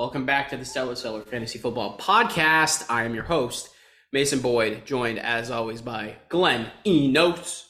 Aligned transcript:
What 0.00 0.06
up? 0.06 0.12
Welcome 0.14 0.24
back 0.24 0.48
to 0.48 0.56
the 0.56 0.64
Stellar 0.64 0.94
Seller 0.94 1.20
Fantasy 1.20 1.58
Football 1.58 1.98
Podcast. 1.98 2.86
I 2.88 3.04
am 3.04 3.14
your 3.14 3.24
host, 3.24 3.68
Mason 4.14 4.40
Boyd, 4.40 4.86
joined 4.86 5.18
as 5.18 5.50
always 5.50 5.82
by 5.82 6.16
Glenn 6.30 6.70
Enos. 6.86 7.68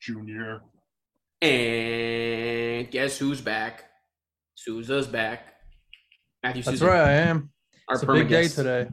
Junior. 0.00 0.62
And 1.42 2.88
guess 2.90 3.18
who's 3.18 3.40
back? 3.40 3.82
Souza's 4.54 5.08
back. 5.08 5.54
Matthew 6.44 6.62
That's 6.62 6.78
Souza. 6.78 6.86
right, 6.86 7.00
I 7.00 7.12
am. 7.12 7.50
Our 7.88 7.94
It's 7.94 8.04
a 8.04 8.06
big 8.06 8.28
day 8.28 8.46
today. 8.46 8.88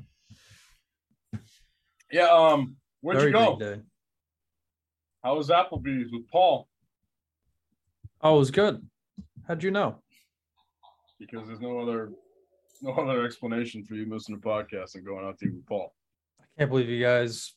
Yeah, 2.11 2.27
um, 2.27 2.77
where'd 3.01 3.19
Very 3.19 3.31
you 3.31 3.37
go? 3.37 3.55
big 3.55 3.67
day. 3.67 3.81
How 5.23 5.35
was 5.35 5.49
Applebee's 5.49 6.11
with 6.11 6.27
Paul? 6.31 6.67
Oh, 8.21 8.35
it 8.35 8.39
was 8.39 8.51
good. 8.51 8.83
How'd 9.47 9.61
you 9.61 9.69
know? 9.69 9.99
Because 11.19 11.47
there's 11.47 11.61
no 11.61 11.79
other 11.79 12.09
no 12.91 12.91
other 12.93 13.25
explanation 13.25 13.83
for 13.83 13.95
you 13.95 14.05
missing 14.05 14.35
a 14.35 14.37
podcast 14.37 14.95
and 14.95 15.05
going 15.05 15.25
out 15.25 15.37
to 15.39 15.45
eat 15.47 15.53
with 15.55 15.65
Paul. 15.65 15.93
I 16.41 16.45
can't 16.59 16.69
believe 16.69 16.89
you 16.89 17.01
guys 17.01 17.53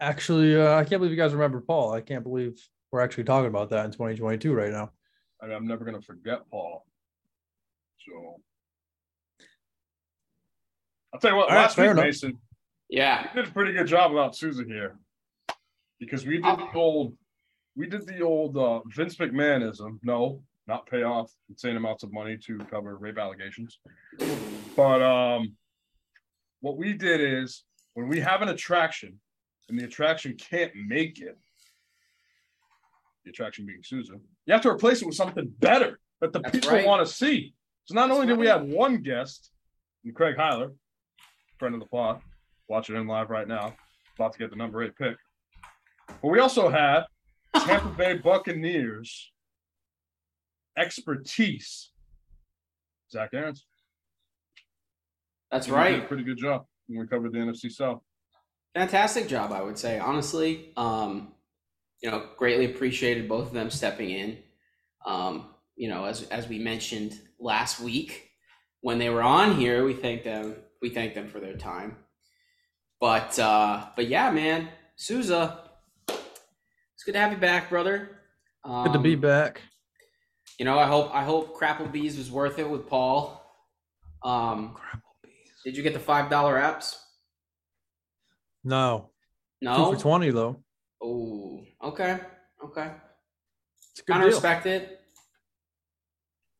actually. 0.00 0.56
Uh, 0.60 0.74
I 0.76 0.84
can't 0.84 1.00
believe 1.00 1.10
you 1.10 1.16
guys 1.16 1.32
remember 1.32 1.60
Paul. 1.60 1.92
I 1.92 2.00
can't 2.00 2.22
believe 2.22 2.56
we're 2.92 3.00
actually 3.00 3.24
talking 3.24 3.48
about 3.48 3.70
that 3.70 3.84
in 3.86 3.90
2022 3.90 4.54
right 4.54 4.70
now. 4.70 4.90
I 5.42 5.46
mean, 5.46 5.56
I'm 5.56 5.66
never 5.66 5.84
gonna 5.84 6.00
forget 6.00 6.40
Paul. 6.50 6.86
So 8.06 8.36
I'll 11.12 11.20
tell 11.20 11.30
you 11.32 11.36
what, 11.36 11.48
All 11.48 11.54
right, 11.56 11.62
last 11.62 11.76
fair 11.76 11.86
week, 11.86 11.92
enough. 11.92 12.04
Mason, 12.04 12.38
Yeah. 12.88 13.28
we 13.34 13.40
did 13.42 13.50
a 13.50 13.52
pretty 13.52 13.72
good 13.72 13.86
job 13.86 14.12
about 14.12 14.36
Souza 14.36 14.64
here. 14.64 14.96
Because 16.00 16.26
we 16.26 16.34
did 16.34 16.44
the 16.58 16.68
old 16.74 17.16
we 17.76 17.86
did 17.88 18.06
the 18.06 18.20
old 18.20 18.56
uh, 18.56 18.80
Vince 18.86 19.16
McMahonism. 19.16 19.98
No, 20.02 20.42
not 20.66 20.86
pay 20.86 21.02
off 21.02 21.30
insane 21.48 21.76
amounts 21.76 22.02
of 22.02 22.12
money 22.12 22.36
to 22.46 22.58
cover 22.70 22.96
rape 22.96 23.18
allegations. 23.18 23.78
But 24.76 25.02
um, 25.02 25.54
what 26.60 26.76
we 26.76 26.94
did 26.94 27.20
is 27.20 27.64
when 27.94 28.08
we 28.08 28.20
have 28.20 28.42
an 28.42 28.48
attraction 28.48 29.20
and 29.68 29.78
the 29.78 29.84
attraction 29.84 30.36
can't 30.36 30.72
make 30.74 31.20
it, 31.20 31.38
the 33.24 33.30
attraction 33.30 33.66
being 33.66 33.82
Souza, 33.82 34.14
you 34.46 34.52
have 34.52 34.62
to 34.62 34.70
replace 34.70 35.02
it 35.02 35.06
with 35.06 35.14
something 35.14 35.52
better 35.58 35.98
that 36.20 36.32
the 36.32 36.40
That's 36.40 36.54
people 36.54 36.70
right. 36.70 36.86
want 36.86 37.06
to 37.06 37.12
see. 37.12 37.54
So 37.84 37.94
not 37.94 38.08
That's 38.08 38.14
only 38.14 38.26
did 38.26 38.38
we 38.38 38.46
have 38.46 38.62
one 38.62 38.98
guest, 38.98 39.50
Craig 40.14 40.36
Heiler, 40.36 40.72
friend 41.58 41.74
of 41.74 41.80
the 41.80 41.86
pod, 41.86 42.20
watching 42.68 42.96
him 42.96 43.06
live 43.06 43.30
right 43.30 43.48
now, 43.48 43.74
about 44.18 44.32
to 44.32 44.38
get 44.38 44.50
the 44.50 44.56
number 44.56 44.82
eight 44.82 44.96
pick. 44.96 45.16
But 46.08 46.28
we 46.28 46.40
also 46.40 46.68
had 46.68 47.04
Tampa 47.54 47.88
Bay 47.90 48.14
Buccaneers 48.18 49.30
expertise. 50.76 51.90
Zach 53.10 53.30
Aaron's. 53.32 53.64
That's 55.50 55.66
He 55.66 55.72
did 55.72 55.76
a 55.76 55.80
right. 55.80 56.08
pretty 56.08 56.24
good 56.24 56.38
job 56.38 56.66
when 56.86 57.00
we 57.00 57.06
covered 57.06 57.32
the 57.32 57.38
NFC 57.38 57.70
South. 57.70 58.00
Fantastic 58.74 59.28
job, 59.28 59.52
I 59.52 59.62
would 59.62 59.78
say. 59.78 59.98
Honestly, 59.98 60.72
um, 60.76 61.32
you 62.02 62.10
know, 62.10 62.26
greatly 62.36 62.64
appreciated 62.66 63.28
both 63.28 63.46
of 63.48 63.52
them 63.52 63.70
stepping 63.70 64.10
in. 64.10 64.38
Um, 65.06 65.48
you 65.76 65.88
know, 65.88 66.04
as 66.04 66.24
as 66.24 66.48
we 66.48 66.58
mentioned 66.58 67.18
last 67.38 67.80
week 67.80 68.30
when 68.80 68.98
they 68.98 69.10
were 69.10 69.22
on 69.22 69.56
here, 69.56 69.84
we 69.84 69.94
thank 69.94 70.24
them. 70.24 70.56
We 70.82 70.90
thank 70.90 71.14
them 71.14 71.28
for 71.28 71.40
their 71.40 71.56
time. 71.56 71.96
But 73.00 73.38
uh, 73.38 73.86
but 73.94 74.08
yeah, 74.08 74.30
man, 74.30 74.68
Souza, 74.96 75.60
it's 76.08 77.04
good 77.04 77.12
to 77.12 77.18
have 77.18 77.32
you 77.32 77.38
back, 77.38 77.70
brother. 77.70 78.10
Um, 78.64 78.84
Good 78.84 78.94
to 78.94 78.98
be 78.98 79.14
back. 79.14 79.60
You 80.58 80.64
know, 80.64 80.78
I 80.78 80.86
hope 80.86 81.14
I 81.14 81.24
hope 81.24 81.58
Crapplebees 81.58 82.16
was 82.16 82.30
worth 82.30 82.58
it 82.58 82.68
with 82.68 82.88
Paul. 82.88 83.40
Um, 84.22 84.76
did 85.64 85.76
you 85.76 85.82
get 85.82 85.92
the 85.94 86.00
five 86.00 86.30
dollar 86.30 86.54
apps? 86.56 86.96
No, 88.62 89.10
No. 89.60 89.90
two 89.90 89.96
for 89.96 90.00
20 90.02 90.30
though. 90.30 90.62
Oh, 91.02 91.60
okay, 91.82 92.20
okay. 92.64 92.92
It's 93.90 94.00
a 94.00 94.04
good 94.04 94.12
Kind 94.12 94.22
of 94.24 94.30
deal. 94.30 94.36
respect 94.38 94.66
it. 94.66 95.00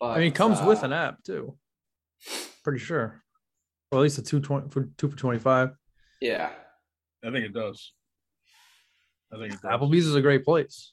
But, 0.01 0.07
I 0.11 0.19
mean, 0.19 0.29
it 0.29 0.35
comes 0.35 0.61
with 0.61 0.83
uh, 0.83 0.87
an 0.87 0.93
app 0.93 1.23
too. 1.25 1.57
Pretty 2.63 2.79
sure. 2.79 3.23
Well, 3.91 4.01
at 4.01 4.03
least 4.05 4.19
a 4.19 4.23
two 4.23 4.41
twenty 4.41 4.69
for 4.71 4.89
two 4.99 5.09
for 5.09 5.17
25. 5.17 5.71
Yeah, 6.21 6.51
I 7.25 7.31
think 7.31 7.45
it 7.47 7.53
does. 7.55 7.93
I 9.33 9.37
think 9.39 9.55
it 9.55 9.63
does. 9.63 9.71
Applebee's 9.81 10.07
is 10.07 10.15
a 10.17 10.21
great 10.23 10.45
place. 10.45 10.93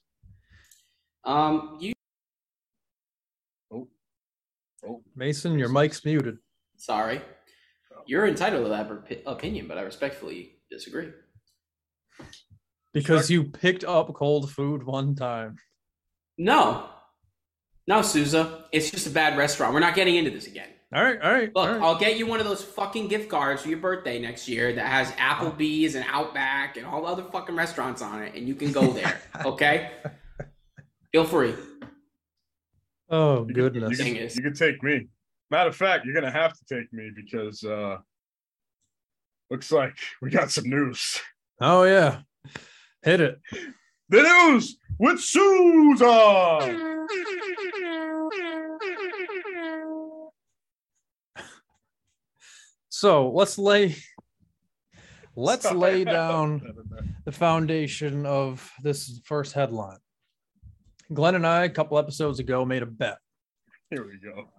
um, 1.25 1.77
you 1.81 1.93
Oh, 4.87 5.01
Mason, 5.15 5.59
your 5.59 5.69
mic's 5.69 6.03
muted. 6.03 6.37
sorry, 6.77 7.21
you're 8.07 8.27
entitled 8.27 8.65
to 8.65 8.69
that 8.69 9.21
opinion, 9.25 9.67
but 9.67 9.77
I 9.77 9.81
respectfully 9.81 10.57
disagree. 10.69 11.09
Because 12.93 13.29
you 13.29 13.45
picked 13.45 13.83
up 13.83 14.13
cold 14.13 14.51
food 14.51 14.83
one 14.83 15.15
time. 15.15 15.57
No, 16.37 16.89
no, 17.87 18.01
Souza, 18.01 18.65
it's 18.71 18.91
just 18.91 19.07
a 19.07 19.09
bad 19.09 19.37
restaurant. 19.37 19.73
We're 19.73 19.79
not 19.79 19.95
getting 19.95 20.15
into 20.15 20.31
this 20.31 20.47
again. 20.47 20.69
All 20.93 21.03
right, 21.03 21.21
all 21.21 21.31
right. 21.31 21.55
Look, 21.55 21.67
all 21.67 21.73
right. 21.73 21.81
I'll 21.81 21.97
get 21.97 22.17
you 22.17 22.27
one 22.27 22.41
of 22.41 22.45
those 22.45 22.61
fucking 22.61 23.07
gift 23.07 23.29
cards 23.29 23.61
for 23.61 23.69
your 23.69 23.77
birthday 23.77 24.19
next 24.19 24.47
year 24.49 24.73
that 24.73 24.85
has 24.85 25.09
Applebee's 25.11 25.95
and 25.95 26.05
Outback 26.09 26.75
and 26.75 26.85
all 26.85 27.03
the 27.03 27.07
other 27.07 27.23
fucking 27.23 27.55
restaurants 27.55 28.01
on 28.01 28.21
it, 28.21 28.35
and 28.35 28.47
you 28.47 28.55
can 28.55 28.73
go 28.73 28.91
there. 28.91 29.21
okay, 29.45 29.91
feel 31.13 31.23
free. 31.23 31.53
Oh 33.11 33.39
you 33.41 33.45
can- 33.45 33.53
goodness. 33.53 33.91
You 33.91 33.95
Thing 33.97 34.15
can, 34.15 34.29
you 34.35 34.41
can 34.41 34.53
take 34.53 34.81
me. 34.81 35.07
Matter 35.51 35.69
of 35.69 35.75
fact, 35.75 36.05
you're 36.05 36.15
gonna 36.15 36.31
have 36.31 36.53
to 36.53 36.65
take 36.65 36.91
me 36.91 37.11
because 37.15 37.63
uh 37.63 37.97
looks 39.49 39.71
like 39.71 39.95
we 40.21 40.29
got 40.29 40.49
some 40.51 40.69
news. 40.69 41.19
Oh 41.59 41.83
yeah. 41.83 42.21
Hit 43.03 43.21
it. 43.21 43.39
The 44.09 44.23
news 44.23 44.77
with 44.99 45.19
Souza. 45.19 46.87
So 52.89 53.31
let's 53.31 53.57
lay 53.57 53.95
let's 55.35 55.71
lay 55.71 56.03
down 56.03 56.61
the 57.25 57.31
foundation 57.31 58.25
of 58.25 58.69
this 58.83 59.19
first 59.25 59.53
headline. 59.53 59.97
Glenn 61.13 61.35
and 61.35 61.45
I, 61.45 61.65
a 61.65 61.69
couple 61.69 61.97
episodes 61.97 62.39
ago, 62.39 62.65
made 62.65 62.83
a 62.83 62.87
bet. 62.87 63.17
Here 63.89 64.05
we 64.05 64.17
go. 64.17 64.49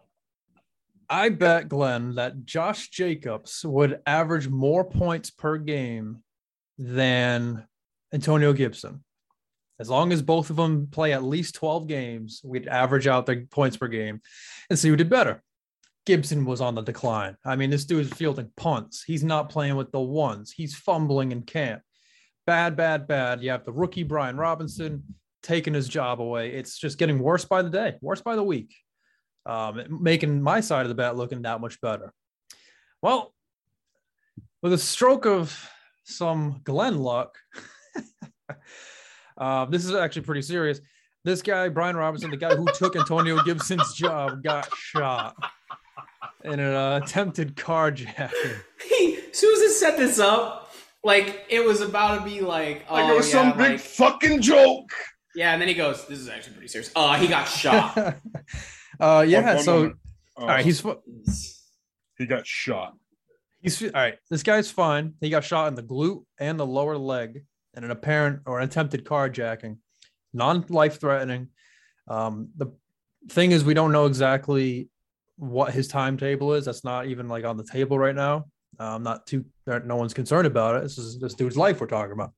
I 1.09 1.29
bet 1.29 1.69
Glenn 1.69 2.15
that 2.15 2.45
Josh 2.45 2.89
Jacobs 2.89 3.65
would 3.65 4.01
average 4.07 4.49
more 4.49 4.85
points 4.85 5.31
per 5.31 5.59
game 5.59 6.23
than 6.79 7.67
Antonio 8.13 8.53
Gibson. 8.53 9.05
As 9.79 9.91
long 9.91 10.13
as 10.13 10.23
both 10.23 10.51
of 10.51 10.57
them 10.57 10.89
play 10.91 11.13
at 11.13 11.23
least 11.23 11.55
12 11.57 11.87
games, 11.87 12.41
we'd 12.45 12.69
average 12.69 13.07
out 13.07 13.27
their 13.27 13.45
points 13.47 13.77
per 13.77 13.89
game 13.89 14.21
and 14.71 14.79
see 14.79 14.89
who 14.89 14.97
did 14.97 15.11
better. 15.11 15.43
Gibson 16.05 16.45
was 16.45 16.61
on 16.61 16.75
the 16.75 16.83
decline. 16.83 17.37
I 17.45 17.57
mean, 17.57 17.71
this 17.71 17.85
dude 17.85 18.07
is 18.07 18.13
fielding 18.13 18.51
punts. 18.57 19.03
He's 19.05 19.25
not 19.25 19.51
playing 19.51 19.77
with 19.77 19.93
the 19.93 20.01
ones. 20.01 20.51
He's 20.51 20.75
fumbling 20.75 21.33
in 21.33 21.43
camp. 21.43 21.83
Bad, 22.47 22.77
bad, 22.77 23.07
bad. 23.07 23.43
You 23.43 23.51
have 23.51 23.65
the 23.65 23.73
rookie 23.73 24.03
Brian 24.03 24.37
Robinson 24.37 25.05
taking 25.43 25.75
his 25.75 25.89
job 25.89 26.21
away. 26.21 26.53
It's 26.53 26.79
just 26.79 26.99
getting 26.99 27.19
worse 27.19 27.45
by 27.45 27.63
the 27.63 27.71
day, 27.71 27.97
worse 28.01 28.21
by 28.21 28.37
the 28.37 28.43
week 28.43 28.73
um, 29.47 29.99
making 30.03 30.43
my 30.43 30.61
side 30.61 30.83
of 30.83 30.89
the 30.89 30.95
bet 30.95 31.17
looking 31.17 31.43
that 31.43 31.61
much 31.61 31.81
better. 31.81 32.13
Well, 33.01 33.35
with 34.63 34.73
a 34.73 34.79
stroke 34.79 35.27
of 35.27 35.69
some 36.05 36.61
Glenn 36.65 36.99
luck, 36.99 37.37
uh, 39.39 39.65
this 39.67 39.85
is 39.85 39.95
actually 39.95 40.23
pretty 40.23 40.43
serious. 40.43 40.81
This 41.25 41.43
guy, 41.43 41.69
Brian 41.69 41.97
Robinson, 41.97 42.31
the 42.31 42.37
guy 42.37 42.55
who 42.55 42.67
took 42.75 42.97
Antonio 42.97 43.43
Gibson's 43.43 43.93
job, 43.97 44.43
got 44.43 44.69
shot 44.77 45.37
in 46.45 46.59
an 46.59 46.75
uh, 46.75 47.01
attempted 47.03 47.57
carjacking. 47.57 48.57
He, 48.89 49.19
Souza 49.33 49.71
set 49.71 49.97
this 49.97 50.19
up 50.19 50.75
like 51.05 51.47
it 51.49 51.65
was 51.65 51.81
about 51.81 52.19
to 52.19 52.25
be 52.25 52.41
like, 52.41 52.85
oh 52.91 52.95
Like 52.95 53.11
it 53.11 53.17
was 53.17 53.33
yeah, 53.33 53.51
some 53.51 53.57
big 53.57 53.71
like- 53.73 53.81
fucking 53.81 54.43
joke. 54.43 54.93
Yeah, 55.35 55.53
and 55.53 55.61
then 55.61 55.69
he 55.69 55.75
goes, 55.75 56.07
"This 56.07 56.19
is 56.19 56.29
actually 56.29 56.55
pretty 56.55 56.69
serious." 56.69 56.91
Uh, 56.95 57.17
he 57.19 57.27
got 57.27 57.45
shot. 57.47 57.97
uh, 59.01 59.25
yeah, 59.27 59.45
One- 59.45 59.55
one 59.55 59.65
so 59.65 59.77
moment. 59.77 59.97
all 60.37 60.47
right, 60.47 60.61
Uh, 60.61 60.63
he's 60.65 60.85
he 62.19 62.27
got 62.27 62.47
shot. 62.47 62.95
He's 63.61 63.83
all 63.83 63.91
right. 63.95 64.19
This 64.31 64.43
guy's 64.43 64.71
fine. 64.71 65.15
He 65.21 65.31
got 65.31 65.45
shot 65.45 65.69
in 65.69 65.75
the 65.75 65.83
glute 65.83 66.25
and 66.39 66.59
the 66.59 66.67
lower 66.67 66.99
leg 66.99 67.45
in 67.77 67.85
an 67.85 67.91
apparent 67.91 68.41
or 68.47 68.61
attempted 68.61 69.05
carjacking, 69.05 69.79
non-life 70.33 71.01
threatening. 71.01 71.49
Um, 72.09 72.49
the 72.57 72.73
thing 73.29 73.53
is, 73.53 73.65
we 73.65 73.75
don't 73.75 73.93
know 73.93 74.07
exactly 74.07 74.89
what 75.37 75.73
his 75.73 75.89
timetable 75.89 76.55
is. 76.55 76.65
That's 76.65 76.85
not 76.85 77.07
even 77.07 77.29
like 77.29 77.45
on 77.45 77.57
the 77.57 77.65
table 77.65 77.99
right 77.99 78.15
now. 78.15 78.47
I'm 78.79 78.97
um, 78.97 79.03
not 79.03 79.27
too. 79.27 79.45
No 79.67 79.97
one's 79.97 80.15
concerned 80.15 80.47
about 80.47 80.77
it. 80.77 80.83
This 80.83 80.99
is 80.99 81.21
this 81.21 81.35
dude's 81.35 81.57
life 81.57 81.81
we're 81.81 81.87
talking 81.87 82.13
about. 82.13 82.33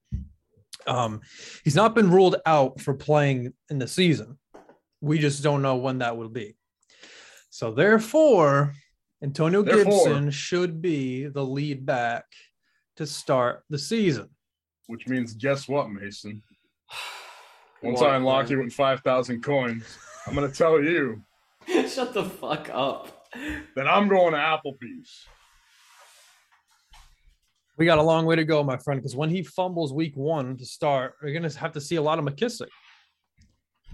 Um, 0.86 1.20
he's 1.64 1.75
not 1.76 1.94
been 1.94 2.10
ruled 2.10 2.36
out 2.46 2.81
for 2.81 2.94
playing 2.94 3.52
in 3.70 3.78
the 3.78 3.88
season. 3.88 4.38
We 5.00 5.19
just 5.19 5.42
don't 5.42 5.62
know 5.62 5.76
when 5.76 5.98
that 5.98 6.16
will 6.16 6.28
be. 6.28 6.56
So 7.50 7.72
therefore, 7.72 8.75
Antonio 9.22 9.62
Therefore- 9.62 10.04
Gibson 10.06 10.31
should 10.31 10.82
be 10.82 11.26
the 11.26 11.44
lead 11.44 11.86
back 11.86 12.25
to 12.96 13.06
start 13.06 13.64
the 13.70 13.78
season. 13.78 14.28
Which 14.86 15.06
means, 15.08 15.34
guess 15.34 15.66
what, 15.69 15.90
Mason? 15.90 16.42
Once 17.82 18.00
What, 18.00 18.10
I 18.10 18.16
unlock 18.16 18.46
Glenn? 18.46 18.58
you 18.58 18.64
with 18.64 18.72
5,000 18.72 19.42
coins, 19.42 19.84
I'm 20.26 20.34
going 20.34 20.50
to 20.50 20.56
tell 20.56 20.82
you 20.82 21.22
Shut 21.88 22.12
the 22.14 22.25
fuck 22.25 22.69
up. 22.72 23.26
that 23.76 23.88
I'm 23.88 24.08
going 24.08 24.32
to 24.32 24.38
Applebee's. 24.38 25.26
We 27.76 27.87
got 27.87 27.99
a 27.99 28.03
long 28.03 28.25
way 28.26 28.37
to 28.37 28.44
go, 28.44 28.62
my 28.62 28.76
friend, 28.76 29.00
because 29.00 29.17
when 29.17 29.31
he 29.31 29.43
fumbles 29.43 29.93
week 29.93 30.17
one 30.17 30.56
to 30.59 30.65
start, 30.65 31.15
we're 31.23 31.32
gonna 31.32 31.53
have 31.55 31.73
to 31.73 31.81
see 31.81 31.97
a 31.97 32.03
lot 32.03 32.19
of 32.19 32.25
McKissic. 32.25 32.69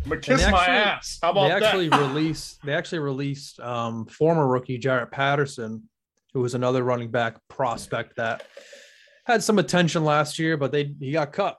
I'm 0.02 0.08
going 0.08 0.20
to 0.22 0.30
And 0.30 0.38
kiss 0.40 0.46
they 0.46 0.52
my 0.52 0.66
ass. 0.66 1.18
How 1.22 1.30
about 1.30 1.48
They 1.48 1.66
actually 1.66 1.88
that? 1.88 2.00
released 2.00 2.58
they 2.64 2.72
actually 2.72 3.00
released 3.00 3.60
um, 3.60 4.06
former 4.06 4.46
rookie 4.46 4.78
Jaret 4.78 5.10
Patterson, 5.10 5.88
who 6.32 6.40
was 6.40 6.54
another 6.54 6.82
running 6.84 7.10
back 7.10 7.36
prospect 7.48 8.16
that 8.16 8.46
had 9.26 9.42
some 9.42 9.58
attention 9.58 10.04
last 10.04 10.38
year, 10.38 10.56
but 10.56 10.72
they 10.72 10.94
he 10.98 11.12
got 11.12 11.32
cut. 11.32 11.58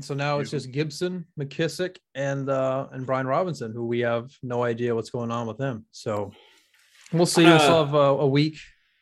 So 0.00 0.14
now 0.14 0.38
it's 0.38 0.50
just 0.50 0.70
Gibson, 0.72 1.26
McKissic, 1.38 1.98
and 2.14 2.48
uh, 2.48 2.86
and 2.92 3.04
Brian 3.04 3.26
Robinson, 3.26 3.72
who 3.74 3.86
we 3.86 4.00
have 4.00 4.30
no 4.42 4.62
idea 4.64 4.94
what's 4.94 5.10
going 5.10 5.30
on 5.30 5.46
with 5.46 5.60
him. 5.60 5.84
So 5.90 6.32
we'll 7.12 7.26
see. 7.26 7.44
We'll 7.44 7.58
still 7.58 7.84
have 7.84 7.94
a, 7.94 7.98
a 7.98 8.26
week 8.26 8.56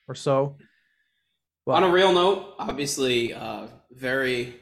or 0.08 0.16
so. 0.16 0.56
On 1.76 1.84
a 1.84 1.90
real 1.90 2.12
note, 2.12 2.54
obviously, 2.58 3.32
uh, 3.32 3.66
very, 3.92 4.56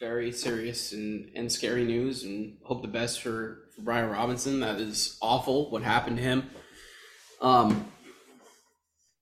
very 0.00 0.32
serious 0.32 0.92
and, 0.92 1.30
and 1.34 1.50
scary 1.50 1.84
news, 1.84 2.24
and 2.24 2.58
hope 2.64 2.82
the 2.82 2.88
best 2.88 3.22
for, 3.22 3.68
for 3.74 3.82
Brian 3.82 4.10
Robinson. 4.10 4.60
That 4.60 4.80
is 4.80 5.16
awful 5.22 5.70
what 5.70 5.82
happened 5.82 6.18
to 6.18 6.22
him. 6.22 6.50
Um, 7.40 7.86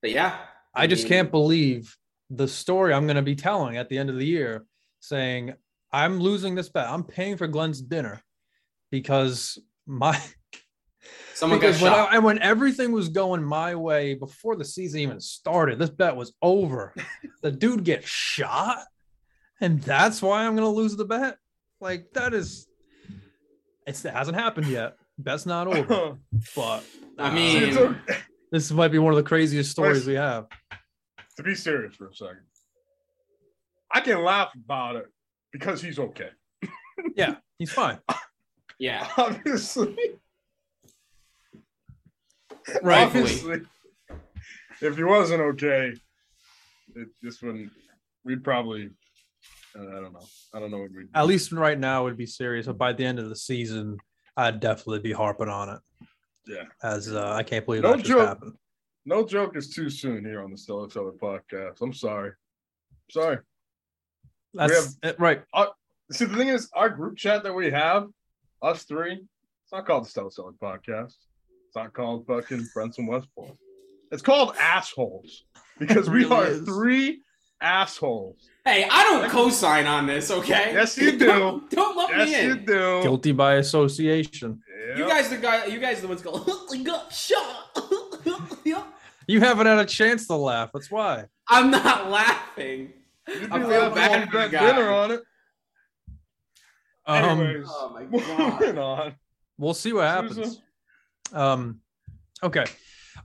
but 0.01 0.11
yeah, 0.11 0.37
I 0.73 0.87
just 0.87 1.03
mean, 1.03 1.13
can't 1.13 1.31
believe 1.31 1.95
the 2.29 2.47
story 2.47 2.93
I'm 2.93 3.05
going 3.05 3.15
to 3.15 3.21
be 3.21 3.35
telling 3.35 3.77
at 3.77 3.89
the 3.89 3.97
end 3.97 4.09
of 4.09 4.17
the 4.17 4.25
year, 4.25 4.65
saying 4.99 5.53
I'm 5.91 6.19
losing 6.19 6.55
this 6.55 6.69
bet. 6.69 6.87
I'm 6.87 7.03
paying 7.03 7.37
for 7.37 7.47
Glenn's 7.47 7.81
dinner 7.81 8.21
because 8.91 9.57
my 9.85 10.19
Someone 11.37 11.59
got 11.59 11.67
because 11.67 11.81
when 11.83 11.91
shot. 11.91 12.11
I, 12.11 12.15
and 12.15 12.25
when 12.25 12.39
everything 12.41 12.91
was 12.91 13.09
going 13.09 13.43
my 13.43 13.75
way 13.75 14.15
before 14.15 14.55
the 14.55 14.65
season 14.65 15.01
even 15.01 15.19
started, 15.19 15.77
this 15.77 15.91
bet 15.91 16.15
was 16.15 16.33
over. 16.41 16.95
the 17.43 17.51
dude 17.51 17.83
gets 17.83 18.07
shot, 18.09 18.79
and 19.61 19.79
that's 19.83 20.19
why 20.19 20.47
I'm 20.47 20.55
gonna 20.55 20.67
lose 20.67 20.95
the 20.95 21.05
bet. 21.05 21.37
Like 21.79 22.11
that 22.13 22.33
is, 22.33 22.65
it's, 23.85 24.03
it 24.03 24.13
hasn't 24.15 24.35
happened 24.35 24.65
yet. 24.65 24.97
Bet's 25.19 25.45
not 25.45 25.67
over, 25.75 26.17
but 26.55 26.83
I 27.19 27.27
uh, 27.27 27.31
mean- 27.31 27.59
See, 27.59 27.67
it's 27.67 27.77
okay. 27.77 28.17
this 28.51 28.71
might 28.71 28.87
be 28.91 28.97
one 28.97 29.13
of 29.13 29.17
the 29.17 29.21
craziest 29.29 29.69
stories 29.69 30.07
we 30.07 30.15
have. 30.15 30.47
to 31.35 31.43
be 31.43 31.53
serious 31.53 31.95
for 31.95 32.07
a 32.07 32.15
second, 32.15 32.41
I 33.91 33.99
can 33.99 34.23
laugh 34.23 34.49
about 34.55 34.95
it 34.95 35.05
because 35.53 35.83
he's 35.83 35.99
okay. 35.99 36.29
Yeah, 37.15 37.35
he's 37.59 37.71
fine. 37.71 37.99
yeah, 38.79 39.07
Obviously, 39.17 39.95
Right. 42.81 43.05
obviously, 43.05 43.61
if 44.81 44.97
he 44.97 45.03
wasn't 45.03 45.41
okay, 45.41 45.93
it, 46.95 47.07
this 47.21 47.41
wouldn't. 47.41 47.71
We'd 48.23 48.43
probably. 48.43 48.89
Uh, 49.77 49.83
I 49.83 50.01
don't 50.01 50.13
know. 50.13 50.25
I 50.53 50.59
don't 50.59 50.71
know 50.71 50.79
what 50.79 50.91
we'd. 50.91 51.07
At 51.13 51.27
least 51.27 51.51
right 51.51 51.79
now, 51.79 52.01
it 52.01 52.03
would 52.05 52.17
be 52.17 52.25
serious. 52.25 52.65
But 52.65 52.77
by 52.77 52.93
the 52.93 53.05
end 53.05 53.19
of 53.19 53.29
the 53.29 53.35
season, 53.35 53.97
I'd 54.35 54.59
definitely 54.59 54.99
be 54.99 55.11
harping 55.13 55.49
on 55.49 55.69
it. 55.69 55.79
Yeah. 56.47 56.63
As 56.83 57.13
uh, 57.13 57.33
I 57.33 57.43
can't 57.43 57.65
believe 57.65 57.83
No 57.83 57.95
that 57.95 58.03
just 58.03 58.19
happened. 58.19 58.53
No 59.05 59.25
joke 59.25 59.55
is 59.55 59.69
too 59.69 59.89
soon 59.89 60.25
here 60.25 60.43
on 60.43 60.51
the 60.51 60.57
Stellar 60.57 60.87
Teller 60.87 61.13
podcast. 61.13 61.81
I'm 61.81 61.93
sorry. 61.93 62.31
Sorry. 63.09 63.37
That's 64.53 64.97
it, 65.01 65.19
right. 65.19 65.41
See, 66.11 66.25
the 66.25 66.35
thing 66.35 66.49
is, 66.49 66.69
our 66.73 66.89
group 66.89 67.17
chat 67.17 67.43
that 67.43 67.53
we 67.53 67.71
have, 67.71 68.07
us 68.61 68.83
three, 68.83 69.13
it's 69.13 69.71
not 69.71 69.85
called 69.85 70.05
the 70.05 70.09
Stellar 70.09 70.29
Teller 70.29 70.53
podcast. 70.61 71.15
It's 71.77 71.83
not 71.85 71.93
called 71.93 72.25
fucking 72.25 72.63
Friends 72.73 72.95
from 72.95 73.05
Westport. 73.05 73.55
It's 74.11 74.23
called 74.23 74.55
assholes 74.59 75.43
because 75.77 76.07
It 76.07 76.11
we 76.11 76.25
are 76.25 76.47
is. 76.47 76.61
three 76.65 77.21
assholes. 77.61 78.49
Hey, 78.65 78.87
I 78.89 79.03
don't 79.03 79.29
co-sign 79.29 79.85
on 79.85 80.07
this, 80.07 80.31
okay? 80.31 80.71
Yes, 80.73 80.97
you 80.97 81.11
do. 81.19 81.27
Don't, 81.27 81.69
don't 81.69 81.95
let 81.95 82.09
Yes, 82.17 82.29
me 82.29 82.35
in. 82.39 82.45
you 82.47 82.55
do. 82.65 83.03
Guilty 83.03 83.31
by 83.31 83.55
association. 83.55 84.59
Yep. 84.89 84.97
You 84.97 85.07
guys, 85.07 85.29
the 85.29 85.37
guy, 85.37 85.65
you 85.67 85.79
guys, 85.79 85.99
are 85.99 86.01
the 86.01 86.07
ones 86.07 86.21
go. 86.23 86.43
"He 86.71 86.83
got 86.83 87.13
shot. 87.13 87.77
You 89.27 89.39
haven't 89.41 89.67
had 89.67 89.77
a 89.77 89.85
chance 89.85 90.25
to 90.27 90.35
laugh. 90.35 90.71
That's 90.73 90.89
why. 90.89 91.25
I'm 91.47 91.69
not 91.69 92.09
laughing. 92.09 92.91
You'd 93.27 93.51
I 93.51 93.59
feel 93.59 93.89
bad 93.91 94.31
for 94.31 94.37
the 94.41 94.47
guy. 94.47 94.65
dinner 94.71 94.89
on 94.89 95.11
it. 95.11 95.21
Um, 97.05 97.39
Anyways, 97.41 97.65
Oh 97.69 97.89
my 97.93 98.03
moving 98.59 98.77
on. 98.79 99.15
we'll 99.59 99.73
see 99.75 99.93
what 99.93 100.07
happens. 100.07 100.35
Souza? 100.37 100.61
Um, 101.33 101.79
okay. 102.43 102.65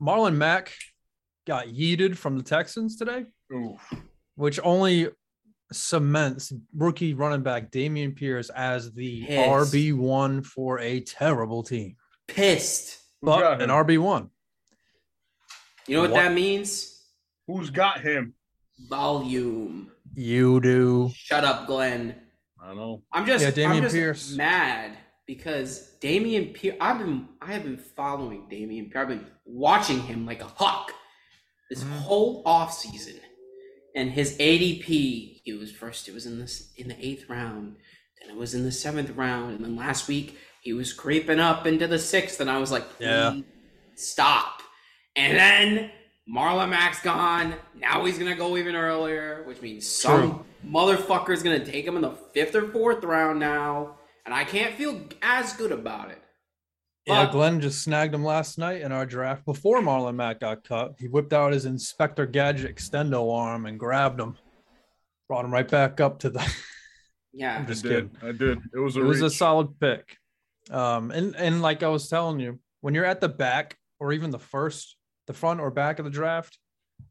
Marlon 0.01 0.35
Mack 0.37 0.73
got 1.47 1.67
yeeted 1.69 2.17
from 2.17 2.37
the 2.39 2.43
Texans 2.45 2.97
today, 2.97 3.27
Ooh, 3.53 3.77
which 4.37 4.59
only 4.63 5.09
cements 5.73 6.53
rookie 6.77 7.15
running 7.15 7.43
back 7.43 7.71
Dameon 7.71 8.15
Pierce 8.15 8.51
as 8.51 8.93
the 8.93 9.25
Pissed. 9.27 9.73
RB 9.75 9.97
one 9.97 10.43
for 10.43 10.79
a 10.81 11.01
terrible 11.01 11.63
team, 11.63 11.97
Pissed. 12.29 12.99
but 13.23 13.61
an 13.61 13.71
RB 13.71 13.99
one. 13.99 14.31
You 15.87 15.97
know 15.97 16.03
what, 16.03 16.11
What? 16.13 16.17
that 16.23 16.33
means? 16.33 17.01
Who's 17.47 17.71
got 17.71 18.01
him? 18.01 18.35
Volume. 18.89 19.91
You 20.15 20.61
do. 20.61 21.11
Shut 21.15 21.45
up, 21.45 21.67
Glenn. 21.67 22.15
I 22.63 22.75
know. 22.75 23.03
I'm 23.13 23.27
just, 23.27 23.43
Yeah, 23.45 23.51
Dameon 23.51 23.77
I'm 23.77 23.83
just 23.83 23.95
Pierce. 23.95 24.37
mad 24.37 24.97
because 25.35 25.95
Dameon 26.01 26.55
Pierce. 26.55 26.77
I've 26.81 26.99
been, 26.99 27.29
I 27.41 27.53
have 27.53 27.65
been 27.65 27.77
following 27.79 28.49
Dameon. 28.51 28.91
Pierce. 28.91 29.03
I've 29.03 29.09
been 29.09 29.27
watching 29.45 30.01
him 30.01 30.27
like 30.27 30.41
a 30.41 30.47
hawk 30.47 30.93
this 31.71 31.83
Mhm. 31.83 31.91
whole 32.01 32.43
off 32.45 32.73
season, 32.75 33.19
and 33.97 34.11
his 34.11 34.37
ADP. 34.39 35.41
He 35.45 35.53
was 35.55 35.73
first. 35.73 36.09
It 36.09 36.15
was 36.15 36.27
in 36.27 36.39
this 36.39 36.73
in 36.77 36.89
the 36.89 36.97
eighth 37.07 37.29
round. 37.29 37.77
Then 38.21 38.31
it 38.31 38.37
was 38.37 38.55
in 38.55 38.63
the 38.65 38.73
seventh 38.73 39.11
round, 39.11 39.55
and 39.57 39.65
then 39.65 39.75
last 39.77 40.07
week 40.09 40.37
he 40.63 40.73
was 40.73 40.93
creeping 40.93 41.41
up 41.41 41.67
into 41.67 41.87
the 41.87 41.99
sixth, 41.99 42.41
and 42.41 42.51
I 42.51 42.59
was 42.59 42.71
like, 42.71 42.85
Yeah. 42.99 43.41
Stop. 43.97 44.63
And 45.17 45.37
then 45.37 45.91
Marlon 46.33 46.71
Mack's 46.71 47.03
gone. 47.03 47.55
Now 47.75 48.05
he's 48.05 48.19
gonna 48.19 48.37
go 48.37 48.57
even 48.57 48.75
earlier, 48.77 49.43
which 49.47 49.61
means 49.61 49.87
some 49.89 50.45
motherfucker's 50.65 51.43
gonna 51.43 51.65
take 51.65 51.85
him 51.85 51.97
in 51.97 52.03
the 52.03 52.13
fifth 52.33 52.55
or 52.55 52.69
fourth 52.71 53.03
round 53.05 53.41
now, 53.41 53.99
and 54.27 54.35
I 54.35 54.45
can't 54.45 54.75
feel 54.75 55.01
as 55.23 55.53
good 55.55 55.73
about 55.73 56.11
it. 56.11 56.19
Yeah, 57.07 57.29
Glenn 57.33 57.61
just 57.61 57.83
snagged 57.83 58.15
him 58.15 58.25
last 58.25 58.59
night 58.59 58.81
in 58.83 58.93
our 58.93 59.05
draft 59.05 59.45
before 59.45 59.81
Marlon 59.81 60.15
Mack 60.15 60.39
got 60.39 60.63
cut. 60.63 60.95
He 61.01 61.09
whipped 61.09 61.33
out 61.33 61.53
his 61.53 61.65
Inspector 61.67 62.25
Gadget 62.27 62.73
extendo 62.77 63.35
arm 63.37 63.67
and 63.67 63.77
grabbed 63.79 64.21
him, 64.21 64.37
brought 65.29 65.45
him 65.45 65.53
right 65.53 65.67
back 65.69 66.01
up 66.01 66.21
to 66.21 66.31
the. 66.31 66.55
Yeah, 67.35 67.57
I'm 67.57 67.63
I 67.63 67.65
just 67.65 67.83
did. 67.83 68.11
kidding. 68.13 68.29
I 68.29 68.33
did. 68.33 68.59
It 68.75 68.79
was 68.79 68.97
a 68.99 69.01
It 69.01 69.05
was 69.05 69.23
a 69.23 69.31
solid 69.31 69.81
pick. 69.81 70.19
Um, 70.71 71.11
and 71.11 71.35
and 71.35 71.63
like 71.63 71.83
I 71.83 71.89
was 71.89 72.07
telling 72.09 72.39
you, 72.41 72.61
when 72.83 72.93
you're 72.95 73.07
at 73.07 73.23
the 73.23 73.29
back 73.31 73.79
or 73.99 74.13
even 74.13 74.31
the 74.31 74.39
first, 74.39 74.97
the 75.27 75.33
front 75.33 75.59
or 75.59 75.71
back 75.71 75.99
of 75.99 76.05
the 76.05 76.11
draft, 76.11 76.59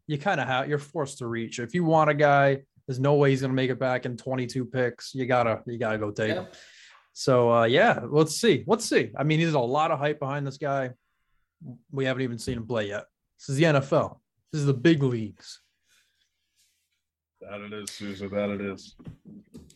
you 0.06 0.20
kind 0.20 0.39
of 0.39 0.46
have 0.48 0.70
you're 0.70 0.77
forced 0.77 1.18
to 1.18 1.27
reach. 1.27 1.58
If 1.58 1.74
you 1.74 1.84
want 1.84 2.12
a 2.12 2.13
guy, 2.13 2.60
there's 2.88 3.00
no 3.00 3.15
way 3.15 3.32
he's 3.32 3.41
gonna 3.41 3.56
make 3.56 3.72
it 3.72 3.80
back 3.80 4.06
in 4.06 4.15
22 4.15 4.63
picks. 4.65 5.15
You 5.15 5.25
gotta 5.25 5.63
you 5.65 5.80
gotta 5.80 5.98
go 5.98 6.12
take 6.12 6.27
Yeah. 6.36 6.41
him. 6.41 6.48
So 7.13 7.51
uh, 7.51 7.63
yeah, 7.65 8.01
let's 8.03 8.36
see. 8.36 8.63
Let's 8.68 8.86
see. 8.86 9.12
I 9.18 9.24
mean, 9.24 9.39
there's 9.39 9.53
a 9.53 9.60
lot 9.60 9.91
of 9.91 10.00
hype 10.00 10.20
behind 10.20 10.48
this 10.48 10.58
guy. 10.58 10.91
We 11.91 12.06
haven't 12.06 12.24
even 12.24 12.39
seen 12.39 12.58
him 12.58 12.65
play 12.65 12.88
yet. 12.88 13.06
This 13.39 13.50
is 13.50 13.58
the 13.58 13.63
NFL. 13.63 14.18
This 14.51 14.62
is 14.62 14.65
the 14.65 14.74
big 14.74 15.03
leagues. 15.03 15.62
That 17.41 17.62
it 17.62 17.74
is, 17.74 17.91
Souza. 17.91 18.27
That 18.30 18.50
it 18.50 18.62
is. 18.62 18.96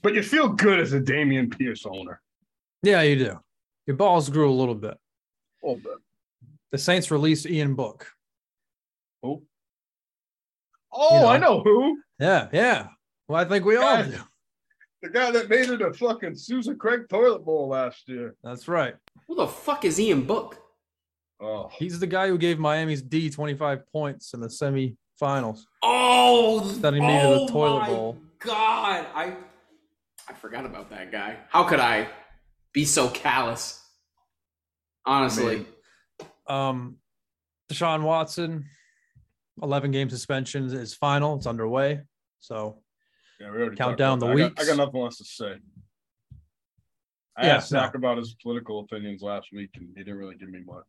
But 0.02 0.14
you 0.14 0.22
feel 0.22 0.50
good 0.50 0.80
as 0.80 0.94
a 0.94 1.00
Dameon 1.00 1.56
Pierce 1.58 1.86
owner. 1.86 2.22
Yeah, 2.84 3.02
you 3.02 3.16
do. 3.16 3.40
Your 3.88 3.98
balls 3.98 4.30
grew 4.30 4.50
a 4.50 4.54
little 4.54 4.76
bit. 4.76 4.98
A 5.64 5.68
little 5.68 5.82
bit. 5.82 5.98
The 6.72 6.78
Saints 6.78 7.10
released 7.10 7.48
Ian 7.48 7.76
Book. 7.76 8.12
Who? 9.22 9.44
Oh, 10.92 11.22
know. 11.22 11.28
I 11.28 11.38
know 11.38 11.62
who. 11.62 11.98
Yeah, 12.20 12.50
yeah. 12.54 12.88
Well, 13.28 13.42
I 13.42 13.46
think 13.46 13.66
we 13.66 13.78
all 13.78 14.04
do. 14.04 14.20
The 15.02 15.10
guy 15.10 15.32
that 15.32 15.50
made 15.50 15.70
it 15.70 15.82
a 15.82 15.94
fucking 15.94 16.36
Susan 16.36 16.78
Craig 16.78 17.08
toilet 17.10 17.46
bowl 17.46 17.68
last 17.68 18.08
year. 18.08 18.36
That's 18.44 18.68
right. 18.68 18.96
who 19.28 19.36
the 19.36 19.48
fuck 19.48 19.86
is 19.86 20.00
Ian 20.00 20.24
Book? 20.24 20.58
Oh, 21.40 21.70
He's 21.74 22.00
the 22.00 22.08
guy 22.08 22.28
who 22.30 22.38
gave 22.38 22.58
Miami's 22.60 23.02
D 23.02 23.30
25 23.30 23.92
points 23.92 24.34
in 24.34 24.40
the 24.40 24.48
semifinals. 24.48 25.60
Oh, 25.84 26.62
That 26.82 26.94
he 26.94 27.02
made 27.02 27.18
it 27.20 27.26
a 27.38 27.42
oh 27.42 27.48
toilet 27.48 27.80
my 27.82 27.88
bowl. 27.88 28.18
God, 28.40 29.06
I 29.14 29.36
I 30.28 30.34
forgot 30.34 30.66
about 30.66 30.90
that 30.92 31.12
guy. 31.12 31.38
How 31.50 31.64
could 31.66 31.80
I 31.80 32.08
be 32.74 32.86
so 32.86 33.10
callous? 33.10 33.82
Honestly, 35.06 35.58
mean, 35.58 35.66
Um, 36.48 36.98
Deshaun 37.72 38.02
Watson, 38.04 38.66
11 39.62 39.92
game 39.92 40.10
suspension 40.10 40.66
is 40.66 40.94
final. 40.96 41.36
It's 41.36 41.46
underway. 41.48 42.02
So 42.40 42.82
Yeah, 43.40 43.52
we 43.52 43.58
already 43.58 43.76
Count 43.76 43.98
down 43.98 44.20
the 44.20 44.28
that. 44.28 44.54
I 44.58 44.66
got- 44.66 44.78
nothing 44.78 45.02
else 45.02 45.18
to 45.18 45.26
say. 45.26 45.58
I 47.38 47.48
Yeah, 47.48 47.56
asked 47.58 47.70
Zach 47.70 47.94
no. 47.94 47.98
about 47.98 48.18
his 48.18 48.34
political 48.42 48.80
opinions 48.80 49.22
last 49.22 49.50
week, 49.52 49.72
and 49.76 49.90
he 49.98 50.04
didn't 50.04 50.18
really 50.18 50.36
give 50.36 50.50
me 50.50 50.62
much. 50.66 50.86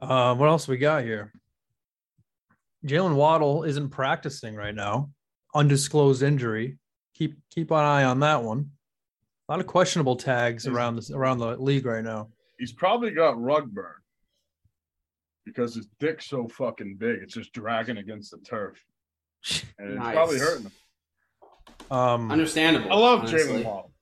uh, 0.00 0.34
what 0.34 0.48
else 0.48 0.68
we 0.68 0.76
got 0.76 1.02
here? 1.02 1.32
Jalen 2.86 3.14
Waddle 3.14 3.64
isn't 3.64 3.88
practicing 3.90 4.54
right 4.54 4.74
now. 4.74 5.10
Undisclosed 5.54 6.22
injury. 6.22 6.78
Keep 7.14 7.38
keep 7.50 7.70
an 7.70 7.78
eye 7.78 8.04
on 8.04 8.20
that 8.20 8.42
one. 8.42 8.70
A 9.48 9.52
lot 9.52 9.60
of 9.60 9.66
questionable 9.66 10.16
tags 10.16 10.66
Is- 10.66 10.72
around 10.72 10.96
this 10.96 11.10
around 11.10 11.38
the 11.38 11.56
league 11.56 11.86
right 11.86 12.04
now. 12.04 12.30
He's 12.58 12.72
probably 12.72 13.12
got 13.12 13.40
rug 13.40 13.72
burn 13.72 13.94
because 15.44 15.74
his 15.74 15.86
dick's 15.98 16.26
so 16.26 16.46
fucking 16.48 16.96
big. 16.96 17.22
It's 17.22 17.34
just 17.34 17.52
dragging 17.52 17.96
against 17.96 18.30
the 18.30 18.38
turf, 18.38 18.78
and 19.78 19.90
it's 19.90 19.98
Nice. 19.98 20.14
probably 20.14 20.38
hurting 20.38 20.64
him. 20.64 20.72
Um, 21.90 22.30
Understandable. 22.30 22.92
I 22.92 22.96
love 22.96 23.20
honestly. 23.20 23.38
Jalen 23.40 23.64
Waddle. 23.64 23.92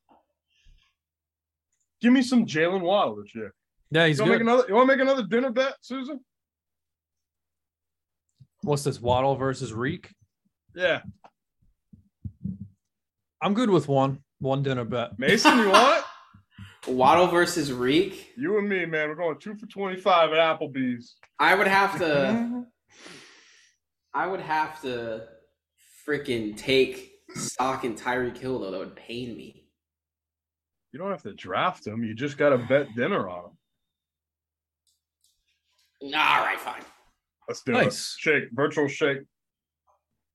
Give 2.01 2.13
me 2.13 2.23
some 2.23 2.47
Jalen 2.47 2.81
Waddle 2.81 3.17
this 3.23 3.35
year. 3.35 3.55
yeah, 3.91 4.07
he's 4.07 4.19
you 4.19 4.25
want 4.25 4.33
to 4.33 4.39
good. 4.39 4.45
make 4.45 4.53
another? 4.55 4.69
You 4.69 4.75
want 4.75 4.89
to 4.91 4.97
make 4.97 5.03
another 5.03 5.23
dinner 5.27 5.51
bet, 5.51 5.75
Souza? 5.81 6.19
What's 8.63 8.85
this? 8.85 9.01
Waddle 9.01 9.35
versus 9.37 9.73
Reek. 9.73 10.09
Yeah, 10.75 11.03
I'm 13.41 13.55
good 13.55 13.71
with 13.71 13.89
one. 13.89 14.23
One 14.39 14.63
dinner 14.63 14.85
bet. 14.85 15.19
Mason, 15.19 15.59
you 15.59 15.69
want 15.71 15.99
it? 15.99 16.05
Waddle 16.91 17.27
versus 17.29 17.73
Reek. 17.73 18.33
You 18.37 18.59
and 18.59 18.69
me, 18.69 18.85
man. 18.87 19.09
We're 19.09 19.15
going 19.15 19.39
two 19.39 19.55
for 19.57 19.67
twenty-five 19.67 20.33
at 20.33 20.39
Applebee's. 20.39 21.17
I 21.39 21.55
would 21.55 21.67
have 21.69 21.99
to. 21.99 22.65
I 24.15 24.27
would 24.27 24.41
have 24.41 24.81
to 24.83 25.27
freaking 26.07 26.57
take 26.57 27.13
stock 27.35 27.85
in 27.85 27.95
Tyreek 27.95 28.37
Hill 28.37 28.59
though. 28.61 28.71
That 28.71 28.79
would 28.79 28.97
pain 28.97 29.37
me. 29.37 29.65
You 30.93 30.99
don't 30.99 31.11
have 31.11 31.23
to 31.23 31.33
draft 31.33 31.87
him. 31.87 32.05
You 32.05 32.15
just 32.15 32.37
got 32.37 32.51
to 32.51 32.59
bet 32.59 32.95
dinner 32.95 33.29
on 33.29 33.45
him. 33.47 33.51
All 36.15 36.45
right, 36.45 36.61
fine. 36.61 36.83
Let's 37.49 37.63
do 37.63 37.73
Nice. 37.73 38.17
it. 38.19 38.21
Shake, 38.21 38.45
virtual 38.53 38.89
shake. 38.89 39.19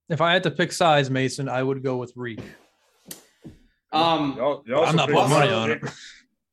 If 0.08 0.20
I 0.20 0.32
had 0.32 0.42
to 0.44 0.50
pick 0.50 0.72
size, 0.72 1.10
Mason, 1.10 1.48
I 1.48 1.62
would 1.62 1.82
go 1.82 1.96
with 1.96 2.12
Reek. 2.16 2.40
Um, 3.92 4.34
Y'all, 4.36 4.62
y'all 4.66 4.84
I'm 4.84 4.96
not 4.96 5.08
putting 5.10 5.30
money 5.30 5.52
on 5.52 5.70
it. 5.72 5.82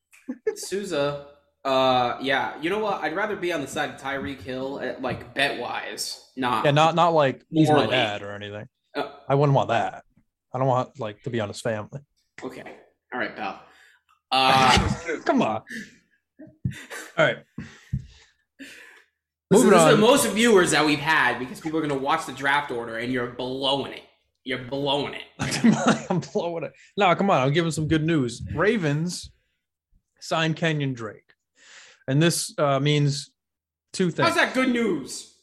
Souza. 0.58 1.28
Uh, 1.64 2.18
yeah. 2.22 2.60
You 2.62 2.70
know 2.70 2.80
what? 2.80 3.02
I'd 3.04 3.16
rather 3.16 3.36
be 3.36 3.52
on 3.52 3.62
the 3.62 3.68
side 3.68 3.90
of 3.90 4.00
Tyreek 4.00 4.42
Hill, 4.42 4.80
at, 4.80 5.02
like 5.02 5.34
bet 5.34 5.60
wise, 5.60 6.30
not. 6.36 6.66
Yeah, 6.66 6.72
not 6.72 6.96
not 6.96 7.10
like 7.10 7.44
he's 7.50 7.70
my 7.70 7.88
dad 7.88 8.22
or 8.22 8.32
anything. 8.34 8.68
Uh, 8.96 9.10
I 9.28 9.36
wouldn't 9.36 9.56
want 9.56 9.70
that. 9.70 10.04
I 10.54 10.58
don't 10.58 10.68
want 10.68 11.00
like 11.00 11.22
to 11.24 11.30
be 11.30 11.40
on 11.40 11.50
his 11.50 11.62
family. 11.62 12.00
okay. 12.44 12.64
All 13.14 13.20
right, 13.20 13.36
pal. 13.36 13.62
Uh, 14.32 14.90
Come 15.24 15.42
on. 15.44 15.62
All 17.18 17.26
right. 17.26 17.38
listen, 19.50 19.70
Moving 19.70 19.70
this 19.70 19.82
is 19.82 19.96
the 19.96 19.98
most 19.98 20.28
viewers 20.32 20.72
that 20.72 20.86
we've 20.86 21.00
had 21.00 21.40
because 21.40 21.62
people 21.62 21.78
are 21.80 21.88
going 21.88 21.98
to 21.98 22.04
watch 22.04 22.26
the 22.26 22.34
draft 22.34 22.72
order, 22.72 22.98
and 22.98 23.14
you're 23.14 23.28
blowing 23.28 23.94
it. 23.94 24.02
You're 24.44 24.66
blowing 24.66 25.14
it. 25.14 26.08
I'm 26.10 26.20
blowing 26.20 26.66
it. 26.66 26.74
No, 26.98 27.14
come 27.16 27.30
on. 27.30 27.42
I'm 27.42 27.54
giving 27.54 27.72
some 27.72 27.88
good 27.88 28.04
news. 28.04 28.42
Ravens 28.54 29.32
signed 30.20 30.56
Kenyon 30.56 30.94
Drake. 30.94 31.34
And 32.08 32.22
this 32.22 32.54
uh, 32.58 32.80
means 32.80 33.32
two 33.94 34.12
things. 34.12 34.28
How's 34.28 34.38
that 34.38 34.54
good 34.54 34.70
news? 34.70 35.34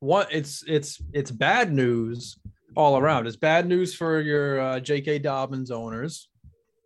One, 0.00 0.26
it's 0.30 0.64
it's 0.66 1.00
it's 1.12 1.30
bad 1.30 1.72
news 1.72 2.38
all 2.76 2.98
around. 2.98 3.26
It's 3.26 3.36
bad 3.36 3.66
news 3.66 3.94
for 3.94 4.20
your 4.20 4.60
uh, 4.60 4.80
J.K. 4.80 5.20
Dobbins 5.20 5.70
owners 5.70 6.28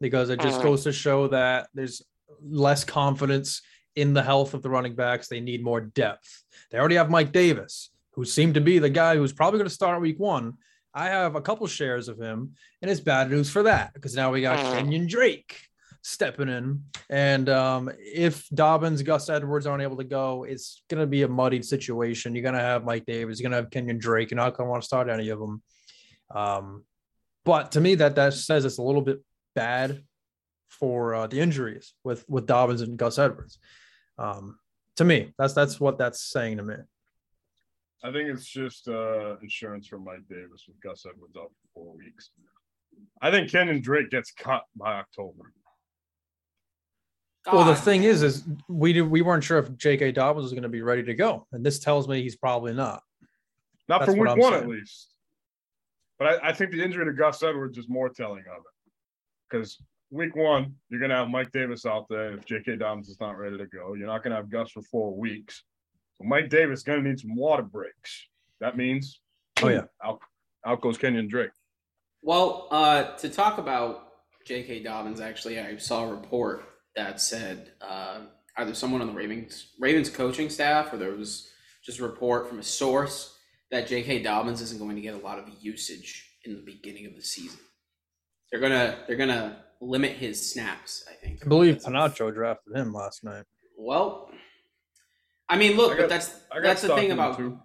because 0.00 0.30
it 0.30 0.40
just 0.40 0.62
goes 0.62 0.84
to 0.84 0.92
show 0.92 1.28
that 1.28 1.68
there's 1.74 2.02
less 2.42 2.84
confidence 2.84 3.60
in 3.96 4.14
the 4.14 4.22
health 4.22 4.54
of 4.54 4.62
the 4.62 4.70
running 4.70 4.94
backs. 4.94 5.28
They 5.28 5.40
need 5.40 5.62
more 5.62 5.80
depth. 5.80 6.44
They 6.70 6.78
already 6.78 6.94
have 6.94 7.10
Mike 7.10 7.32
Davis, 7.32 7.90
who 8.12 8.24
seemed 8.24 8.54
to 8.54 8.60
be 8.60 8.78
the 8.78 8.88
guy 8.88 9.16
who's 9.16 9.32
probably 9.32 9.58
going 9.58 9.68
to 9.68 9.74
start 9.74 10.00
week 10.00 10.18
one. 10.18 10.54
I 10.94 11.06
have 11.06 11.36
a 11.36 11.40
couple 11.40 11.66
shares 11.66 12.08
of 12.08 12.18
him, 12.18 12.54
and 12.80 12.90
it's 12.90 13.00
bad 13.00 13.30
news 13.30 13.50
for 13.50 13.64
that 13.64 13.92
because 13.94 14.14
now 14.14 14.32
we 14.32 14.40
got 14.40 14.58
Kenyon 14.74 15.06
Drake 15.06 15.60
stepping 16.02 16.48
in. 16.48 16.82
And 17.08 17.48
um, 17.48 17.90
if 17.98 18.48
Dobbins, 18.48 19.02
Gus 19.02 19.28
Edwards 19.28 19.66
aren't 19.66 19.82
able 19.82 19.98
to 19.98 20.04
go, 20.04 20.44
it's 20.44 20.82
going 20.88 21.00
to 21.00 21.06
be 21.06 21.22
a 21.22 21.28
muddied 21.28 21.64
situation. 21.64 22.34
You're 22.34 22.42
going 22.42 22.54
to 22.54 22.60
have 22.60 22.84
Mike 22.84 23.06
Davis, 23.06 23.38
you're 23.38 23.50
going 23.50 23.58
to 23.58 23.62
have 23.64 23.70
Kenyon 23.70 23.98
Drake. 23.98 24.30
You're 24.30 24.36
not 24.36 24.56
going 24.56 24.66
to 24.66 24.70
want 24.70 24.82
to 24.82 24.86
start 24.86 25.08
any 25.08 25.28
of 25.28 25.38
them. 25.38 25.62
Um, 26.30 26.84
but 27.44 27.72
to 27.72 27.80
me, 27.80 27.96
that 27.96 28.16
that 28.16 28.34
says 28.34 28.64
it's 28.64 28.78
a 28.78 28.82
little 28.82 29.02
bit 29.02 29.22
bad 29.54 30.02
for 30.68 31.14
uh, 31.14 31.26
the 31.26 31.40
injuries 31.40 31.94
with 32.04 32.24
with 32.28 32.46
Dobbins 32.46 32.80
and 32.80 32.96
Gus 32.96 33.18
Edwards. 33.18 33.58
Um, 34.18 34.58
to 34.96 35.04
me, 35.04 35.32
that's 35.38 35.54
that's 35.54 35.80
what 35.80 35.98
that's 35.98 36.30
saying 36.30 36.58
to 36.58 36.62
me. 36.62 36.76
I 38.02 38.12
think 38.12 38.30
it's 38.30 38.46
just 38.46 38.88
uh, 38.88 39.36
insurance 39.42 39.86
for 39.86 39.98
Mike 39.98 40.26
Davis 40.28 40.64
with 40.66 40.80
Gus 40.80 41.04
Edwards 41.06 41.36
out 41.36 41.50
for 41.50 41.68
four 41.74 41.96
weeks. 41.96 42.30
I 43.20 43.30
think 43.30 43.50
Kenyon 43.50 43.82
Drake 43.82 44.10
gets 44.10 44.32
cut 44.32 44.64
by 44.74 44.94
October. 44.94 45.52
Well, 47.50 47.64
the 47.64 47.74
thing 47.74 48.04
is, 48.04 48.22
is 48.22 48.44
we 48.68 48.92
did, 48.92 49.02
we 49.02 49.22
weren't 49.22 49.42
sure 49.42 49.58
if 49.58 49.74
J.K. 49.76 50.12
Dobbins 50.12 50.44
was 50.44 50.52
going 50.52 50.64
to 50.64 50.68
be 50.68 50.82
ready 50.82 51.02
to 51.04 51.14
go, 51.14 51.46
and 51.52 51.64
this 51.64 51.78
tells 51.78 52.06
me 52.06 52.22
he's 52.22 52.36
probably 52.36 52.74
not. 52.74 53.02
Not 53.88 54.00
That's 54.00 54.12
for 54.12 54.18
week 54.20 54.36
one, 54.36 54.52
saying. 54.52 54.64
at 54.64 54.68
least. 54.68 55.08
But 56.20 56.44
I, 56.44 56.50
I 56.50 56.52
think 56.52 56.70
the 56.70 56.84
injury 56.84 57.06
to 57.06 57.12
Gus 57.12 57.42
Edwards 57.42 57.78
is 57.78 57.88
more 57.88 58.10
telling 58.10 58.40
of 58.40 58.58
it. 58.58 58.92
Because 59.48 59.78
week 60.10 60.36
one, 60.36 60.74
you're 60.90 61.00
going 61.00 61.10
to 61.10 61.16
have 61.16 61.30
Mike 61.30 61.50
Davis 61.50 61.86
out 61.86 62.06
there 62.10 62.34
if 62.34 62.44
J.K. 62.44 62.76
Dobbins 62.76 63.08
is 63.08 63.18
not 63.18 63.38
ready 63.38 63.56
to 63.56 63.66
go. 63.66 63.94
You're 63.94 64.06
not 64.06 64.22
going 64.22 64.32
to 64.32 64.36
have 64.36 64.50
Gus 64.50 64.70
for 64.70 64.82
four 64.82 65.16
weeks. 65.16 65.64
So 66.18 66.24
Mike 66.24 66.50
Davis 66.50 66.80
is 66.80 66.82
going 66.84 67.02
to 67.02 67.08
need 67.08 67.18
some 67.18 67.34
water 67.34 67.62
breaks. 67.62 68.28
That 68.60 68.76
means, 68.76 69.20
Oh 69.62 69.68
yeah, 69.68 69.84
out, 70.04 70.20
out 70.64 70.82
goes 70.82 70.98
Kenyon 70.98 71.26
Drake. 71.26 71.50
Well, 72.22 72.68
uh, 72.70 73.16
to 73.16 73.30
talk 73.30 73.56
about 73.56 74.08
J.K. 74.44 74.82
Dobbins, 74.82 75.20
actually, 75.20 75.58
I 75.58 75.78
saw 75.78 76.04
a 76.04 76.14
report 76.14 76.64
that 76.96 77.20
said 77.20 77.72
uh, 77.80 78.20
either 78.58 78.74
someone 78.74 79.00
on 79.00 79.06
the 79.06 79.14
Ravens 79.14 79.72
Ravens 79.78 80.10
coaching 80.10 80.50
staff 80.50 80.92
or 80.92 80.98
there 80.98 81.12
was 81.12 81.50
just 81.82 81.98
a 81.98 82.02
report 82.02 82.48
from 82.48 82.58
a 82.58 82.62
source 82.62 83.38
that 83.70 83.86
J.K. 83.86 84.22
Dobbins 84.22 84.60
isn't 84.60 84.78
going 84.78 84.96
to 84.96 85.02
get 85.02 85.14
a 85.14 85.18
lot 85.18 85.38
of 85.38 85.44
usage 85.60 86.26
in 86.44 86.54
the 86.54 86.62
beginning 86.62 87.06
of 87.06 87.14
the 87.14 87.22
season. 87.22 87.60
They're 88.50 88.60
gonna 88.60 89.04
they're 89.06 89.16
gonna 89.16 89.64
limit 89.80 90.12
his 90.12 90.52
snaps. 90.52 91.04
I 91.08 91.14
think. 91.24 91.44
I 91.44 91.48
believe 91.48 91.82
That's- 91.82 92.12
Panacho 92.18 92.34
drafted 92.34 92.74
him 92.76 92.92
last 92.92 93.22
night. 93.22 93.44
Well, 93.78 94.30
I 95.48 95.56
mean, 95.56 95.76
look, 95.76 95.92
I 95.92 95.94
got- 95.96 96.02
but 96.02 96.08
that's 96.08 96.34
I 96.50 96.60
that's 96.60 96.82
the 96.82 96.94
thing 96.96 97.12
about 97.12 97.36
too. 97.36 97.58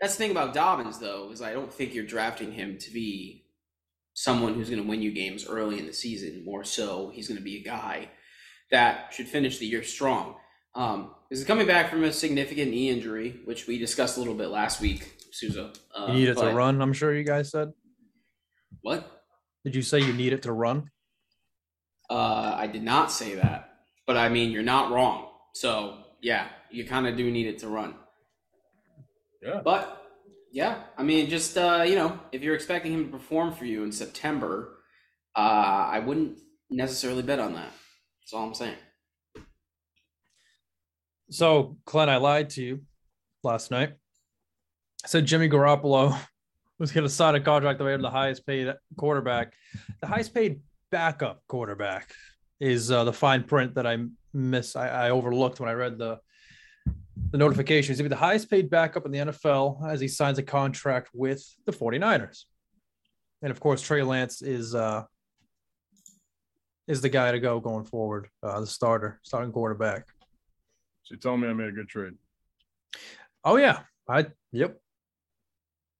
that's 0.00 0.14
the 0.14 0.18
thing 0.18 0.30
about 0.30 0.54
Dobbins, 0.54 0.98
though, 0.98 1.30
is 1.32 1.42
I 1.42 1.52
don't 1.52 1.72
think 1.72 1.92
you're 1.94 2.06
drafting 2.06 2.52
him 2.52 2.78
to 2.78 2.90
be 2.90 3.44
someone 4.14 4.54
who's 4.54 4.68
going 4.70 4.82
to 4.82 4.88
win 4.88 5.02
you 5.02 5.10
games 5.12 5.46
early 5.46 5.78
in 5.78 5.86
the 5.86 5.92
season. 5.92 6.44
More 6.44 6.64
so, 6.64 7.10
he's 7.14 7.28
going 7.28 7.38
to 7.38 7.44
be 7.44 7.56
a 7.58 7.62
guy 7.62 8.08
that 8.70 9.12
should 9.12 9.28
finish 9.28 9.58
the 9.58 9.66
year 9.66 9.82
strong. 9.82 10.36
Um, 10.74 11.14
he's 11.28 11.44
coming 11.44 11.66
back 11.66 11.90
from 11.90 12.04
a 12.04 12.12
significant 12.12 12.70
knee 12.70 12.88
injury, 12.88 13.40
which 13.44 13.66
we 13.66 13.78
discussed 13.78 14.16
a 14.16 14.20
little 14.20 14.34
bit 14.34 14.48
last 14.48 14.80
week, 14.80 15.14
Souza. 15.32 15.72
Uh, 15.96 16.06
You 16.08 16.14
need 16.14 16.28
it 16.28 16.36
to 16.38 16.50
run. 16.52 16.80
I'm 16.80 16.92
sure 16.92 17.14
you 17.14 17.24
guys 17.24 17.50
said. 17.50 17.72
What? 18.82 19.22
Did 19.64 19.74
you 19.74 19.82
say 19.82 20.00
you 20.00 20.12
need 20.12 20.32
it 20.32 20.42
to 20.42 20.52
run? 20.52 20.90
Uh, 22.10 22.54
I 22.56 22.66
did 22.66 22.82
not 22.82 23.10
say 23.10 23.36
that, 23.36 23.70
but 24.06 24.16
I 24.16 24.28
mean 24.28 24.50
you're 24.50 24.62
not 24.62 24.90
wrong. 24.92 25.28
So 25.54 25.98
yeah, 26.20 26.48
you 26.70 26.84
kind 26.84 27.06
of 27.06 27.16
do 27.16 27.30
need 27.30 27.46
it 27.46 27.58
to 27.60 27.68
run. 27.68 27.94
Yeah. 29.42 29.60
But 29.64 30.02
yeah, 30.52 30.82
I 30.98 31.02
mean, 31.02 31.30
just 31.30 31.56
uh, 31.56 31.84
you 31.86 31.94
know, 31.94 32.18
if 32.32 32.42
you're 32.42 32.54
expecting 32.54 32.92
him 32.92 33.06
to 33.06 33.10
perform 33.10 33.52
for 33.52 33.64
you 33.64 33.82
in 33.84 33.92
September, 33.92 34.78
uh, 35.34 35.88
I 35.90 36.00
wouldn't 36.00 36.38
necessarily 36.70 37.22
bet 37.22 37.40
on 37.40 37.54
that. 37.54 37.70
That's 38.20 38.32
all 38.34 38.46
I'm 38.46 38.54
saying. 38.54 38.76
So, 41.30 41.78
Glenn, 41.86 42.10
I 42.10 42.16
lied 42.16 42.50
to 42.50 42.62
you 42.62 42.82
last 43.42 43.70
night. 43.70 43.94
Said 45.06 45.26
Jimmy 45.26 45.48
Garoppolo 45.48 46.18
was 46.78 46.92
going 46.92 47.04
to 47.04 47.10
sign 47.10 47.34
a 47.34 47.40
contract 47.40 47.78
the 47.78 47.84
way 47.84 47.92
to 47.92 48.02
the 48.02 48.10
highest 48.10 48.46
paid 48.46 48.72
quarterback. 48.96 49.52
The 50.00 50.06
highest 50.06 50.34
paid 50.34 50.60
backup 50.90 51.42
quarterback 51.48 52.12
is 52.60 52.90
uh, 52.90 53.04
the 53.04 53.12
fine 53.12 53.44
print 53.44 53.74
that 53.74 53.86
I 53.86 53.98
miss. 54.32 54.76
I, 54.76 54.88
I 55.06 55.10
overlooked 55.10 55.60
when 55.60 55.68
I 55.68 55.72
read 55.72 55.98
the 55.98 56.18
the 57.30 57.38
notifications. 57.38 57.98
He'll 57.98 58.04
be 58.04 58.08
the 58.08 58.16
highest 58.16 58.50
paid 58.50 58.70
backup 58.70 59.06
in 59.06 59.12
the 59.12 59.18
NFL 59.18 59.88
as 59.88 60.00
he 60.00 60.08
signs 60.08 60.38
a 60.38 60.42
contract 60.42 61.10
with 61.14 61.44
the 61.66 61.72
49ers. 61.72 62.44
And 63.42 63.50
of 63.50 63.58
course, 63.58 63.82
Trey 63.82 64.02
Lance 64.02 64.42
is 64.42 64.74
uh, 64.74 65.04
is 66.86 67.00
the 67.00 67.08
guy 67.08 67.32
to 67.32 67.40
go 67.40 67.60
going 67.60 67.84
forward, 67.84 68.28
uh, 68.42 68.60
the 68.60 68.66
starter, 68.66 69.20
starting 69.22 69.52
quarterback. 69.52 70.06
So 71.04 71.16
you 71.22 71.38
me 71.38 71.48
I 71.48 71.52
made 71.52 71.68
a 71.68 71.72
good 71.72 71.88
trade. 71.88 72.14
Oh 73.44 73.56
yeah, 73.56 73.80
I 74.08 74.26
yep, 74.52 74.80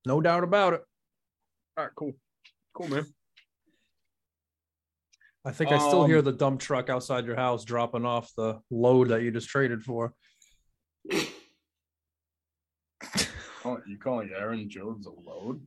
no 0.06 0.20
doubt 0.20 0.44
about 0.44 0.74
it. 0.74 0.82
All 1.76 1.84
right, 1.84 1.92
cool, 1.96 2.12
cool, 2.74 2.88
man. 2.88 3.06
I 5.44 5.50
think 5.50 5.72
I 5.72 5.78
still 5.78 6.02
Um, 6.02 6.08
hear 6.10 6.22
the 6.22 6.32
dump 6.32 6.60
truck 6.60 6.88
outside 6.88 7.26
your 7.26 7.34
house 7.36 7.64
dropping 7.64 8.04
off 8.04 8.30
the 8.36 8.60
load 8.70 9.08
that 9.08 9.22
you 9.22 9.30
just 9.32 9.48
traded 9.48 9.82
for. 9.82 10.14
Oh, 13.64 13.78
you 13.86 13.96
calling 13.96 14.30
Aaron 14.36 14.68
Jones 14.68 15.06
a 15.06 15.10
load? 15.10 15.64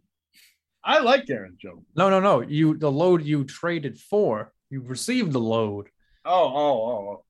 I 0.84 1.00
like 1.00 1.30
Aaron 1.30 1.56
Jones. 1.58 1.86
No, 1.96 2.10
no, 2.10 2.20
no. 2.20 2.42
You 2.42 2.76
the 2.78 2.92
load 2.92 3.24
you 3.24 3.46
traded 3.46 3.98
for. 3.98 4.52
You 4.70 4.82
received 4.82 5.32
the 5.32 5.40
load. 5.40 5.88
Oh, 6.26 6.32
oh, 6.34 6.54
oh, 6.56 7.10
oh. 7.10 7.25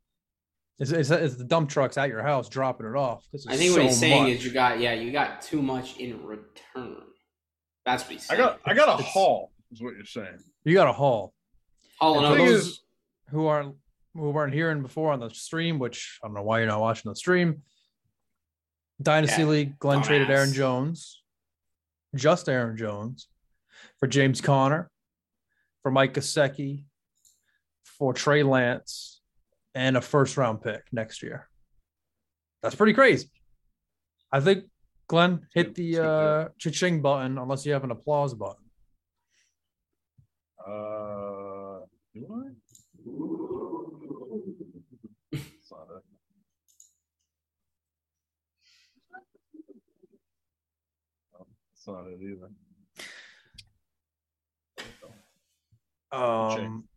It's, 0.78 0.92
it's, 0.92 1.10
it's 1.10 1.36
the 1.36 1.44
dump 1.46 1.70
trucks 1.70 1.98
at 1.98 2.10
your 2.10 2.22
house 2.22 2.50
dropping 2.50 2.86
it 2.88 2.96
off. 2.96 3.26
This 3.32 3.48
I 3.48 3.56
think 3.56 3.72
so 3.72 3.78
what 3.82 3.86
he's 3.90 3.98
saying 4.00 4.24
much. 4.24 4.32
is 4.34 4.46
you 4.46 4.52
got 4.52 4.80
yeah, 4.80 4.94
you 4.94 5.12
got 5.12 5.42
too 5.42 5.62
much 5.62 5.98
in 5.98 6.22
return. 6.26 6.98
That's 7.86 8.04
what 8.04 8.12
he's 8.14 8.30
I 8.30 8.36
got, 8.36 8.60
I 8.66 8.74
got 8.74 8.90
a 8.90 8.94
It's- 8.96 9.14
haul. 9.14 9.52
Is 9.72 9.82
what 9.82 9.96
you're 9.96 10.06
saying. 10.06 10.38
you 10.64 10.74
got 10.74 10.88
a 10.88 10.94
haul. 10.94 11.34
All 12.00 12.18
And 12.20 12.28
in 12.34 12.38
thing 12.38 12.46
those 12.48 12.68
is- 12.68 12.80
who 13.30 13.46
aren't 13.48 13.76
who 14.14 14.30
weren't 14.30 14.54
hearing 14.54 14.82
before 14.82 15.12
on 15.12 15.20
the 15.20 15.30
stream, 15.30 15.80
which 15.80 16.20
I 16.24 16.28
don't 16.28 16.36
know 16.36 16.44
why 16.44 16.60
you're 16.60 16.68
not 16.68 16.80
watching 16.82 17.10
the 17.10 17.16
stream. 17.16 17.62
Dynasty 19.02 19.42
Yeah, 19.42 19.48
League, 19.50 19.80
Glenn 19.80 20.02
traded 20.02 20.30
Aaron. 20.30 20.54
Jones, 20.54 21.22
just 22.16 22.48
Aaron 22.48 22.78
Jones, 22.78 23.28
for 24.00 24.08
James 24.08 24.40
Conner, 24.40 24.90
for 25.82 25.92
Mike 25.92 26.14
Gesicki, 26.14 26.86
for 27.84 28.14
Trey 28.14 28.42
Lance, 28.44 29.15
and 29.76 29.98
a 29.98 30.02
first 30.02 30.38
round 30.38 30.62
pick 30.62 30.82
next 30.92 31.22
year. 31.22 31.48
That's 32.64 32.76
pretty 32.76 32.94
crazy. 32.94 33.30
I 34.32 34.40
think 34.40 34.64
Glenn 35.08 35.46
hit 35.54 35.76
the 35.76 36.00
uh, 36.00 36.48
cha-ching 36.58 37.02
button 37.02 37.38
unless 37.38 37.66
you 37.66 37.74
have 37.74 37.84
an 37.84 37.92
applause 37.92 38.34
button. 38.34 38.64
Uh, 40.66 41.82
do 42.14 42.26
I? 42.32 42.50
It's 45.32 45.72
not 45.72 45.88
it. 45.96 46.04
It's 51.76 51.88
not 51.88 52.08
it 52.08 52.20
either. 52.20 52.50
Um, 56.12 56.88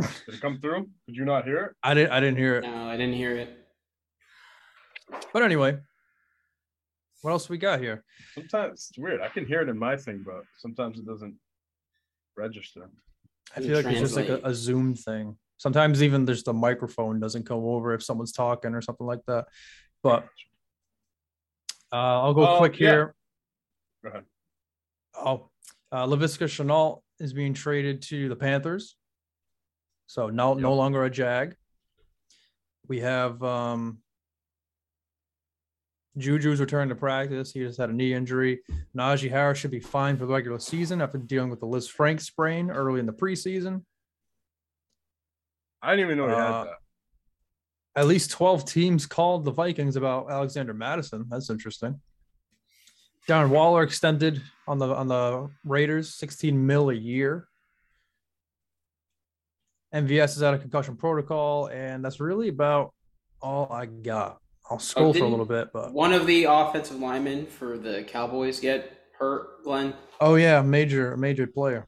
Did 0.00 0.34
it 0.34 0.40
come 0.40 0.60
through? 0.60 0.88
Did 1.06 1.16
you 1.16 1.24
not 1.24 1.44
hear 1.44 1.64
it? 1.64 1.72
I 1.82 1.94
didn't. 1.94 2.12
I 2.12 2.20
didn't 2.20 2.36
hear 2.38 2.56
it. 2.56 2.62
no, 2.64 2.88
I 2.88 2.96
didn't 2.96 3.14
hear 3.14 3.36
it. 3.36 3.50
But 5.32 5.42
anyway, 5.42 5.78
what 7.22 7.30
else 7.30 7.48
we 7.48 7.58
got 7.58 7.80
here? 7.80 8.04
Sometimes 8.34 8.88
it's 8.90 8.98
weird. 8.98 9.20
I 9.20 9.28
can 9.28 9.46
hear 9.46 9.62
it 9.62 9.68
in 9.68 9.78
my 9.78 9.96
thing, 9.96 10.22
but 10.26 10.42
sometimes 10.58 10.98
it 10.98 11.06
doesn't 11.06 11.34
register. 12.36 12.90
I 13.56 13.60
feel 13.60 13.76
like 13.76 13.86
it's 13.86 14.00
just 14.00 14.16
like 14.16 14.28
a, 14.28 14.40
a 14.42 14.54
Zoom 14.54 14.94
thing. 14.94 15.36
Sometimes 15.58 16.02
even 16.02 16.24
there's 16.26 16.42
the 16.42 16.52
microphone 16.52 17.18
doesn't 17.20 17.44
come 17.46 17.60
over 17.64 17.94
if 17.94 18.02
someone's 18.02 18.32
talking 18.32 18.74
or 18.74 18.82
something 18.82 19.06
like 19.06 19.24
that. 19.26 19.46
But 20.02 20.24
uh, 21.92 21.96
I'll 22.22 22.34
go 22.34 22.46
Oh, 22.46 22.58
quick 22.58 22.78
yeah. 22.78 22.88
here. 22.90 23.14
Go 24.04 24.10
ahead. 24.10 24.24
Oh, 25.14 25.48
uh, 25.92 26.06
Laviska 26.06 26.44
Shenault 26.46 27.00
is 27.18 27.32
being 27.32 27.54
traded 27.54 28.02
to 28.02 28.28
the 28.28 28.36
Panthers. 28.36 28.96
So 30.06 30.28
no, 30.30 30.54
no 30.54 30.74
longer 30.74 31.04
a 31.04 31.10
Jag. 31.10 31.56
We 32.88 33.00
have 33.00 33.42
um, 33.42 33.98
Juju's 36.16 36.60
return 36.60 36.88
to 36.88 36.94
practice. 36.94 37.52
He 37.52 37.60
just 37.60 37.78
had 37.78 37.90
a 37.90 37.92
knee 37.92 38.14
injury. 38.14 38.60
Najee 38.96 39.30
Harris 39.30 39.58
should 39.58 39.70
be 39.72 39.80
fine 39.80 40.16
for 40.16 40.26
the 40.26 40.32
regular 40.32 40.58
season 40.58 41.00
after 41.02 41.18
dealing 41.18 41.50
with 41.50 41.60
the 41.60 41.66
Lisfranc 41.66 42.20
sprain 42.20 42.70
early 42.70 43.00
in 43.00 43.06
the 43.06 43.12
preseason. 43.12 43.82
I 45.82 45.96
didn't 45.96 46.06
even 46.12 46.18
know 46.18 46.28
he 46.28 46.34
Uh, 46.34 46.36
had 46.58 46.66
that. 46.68 46.74
At 47.96 48.06
least 48.06 48.30
12 48.30 48.64
teams 48.66 49.06
called 49.06 49.44
the 49.44 49.50
Vikings 49.50 49.96
about 49.96 50.30
Alexander 50.30 50.74
Mattison. 50.74 51.26
That's 51.28 51.50
interesting. 51.50 52.00
Darren 53.26 53.48
Waller 53.48 53.82
extended 53.82 54.40
on 54.68 54.78
the 54.78 54.86
on 54.94 55.08
the 55.08 55.48
Raiders, 55.64 56.14
16 56.14 56.64
mil 56.66 56.90
a 56.90 56.94
year. 56.94 57.48
MVS 59.94 60.36
is 60.36 60.42
out 60.42 60.54
of 60.54 60.60
concussion 60.60 60.96
protocol, 60.96 61.66
and 61.68 62.04
that's 62.04 62.20
really 62.20 62.48
about 62.48 62.92
all 63.40 63.70
I 63.72 63.86
got. 63.86 64.38
I'll 64.68 64.78
scroll 64.80 65.12
for 65.12 65.24
a 65.24 65.28
little 65.28 65.44
bit, 65.44 65.68
but 65.72 65.92
One 65.92 66.12
of 66.12 66.26
the 66.26 66.44
offensive 66.44 66.98
linemen 66.98 67.46
for 67.46 67.78
the 67.78 68.02
Cowboys 68.04 68.58
get 68.58 68.98
hurt, 69.18 69.62
Glenn. 69.62 69.94
oh 70.20 70.34
yeah, 70.34 70.60
major 70.60 71.16
major 71.16 71.46
player. 71.46 71.86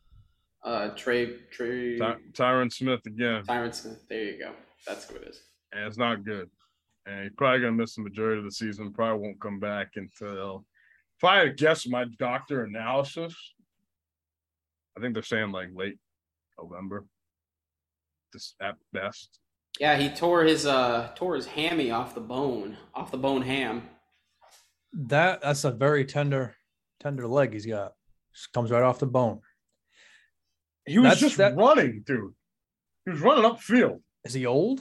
Uh, 0.63 0.89
Trey 0.91 1.39
Trey 1.51 1.99
Ty- 1.99 2.17
Tyron 2.33 2.73
Smith 2.73 3.01
again, 3.07 3.43
Tyron 3.45 3.75
Smith. 3.75 4.05
There 4.09 4.23
you 4.23 4.39
go. 4.39 4.53
That's 4.87 5.09
who 5.09 5.17
it 5.17 5.25
is. 5.25 5.43
and 5.73 5.85
it's 5.87 5.99
not 5.99 6.25
good. 6.25 6.49
And 7.07 7.25
he's 7.25 7.33
probably 7.37 7.61
gonna 7.61 7.73
miss 7.73 7.97
the 7.97 8.03
majority 8.03 8.39
of 8.39 8.45
the 8.45 8.53
season. 8.53 8.93
Probably 8.93 9.23
won't 9.27 9.41
come 9.41 9.59
back 9.59 9.93
until. 9.97 10.65
If 11.17 11.25
I 11.25 11.39
had 11.39 11.45
to 11.45 11.51
guess 11.65 11.85
my 11.89 12.05
doctor 12.21 12.63
analysis, 12.63 13.35
I 14.97 15.01
think 15.01 15.15
they're 15.15 15.23
saying 15.25 15.51
like 15.51 15.71
late 15.75 15.99
November. 16.61 17.07
Just 18.33 18.55
at 18.61 18.77
best. 18.93 19.41
Yeah, 19.81 19.97
he 19.97 20.09
tore 20.11 20.43
his 20.45 20.67
uh 20.67 21.11
tore 21.15 21.35
his 21.37 21.47
hammy 21.47 21.91
off 21.91 22.15
the 22.15 22.21
bone, 22.21 22.77
off 22.95 23.11
the 23.11 23.19
bone 23.19 23.43
ham. 23.43 23.83
That 24.93 25.41
that's 25.43 25.65
a 25.65 25.71
very 25.71 26.05
tender 26.05 26.57
tender 27.01 27.27
leg 27.27 27.53
he's 27.53 27.67
got. 27.67 27.93
Just 28.35 28.53
comes 28.53 28.71
right 28.71 28.83
off 28.83 28.99
the 28.99 29.07
bone. 29.07 29.41
He 30.87 30.99
was 30.99 31.05
That's- 31.05 31.21
just 31.21 31.37
that- 31.39 31.57
running, 31.57 32.03
dude. 32.07 32.35
He 33.05 33.11
was 33.13 33.21
running 33.21 33.45
upfield. 33.45 34.01
Is 34.25 34.35
he 34.35 34.45
old? 34.47 34.81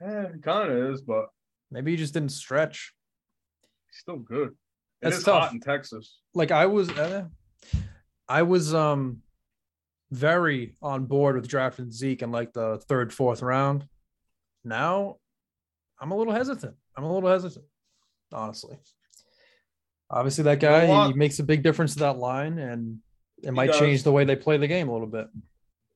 Yeah, 0.00 0.32
he 0.34 0.40
kind 0.40 0.70
of 0.70 0.92
is, 0.92 1.02
but 1.02 1.26
Maybe 1.70 1.90
he 1.92 1.96
just 1.96 2.14
didn't 2.14 2.30
stretch. 2.30 2.92
he's 3.90 3.98
still 4.00 4.18
good. 4.18 4.48
It 4.48 4.54
That's 5.02 5.18
is 5.18 5.24
tough. 5.24 5.42
hot 5.44 5.52
in 5.52 5.60
Texas. 5.60 6.20
like 6.34 6.50
I 6.50 6.66
was 6.66 6.88
uh, 6.90 7.26
I 8.28 8.42
was 8.42 8.72
um 8.74 9.22
very 10.10 10.76
on 10.82 11.04
board 11.06 11.36
with 11.36 11.48
drafting 11.48 11.90
Zeke 11.90 12.22
in 12.22 12.30
like 12.30 12.52
the 12.52 12.78
third, 12.88 13.12
fourth 13.12 13.42
round. 13.42 13.86
Now 14.64 15.16
I'm 16.00 16.10
a 16.12 16.16
little 16.16 16.32
hesitant. 16.32 16.76
I'm 16.96 17.04
a 17.04 17.12
little 17.12 17.28
hesitant, 17.28 17.64
honestly. 18.32 18.78
Obviously, 20.10 20.44
that 20.44 20.60
guy 20.60 21.06
he 21.08 21.14
makes 21.14 21.38
a 21.40 21.42
big 21.44 21.62
difference 21.62 21.94
to 21.94 22.00
that 22.00 22.16
line, 22.18 22.58
and 22.58 22.98
it 23.42 23.52
might 23.52 23.66
does. 23.68 23.78
change 23.78 24.02
the 24.04 24.12
way 24.12 24.24
they 24.24 24.36
play 24.36 24.56
the 24.56 24.68
game 24.68 24.88
a 24.88 24.92
little 24.92 25.06
bit. 25.08 25.26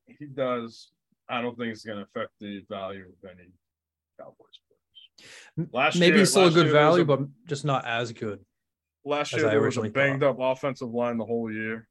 He 0.05 0.25
does. 0.25 0.89
I 1.29 1.41
don't 1.41 1.57
think 1.57 1.71
it's 1.71 1.85
going 1.85 1.97
to 1.99 2.03
affect 2.03 2.31
the 2.41 2.61
value 2.69 3.05
of 3.05 3.29
any 3.29 3.49
Cowboys 4.19 4.35
players. 5.57 5.69
Last 5.71 5.95
Maybe 5.97 6.07
year, 6.07 6.17
he's 6.19 6.31
still 6.31 6.47
a 6.47 6.51
good 6.51 6.65
year 6.65 6.73
there 6.73 6.85
was 6.87 6.97
value, 6.97 7.03
a- 7.13 7.17
but 7.17 7.27
just 7.47 7.63
not 7.63 7.85
as 7.85 8.11
good. 8.11 8.43
last 9.05 9.33
as 9.33 9.39
year 9.39 9.47
I 9.47 9.51
there 9.51 9.61
was 9.61 9.77
a 9.77 9.89
banged 9.89 10.23
up 10.23 10.37
offensive 10.39 10.89
line 10.91 11.17
the 11.17 11.25
whole 11.25 11.49
year, 11.49 11.87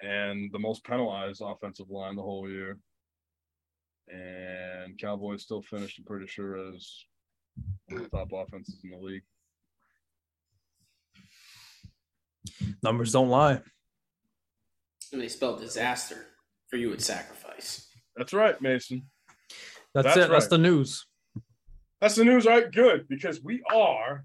and 0.00 0.50
the 0.52 0.58
most 0.58 0.84
penalized 0.84 1.42
offensive 1.44 1.90
line 1.90 2.16
the 2.16 2.22
whole 2.22 2.48
year. 2.48 2.78
And 4.08 4.98
Cowboys 4.98 5.42
still 5.42 5.62
finished, 5.62 5.98
I'm 5.98 6.04
pretty 6.04 6.26
sure, 6.26 6.72
as 6.72 7.04
one 7.88 8.02
of 8.02 8.10
the 8.10 8.16
top 8.16 8.28
offenses 8.32 8.80
in 8.84 8.90
the 8.90 8.96
league. 8.96 9.22
Numbers 12.82 13.12
don't 13.12 13.28
lie. 13.28 13.60
And 15.12 15.20
they 15.20 15.28
spelled 15.28 15.60
disaster 15.60 16.26
for 16.68 16.76
you 16.76 16.92
at 16.92 17.00
sacrifice. 17.00 17.88
That's 18.16 18.32
right, 18.32 18.60
Mason. 18.60 19.02
That's, 19.94 20.06
That's 20.06 20.16
it. 20.16 20.30
That's 20.30 20.48
the 20.48 20.58
news. 20.58 21.06
That's 22.00 22.14
the 22.14 22.24
news, 22.24 22.46
right? 22.46 22.70
Good, 22.70 23.08
because 23.08 23.42
we 23.42 23.62
are 23.74 24.24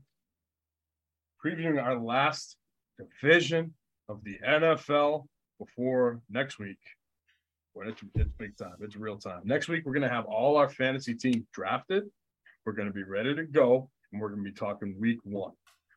previewing 1.44 1.82
our 1.82 1.98
last 1.98 2.58
division 2.98 3.74
of 4.08 4.24
the 4.24 4.38
NFL 4.46 5.26
before 5.60 6.22
next 6.30 6.60
week. 6.60 6.80
Well, 7.74 7.90
it's, 7.90 8.02
it's 8.16 8.32
big 8.38 8.56
time. 8.58 8.76
It's 8.82 8.96
real 8.96 9.18
time. 9.18 9.42
Next 9.44 9.68
week, 9.68 9.84
we're 9.86 9.94
going 9.94 10.08
to 10.08 10.14
have 10.14 10.26
all 10.26 10.58
our 10.58 10.70
fantasy 10.70 11.16
teams 11.16 11.46
drafted. 11.54 12.04
We're 12.66 12.74
going 12.74 12.88
to 12.88 12.94
be 12.94 13.04
ready 13.04 13.36
to 13.36 13.44
go, 13.44 13.90
and 14.12 14.22
we're 14.22 14.30
going 14.30 14.44
to 14.44 14.52
be 14.52 14.56
talking 14.56 14.96
week 15.00 15.20
one. 15.24 15.54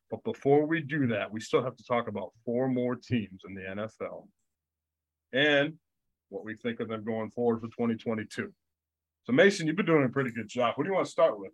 But 0.09 0.23
before 0.23 0.65
we 0.65 0.81
do 0.81 1.07
that, 1.07 1.31
we 1.31 1.39
still 1.39 1.63
have 1.63 1.75
to 1.75 1.83
talk 1.83 2.07
about 2.07 2.31
four 2.45 2.67
more 2.67 2.95
teams 2.95 3.41
in 3.47 3.53
the 3.53 3.61
NFL 3.61 4.27
and 5.33 5.73
what 6.29 6.45
we 6.45 6.55
think 6.55 6.79
of 6.79 6.87
them 6.87 7.03
going 7.03 7.29
forward 7.31 7.59
for 7.59 7.67
2022. 7.67 8.51
So, 9.23 9.33
Mason, 9.33 9.67
you've 9.67 9.75
been 9.75 9.85
doing 9.85 10.05
a 10.05 10.09
pretty 10.09 10.31
good 10.31 10.47
job. 10.47 10.73
What 10.75 10.85
do 10.85 10.89
you 10.89 10.95
want 10.95 11.05
to 11.05 11.11
start 11.11 11.37
with? 11.37 11.51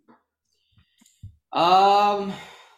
Um, 1.52 2.32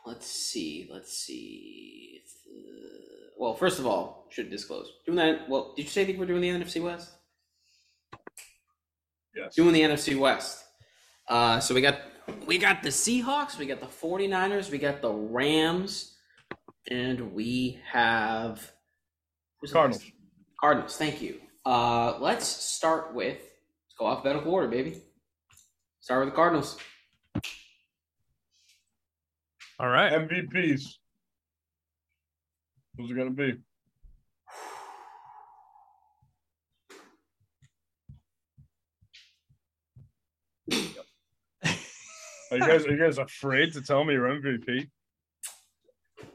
let's 0.05 0.27
see. 0.27 0.89
Let's 0.91 1.17
see. 1.17 2.23
It's, 2.23 2.35
uh, 2.47 3.06
well, 3.37 3.55
first 3.55 3.79
of 3.79 3.87
all, 3.87 4.27
should 4.31 4.51
disclose 4.51 4.91
doing 5.05 5.17
that. 5.17 5.49
Well, 5.49 5.75
did 5.77 5.85
you 5.85 5.89
say 5.89 6.05
that 6.05 6.19
we're 6.19 6.27
doing 6.27 6.41
the 6.41 6.49
NFC 6.49 6.83
West? 6.83 7.11
Yes. 9.35 9.55
Doing 9.55 9.73
the 9.73 9.83
NFC 9.83 10.19
West. 10.19 10.65
Uh, 11.29 11.61
so 11.61 11.75
we 11.75 11.81
got 11.81 12.01
we 12.47 12.59
got 12.59 12.83
the 12.83 12.89
Seahawks, 12.89 13.59
we 13.59 13.67
got 13.67 13.81
the 13.81 13.87
49ers, 13.87 14.71
we 14.71 14.79
got 14.79 15.03
the 15.03 15.13
Rams, 15.13 16.17
and 16.91 17.33
we 17.33 17.81
have 17.91 18.73
Cardinals. 19.71 20.05
Cardinals. 20.61 20.97
Thank 20.97 21.21
you. 21.21 21.41
Uh, 21.65 22.19
let's 22.21 22.47
start 22.47 23.15
with 23.15 23.39
let's 23.39 23.95
go 23.99 24.07
alphabetical 24.07 24.53
order, 24.53 24.69
baby. 24.69 25.03
Start 26.01 26.25
with 26.25 26.33
the 26.33 26.37
Cardinals. 26.37 26.79
All 29.79 29.89
right. 29.89 30.13
MVPs. 30.13 30.97
Who's 32.97 33.11
it 33.11 33.15
gonna 33.15 33.31
be? 33.31 33.59
Are 42.51 42.57
you 42.59 42.61
guys 42.61 42.87
are 42.87 42.91
you 42.93 42.99
guys 42.99 43.19
afraid 43.19 43.73
to 43.73 43.83
tell 43.83 44.05
me 44.05 44.15
your 44.15 44.29
MVP? 44.29 44.89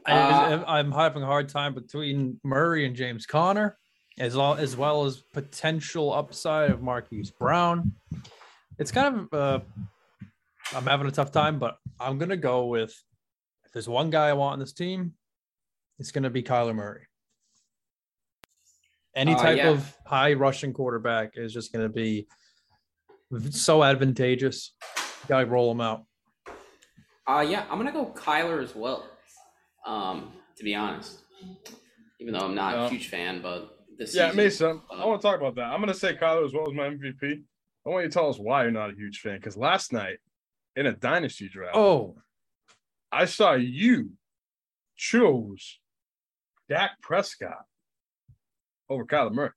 I, 0.04 0.12
Uh, 0.12 0.64
I'm 0.66 0.92
having 0.92 1.22
a 1.22 1.26
hard 1.26 1.48
time 1.48 1.74
between 1.74 2.38
Murray 2.44 2.86
and 2.86 2.94
James 2.94 3.24
Conner, 3.24 3.78
as 4.18 4.36
well 4.36 4.54
as 4.54 4.76
well 4.76 5.04
as 5.04 5.22
potential 5.32 6.12
upside 6.12 6.70
of 6.70 6.82
Marquise 6.82 7.30
Brown. 7.30 7.92
It's 8.78 8.92
kind 8.92 9.16
of 9.20 9.32
uh, 9.32 9.60
I'm 10.74 10.84
having 10.84 11.06
a 11.06 11.10
tough 11.10 11.32
time, 11.32 11.58
but 11.58 11.78
I'm 11.98 12.18
gonna 12.18 12.36
go 12.36 12.66
with 12.66 12.94
if 13.64 13.72
there's 13.72 13.88
one 13.88 14.10
guy 14.10 14.28
I 14.28 14.32
want 14.34 14.54
on 14.54 14.58
this 14.58 14.72
team, 14.72 15.14
it's 16.02 16.10
gonna 16.10 16.30
be 16.30 16.42
Kyler 16.42 16.74
Murray. 16.74 17.06
Any 19.14 19.34
Uh, 19.34 19.38
type 19.38 19.56
yeah. 19.58 19.70
of 19.70 19.96
high 20.04 20.32
rushing 20.32 20.72
quarterback 20.72 21.34
is 21.36 21.52
just 21.52 21.72
gonna 21.72 21.88
be 21.88 22.26
so 23.50 23.84
advantageous. 23.84 24.74
Gotta 25.28 25.46
roll 25.46 25.70
him 25.70 25.80
out. 25.80 26.04
Uh, 27.28 27.46
yeah, 27.48 27.66
I'm 27.70 27.78
gonna 27.78 27.92
go 27.92 28.06
Kyler 28.16 28.60
as 28.60 28.74
well. 28.74 29.08
Um, 29.86 30.32
to 30.56 30.64
be 30.64 30.74
honest, 30.74 31.22
even 32.18 32.34
though 32.34 32.40
I'm 32.46 32.56
not 32.56 32.74
Yeah. 32.74 32.86
a 32.86 32.88
huge 32.88 33.08
fan, 33.08 33.40
but 33.40 33.78
this 33.96 34.12
Yeah, 34.12 34.30
season, 34.30 34.36
Mason. 34.36 34.82
I 34.90 35.06
want 35.06 35.22
to 35.22 35.28
talk 35.28 35.38
about 35.38 35.54
that. 35.54 35.66
I'm 35.72 35.78
gonna 35.78 35.94
say 35.94 36.16
Kyler 36.16 36.44
as 36.44 36.52
well 36.52 36.66
as 36.68 36.74
my 36.74 36.88
MVP. 36.88 37.44
I 37.86 37.88
want 37.90 38.02
you 38.02 38.08
to 38.10 38.12
tell 38.14 38.28
us 38.28 38.38
why 38.40 38.62
you're 38.62 38.72
not 38.72 38.90
a 38.90 38.94
huge 38.94 39.20
fan. 39.20 39.36
Because 39.36 39.56
last 39.56 39.92
night 39.92 40.18
in 40.74 40.86
a 40.86 40.92
dynasty 40.92 41.48
draft, 41.48 41.76
Oh, 41.76 42.16
I 43.12 43.26
saw 43.26 43.52
you 43.52 44.16
chose 44.96 45.78
Dak 46.68 46.92
Prescott 47.02 47.64
over 48.88 49.04
Kyler 49.04 49.32
Murray. 49.32 49.50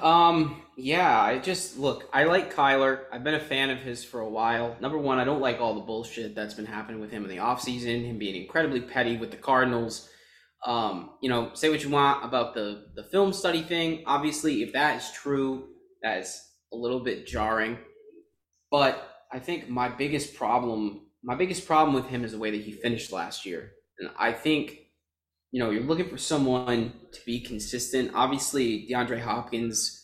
Um, 0.00 0.62
yeah, 0.76 1.20
I 1.20 1.38
just 1.38 1.78
look, 1.78 2.08
I 2.12 2.24
like 2.24 2.54
Kyler. 2.54 3.00
I've 3.12 3.24
been 3.24 3.34
a 3.34 3.40
fan 3.40 3.70
of 3.70 3.78
his 3.78 4.04
for 4.04 4.20
a 4.20 4.28
while. 4.28 4.76
Number 4.80 4.98
one, 4.98 5.18
I 5.18 5.24
don't 5.24 5.40
like 5.40 5.60
all 5.60 5.74
the 5.74 5.80
bullshit 5.80 6.34
that's 6.34 6.54
been 6.54 6.66
happening 6.66 7.00
with 7.00 7.10
him 7.10 7.24
in 7.24 7.30
the 7.30 7.36
offseason, 7.36 8.06
him 8.06 8.18
being 8.18 8.40
incredibly 8.40 8.80
petty 8.80 9.16
with 9.16 9.30
the 9.30 9.36
Cardinals. 9.36 10.08
Um, 10.66 11.10
you 11.20 11.28
know, 11.28 11.50
say 11.54 11.68
what 11.68 11.82
you 11.82 11.90
want 11.90 12.24
about 12.24 12.54
the 12.54 12.86
the 12.94 13.04
film 13.04 13.32
study 13.32 13.62
thing. 13.62 14.04
Obviously, 14.06 14.62
if 14.62 14.72
that 14.72 14.96
is 14.96 15.10
true, 15.12 15.68
that 16.02 16.18
is 16.18 16.40
a 16.72 16.76
little 16.76 17.00
bit 17.00 17.26
jarring. 17.26 17.78
But 18.70 19.08
I 19.32 19.38
think 19.38 19.68
my 19.68 19.88
biggest 19.88 20.34
problem, 20.34 21.06
my 21.22 21.34
biggest 21.34 21.66
problem 21.66 21.94
with 21.94 22.06
him 22.06 22.24
is 22.24 22.32
the 22.32 22.38
way 22.38 22.50
that 22.50 22.62
he 22.62 22.72
finished 22.72 23.12
last 23.12 23.44
year. 23.44 23.72
And 24.02 24.10
I 24.18 24.32
think 24.32 24.82
you 25.52 25.62
know, 25.62 25.70
you're 25.70 25.82
looking 25.82 26.08
for 26.08 26.16
someone 26.16 26.94
to 27.12 27.20
be 27.26 27.38
consistent. 27.38 28.12
Obviously, 28.14 28.88
DeAndre 28.90 29.20
Hopkins 29.20 30.02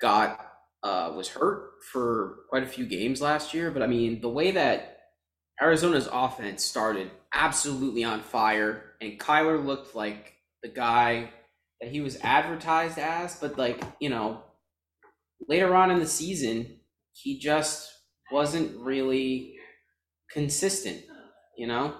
got 0.00 0.38
uh, 0.82 1.12
was 1.16 1.28
hurt 1.28 1.70
for 1.90 2.40
quite 2.50 2.62
a 2.62 2.66
few 2.66 2.84
games 2.84 3.22
last 3.22 3.54
year, 3.54 3.70
but 3.70 3.82
I 3.82 3.86
mean, 3.86 4.20
the 4.20 4.28
way 4.28 4.50
that 4.50 4.98
Arizona's 5.60 6.08
offense 6.12 6.62
started 6.62 7.10
absolutely 7.32 8.04
on 8.04 8.20
fire, 8.20 8.94
and 9.00 9.18
Kyler 9.18 9.64
looked 9.64 9.94
like 9.94 10.34
the 10.62 10.68
guy 10.68 11.30
that 11.80 11.90
he 11.90 12.00
was 12.00 12.18
advertised 12.22 12.98
as, 12.98 13.36
but 13.36 13.56
like, 13.56 13.82
you 13.98 14.10
know, 14.10 14.42
later 15.48 15.74
on 15.74 15.90
in 15.90 16.00
the 16.00 16.06
season, 16.06 16.80
he 17.12 17.38
just 17.38 17.90
wasn't 18.30 18.76
really 18.78 19.54
consistent, 20.30 21.02
you 21.56 21.66
know? 21.66 21.94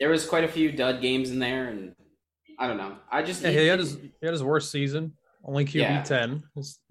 There 0.00 0.10
was 0.10 0.26
quite 0.26 0.44
a 0.44 0.48
few 0.48 0.72
dud 0.72 1.00
games 1.00 1.30
in 1.30 1.38
there, 1.38 1.68
and 1.68 1.94
I 2.58 2.66
don't 2.66 2.76
know. 2.76 2.96
I 3.10 3.22
just 3.22 3.42
Yeah, 3.42 3.50
he 3.50 3.66
had 3.66 3.78
his 3.78 3.94
he 3.94 4.10
had 4.22 4.32
his 4.32 4.42
worst 4.42 4.70
season. 4.70 5.12
Only 5.44 5.64
QB 5.64 5.74
Yeah. 5.74 6.02
ten. 6.02 6.42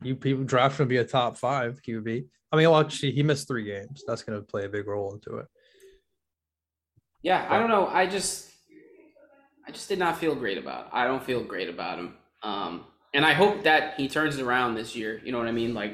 You 0.02 0.16
people 0.16 0.44
draft 0.44 0.80
him 0.80 0.86
to 0.86 0.90
be 0.90 0.98
a 0.98 1.06
top 1.06 1.38
five 1.38 1.82
QB. 1.82 2.26
I 2.52 2.56
mean, 2.56 2.70
well, 2.70 2.80
actually, 2.80 3.12
he 3.14 3.24
missed 3.24 3.48
three 3.48 3.64
games. 3.64 4.04
That's 4.06 4.22
going 4.22 4.40
to 4.40 4.46
play 4.46 4.66
a 4.66 4.70
big 4.70 4.88
role 4.88 5.12
into 5.14 5.38
it. 5.38 5.48
Yeah, 7.24 7.48
I 7.50 7.58
don't 7.58 7.70
know. 7.70 7.88
I 7.88 8.06
just, 8.06 8.52
I 9.68 9.72
just 9.72 9.90
did 9.90 9.98
not 9.98 10.18
feel 10.20 10.36
great 10.36 10.58
about. 10.60 10.86
It. 10.88 10.90
I 10.94 11.06
don't 11.08 11.24
feel 11.24 11.44
great 11.44 11.70
about 11.70 11.98
him. 11.98 12.16
Um, 12.44 12.86
and 13.14 13.26
I 13.26 13.34
hope 13.34 13.64
that 13.64 13.96
he 13.96 14.08
turns 14.08 14.38
it 14.38 14.44
around 14.44 14.76
this 14.76 14.96
year. 14.96 15.20
You 15.24 15.32
know 15.32 15.40
what 15.40 15.48
I 15.48 15.52
mean? 15.52 15.74
Like, 15.74 15.94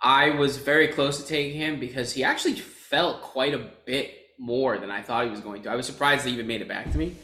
I 0.00 0.30
was 0.30 0.58
very 0.58 0.88
close 0.88 1.20
to 1.20 1.26
taking 1.26 1.58
him 1.58 1.80
because 1.80 2.12
he 2.12 2.22
actually 2.22 2.54
felt 2.54 3.22
quite 3.22 3.54
a 3.54 3.70
bit 3.84 4.12
more 4.38 4.78
than 4.78 4.90
I 4.90 5.02
thought 5.02 5.24
he 5.24 5.30
was 5.30 5.40
going 5.40 5.62
to. 5.62 5.70
I 5.70 5.76
was 5.76 5.86
surprised 5.86 6.26
he 6.26 6.32
even 6.32 6.46
made 6.46 6.60
it 6.60 6.68
back 6.68 6.90
to 6.92 6.98
me, 6.98 7.16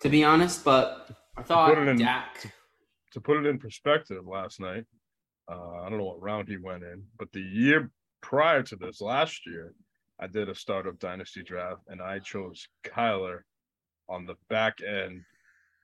to 0.00 0.08
be 0.08 0.24
honest. 0.24 0.64
But 0.64 1.10
I 1.36 1.42
thought 1.42 1.70
Put 1.74 1.78
it 1.78 1.88
in- 1.88 1.98
Dak. 1.98 2.52
To 3.12 3.20
put 3.20 3.38
it 3.38 3.46
in 3.46 3.58
perspective, 3.58 4.26
last 4.26 4.60
night, 4.60 4.84
uh, 5.50 5.80
I 5.82 5.88
don't 5.88 5.98
know 5.98 6.04
what 6.04 6.20
round 6.20 6.48
he 6.48 6.58
went 6.58 6.82
in, 6.82 7.02
but 7.18 7.32
the 7.32 7.40
year 7.40 7.90
prior 8.20 8.62
to 8.64 8.76
this, 8.76 9.00
last 9.00 9.46
year, 9.46 9.72
I 10.20 10.26
did 10.26 10.48
a 10.48 10.54
startup 10.54 10.98
dynasty 10.98 11.42
draft 11.42 11.82
and 11.88 12.02
I 12.02 12.18
chose 12.18 12.68
Kyler 12.84 13.40
on 14.08 14.26
the 14.26 14.34
back 14.50 14.78
end. 14.86 15.22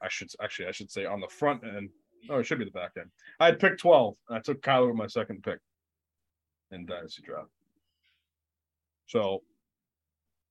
I 0.03 0.09
should 0.09 0.29
actually, 0.43 0.69
I 0.69 0.73
should 0.73 0.91
say 0.91 1.05
on 1.07 1.21
the 1.21 1.29
front 1.29 1.63
end. 1.65 1.91
Oh, 2.29 2.39
it 2.39 2.45
should 2.45 2.59
be 2.59 2.65
the 2.65 2.71
back 2.71 2.93
end. 2.99 3.11
I 3.41 3.47
had 3.47 3.59
picked 3.61 3.81
12 3.81 4.15
and 4.29 4.39
I 4.39 4.41
took 4.41 4.61
Kyler 4.63 4.89
with 4.89 4.97
my 4.97 5.07
second 5.07 5.43
pick 5.43 5.59
in 6.71 6.85
dynasty 6.87 7.23
draft. 7.25 7.49
So 9.07 9.43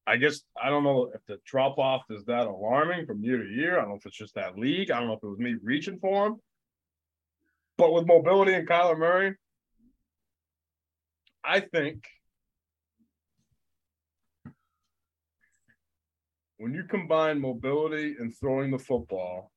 I 0.08 0.18
guess 0.18 0.42
I 0.62 0.70
don't 0.70 0.84
know 0.84 1.12
if 1.14 1.22
the 1.28 1.38
drop 1.46 1.78
off 1.78 2.04
is 2.10 2.26
that 2.26 2.48
alarming 2.48 3.06
from 3.06 3.24
year 3.24 3.38
to 3.38 3.50
year. 3.50 3.78
I 3.78 3.82
don't 3.82 3.90
know 3.90 3.96
if 3.96 4.06
it's 4.06 4.18
just 4.18 4.36
that 4.36 4.58
league. 4.58 4.92
I 4.92 5.00
don't 5.00 5.08
know 5.08 5.14
if 5.14 5.24
it 5.24 5.28
was 5.28 5.40
me 5.40 5.56
reaching 5.62 6.00
for 6.00 6.28
him. 6.28 6.36
But 7.78 7.94
with 7.94 8.08
mobility 8.08 8.54
and 8.54 8.68
Kyler 8.68 8.98
Murray, 8.98 9.36
I 11.44 11.60
think 11.62 12.06
when 16.58 16.74
you 16.74 16.84
combine 16.84 17.40
mobility 17.40 18.16
and 18.20 18.36
throwing 18.38 18.70
the 18.70 18.78
football, 18.78 19.52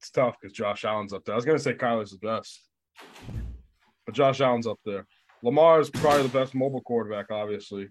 it's 0.00 0.10
tough 0.10 0.36
because 0.40 0.54
Josh 0.54 0.84
Allen's 0.84 1.12
up 1.12 1.24
there. 1.24 1.34
I 1.34 1.36
was 1.36 1.44
gonna 1.44 1.58
say 1.58 1.74
Kyler's 1.74 2.10
the 2.12 2.18
best, 2.18 2.60
but 4.06 4.14
Josh 4.14 4.40
Allen's 4.40 4.66
up 4.66 4.78
there. 4.84 5.06
Lamar 5.44 5.78
is 5.78 5.90
probably 5.90 6.22
the 6.22 6.38
best 6.38 6.54
mobile 6.54 6.80
quarterback, 6.80 7.30
obviously, 7.30 7.88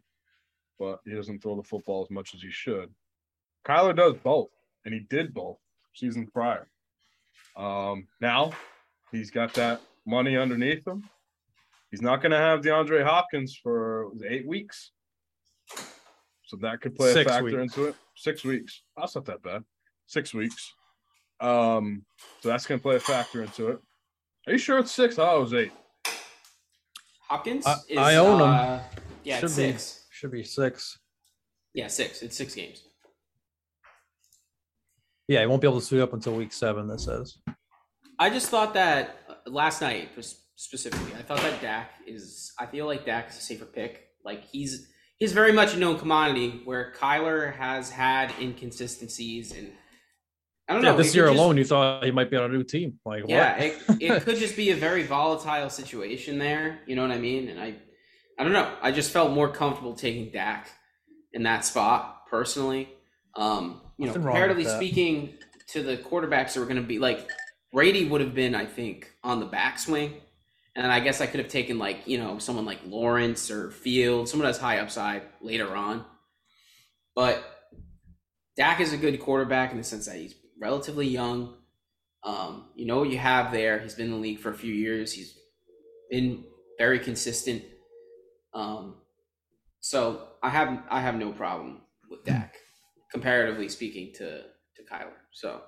but 0.79 0.99
he 1.05 1.13
doesn't 1.13 1.43
throw 1.43 1.55
the 1.55 1.61
football 1.61 2.01
as 2.03 2.09
much 2.09 2.33
as 2.33 2.41
he 2.41 2.49
should. 2.49 2.89
Kyler 3.63 3.95
does 3.95 4.15
both, 4.23 4.49
and 4.85 4.93
he 4.93 5.01
did 5.01 5.35
both 5.35 5.57
season 5.93 6.25
prior. 6.25 6.67
Um, 7.55 8.07
now 8.19 8.53
he's 9.11 9.29
got 9.29 9.53
that 9.53 9.81
money 10.07 10.35
underneath 10.35 10.87
him. 10.87 11.07
He's 11.91 12.01
not 12.01 12.23
going 12.23 12.31
to 12.31 12.39
have 12.39 12.61
DeAndre 12.61 13.03
Hopkins 13.05 13.55
for 13.55 14.09
eight 14.27 14.47
weeks, 14.47 14.89
so 16.45 16.57
that 16.61 16.81
could 16.81 16.95
play 16.95 17.13
Six 17.13 17.29
a 17.29 17.33
factor 17.35 17.45
weeks. 17.45 17.57
into 17.77 17.85
it. 17.89 17.95
Six 18.15 18.43
weeks. 18.43 18.81
That's 18.97 19.13
not 19.13 19.25
that 19.25 19.43
bad. 19.43 19.63
Six 20.07 20.33
weeks. 20.33 20.73
Um, 21.39 22.03
so 22.41 22.49
that's 22.49 22.65
going 22.65 22.79
to 22.79 22.81
play 22.81 22.95
a 22.95 22.99
factor 22.99 23.43
into 23.43 23.67
it. 23.67 23.79
Are 24.47 24.53
you 24.53 24.57
sure 24.57 24.79
it's 24.79 24.91
six? 24.91 25.19
Oh, 25.19 25.37
it 25.37 25.41
was 25.41 25.53
eight. 25.53 25.71
Hopkins 27.33 27.65
I- 27.65 27.77
is. 27.89 27.97
I 27.97 28.15
own 28.17 28.39
him. 28.41 28.47
uh, 28.47 28.79
Yeah, 29.23 29.37
Should 29.37 29.45
it's 29.45 29.55
be. 29.57 29.71
six. 29.71 30.05
Should 30.11 30.31
be 30.31 30.43
six. 30.43 30.99
Yeah, 31.73 31.87
six. 31.87 32.21
It's 32.21 32.37
six 32.37 32.53
games. 32.53 32.83
Yeah, 35.27 35.39
he 35.39 35.47
won't 35.47 35.61
be 35.61 35.67
able 35.67 35.79
to 35.79 35.85
suit 35.85 36.01
up 36.01 36.13
until 36.13 36.35
week 36.35 36.53
seven. 36.53 36.87
That 36.87 36.99
says. 36.99 37.37
I 38.19 38.29
just 38.29 38.49
thought 38.49 38.75
that 38.75 39.17
uh, 39.27 39.49
last 39.49 39.81
night 39.81 40.09
specifically, 40.55 41.11
I 41.17 41.23
thought 41.23 41.39
that 41.39 41.59
Dak 41.59 41.89
is. 42.05 42.51
I 42.59 42.67
feel 42.67 42.85
like 42.85 43.03
Dak 43.05 43.29
is 43.31 43.37
a 43.37 43.41
safer 43.41 43.65
pick. 43.65 44.09
Like 44.23 44.43
he's 44.43 44.89
he's 45.17 45.31
very 45.33 45.51
much 45.53 45.73
a 45.73 45.77
known 45.77 45.97
commodity 45.97 46.61
where 46.65 46.93
Kyler 46.95 47.55
has 47.55 47.89
had 47.89 48.31
inconsistencies 48.39 49.53
and 49.57 49.71
I 50.67 50.73
don't 50.73 50.83
Yeah, 50.83 50.91
know. 50.91 50.97
this 50.97 51.13
year 51.15 51.25
just- 51.27 51.37
alone, 51.37 51.57
you 51.57 51.65
thought 51.65 52.03
he 52.03 52.11
might 52.11 52.29
be 52.31 52.37
on 52.37 52.45
a 52.45 52.53
new 52.53 52.63
team. 52.63 52.99
Like, 53.05 53.25
Yeah, 53.27 53.53
what? 53.57 53.63
it, 53.63 54.01
it 54.01 54.21
could 54.25 54.37
just 54.37 54.55
be 54.55 54.71
a 54.71 54.75
very 54.75 55.03
volatile 55.03 55.69
situation 55.69 56.37
there. 56.37 56.79
You 56.87 56.95
know 56.95 57.01
what 57.01 57.11
I 57.11 57.17
mean? 57.17 57.49
And 57.49 57.59
I, 57.59 57.75
I 58.39 58.43
don't 58.43 58.53
know. 58.53 58.73
I 58.81 58.91
just 58.91 59.11
felt 59.11 59.31
more 59.31 59.49
comfortable 59.49 59.93
taking 59.93 60.31
Dak 60.31 60.69
in 61.33 61.43
that 61.43 61.65
spot 61.65 62.27
personally. 62.29 62.89
Um, 63.35 63.81
you 63.97 64.05
know, 64.05 64.11
Nothing 64.13 64.23
wrong 64.23 64.35
comparatively 64.35 64.65
speaking 64.65 65.33
to 65.67 65.83
the 65.83 65.97
quarterbacks 65.97 66.53
that 66.53 66.59
were 66.59 66.65
going 66.65 66.77
to 66.77 66.81
be 66.81 66.99
like 66.99 67.27
Brady 67.71 68.05
would 68.07 68.21
have 68.21 68.33
been, 68.35 68.53
I 68.55 68.65
think, 68.65 69.11
on 69.23 69.39
the 69.39 69.47
backswing, 69.47 70.13
And 70.75 70.85
I 70.91 70.99
guess 70.99 71.19
I 71.21 71.25
could 71.25 71.39
have 71.39 71.49
taken 71.49 71.77
like, 71.79 72.01
you 72.07 72.17
know, 72.19 72.37
someone 72.37 72.65
like 72.65 72.79
Lawrence 72.85 73.49
or 73.51 73.71
Field, 73.71 74.29
someone 74.29 74.47
that's 74.47 74.59
high 74.59 74.77
upside 74.79 75.23
later 75.41 75.75
on. 75.75 76.05
But 77.15 77.43
Dak 78.55 78.79
is 78.79 78.93
a 78.93 78.97
good 78.97 79.19
quarterback 79.19 79.71
in 79.71 79.77
the 79.77 79.83
sense 79.83 80.05
that 80.05 80.15
he's 80.15 80.35
relatively 80.63 81.07
young. 81.07 81.55
Um, 82.23 82.69
you 82.75 82.85
know 82.85 82.99
what 82.99 83.09
you 83.09 83.17
have 83.17 83.51
there. 83.51 83.79
He's 83.79 83.95
been 83.95 84.05
in 84.05 84.11
the 84.13 84.17
league 84.17 84.39
for 84.39 84.49
a 84.49 84.57
few 84.57 84.73
years. 84.73 85.11
He's 85.11 85.37
been 86.09 86.45
very 86.79 86.99
consistent. 86.99 87.63
Um, 88.53 88.95
so 89.81 90.27
I 90.41 90.49
have 90.49 90.83
I 90.89 91.01
have 91.01 91.15
no 91.15 91.31
problem 91.33 91.81
with 92.09 92.23
Dak, 92.23 92.55
comparatively 93.11 93.67
speaking 93.67 94.13
to 94.19 94.27
to 94.75 94.81
Kyler. 94.89 95.19
So, 95.33 95.61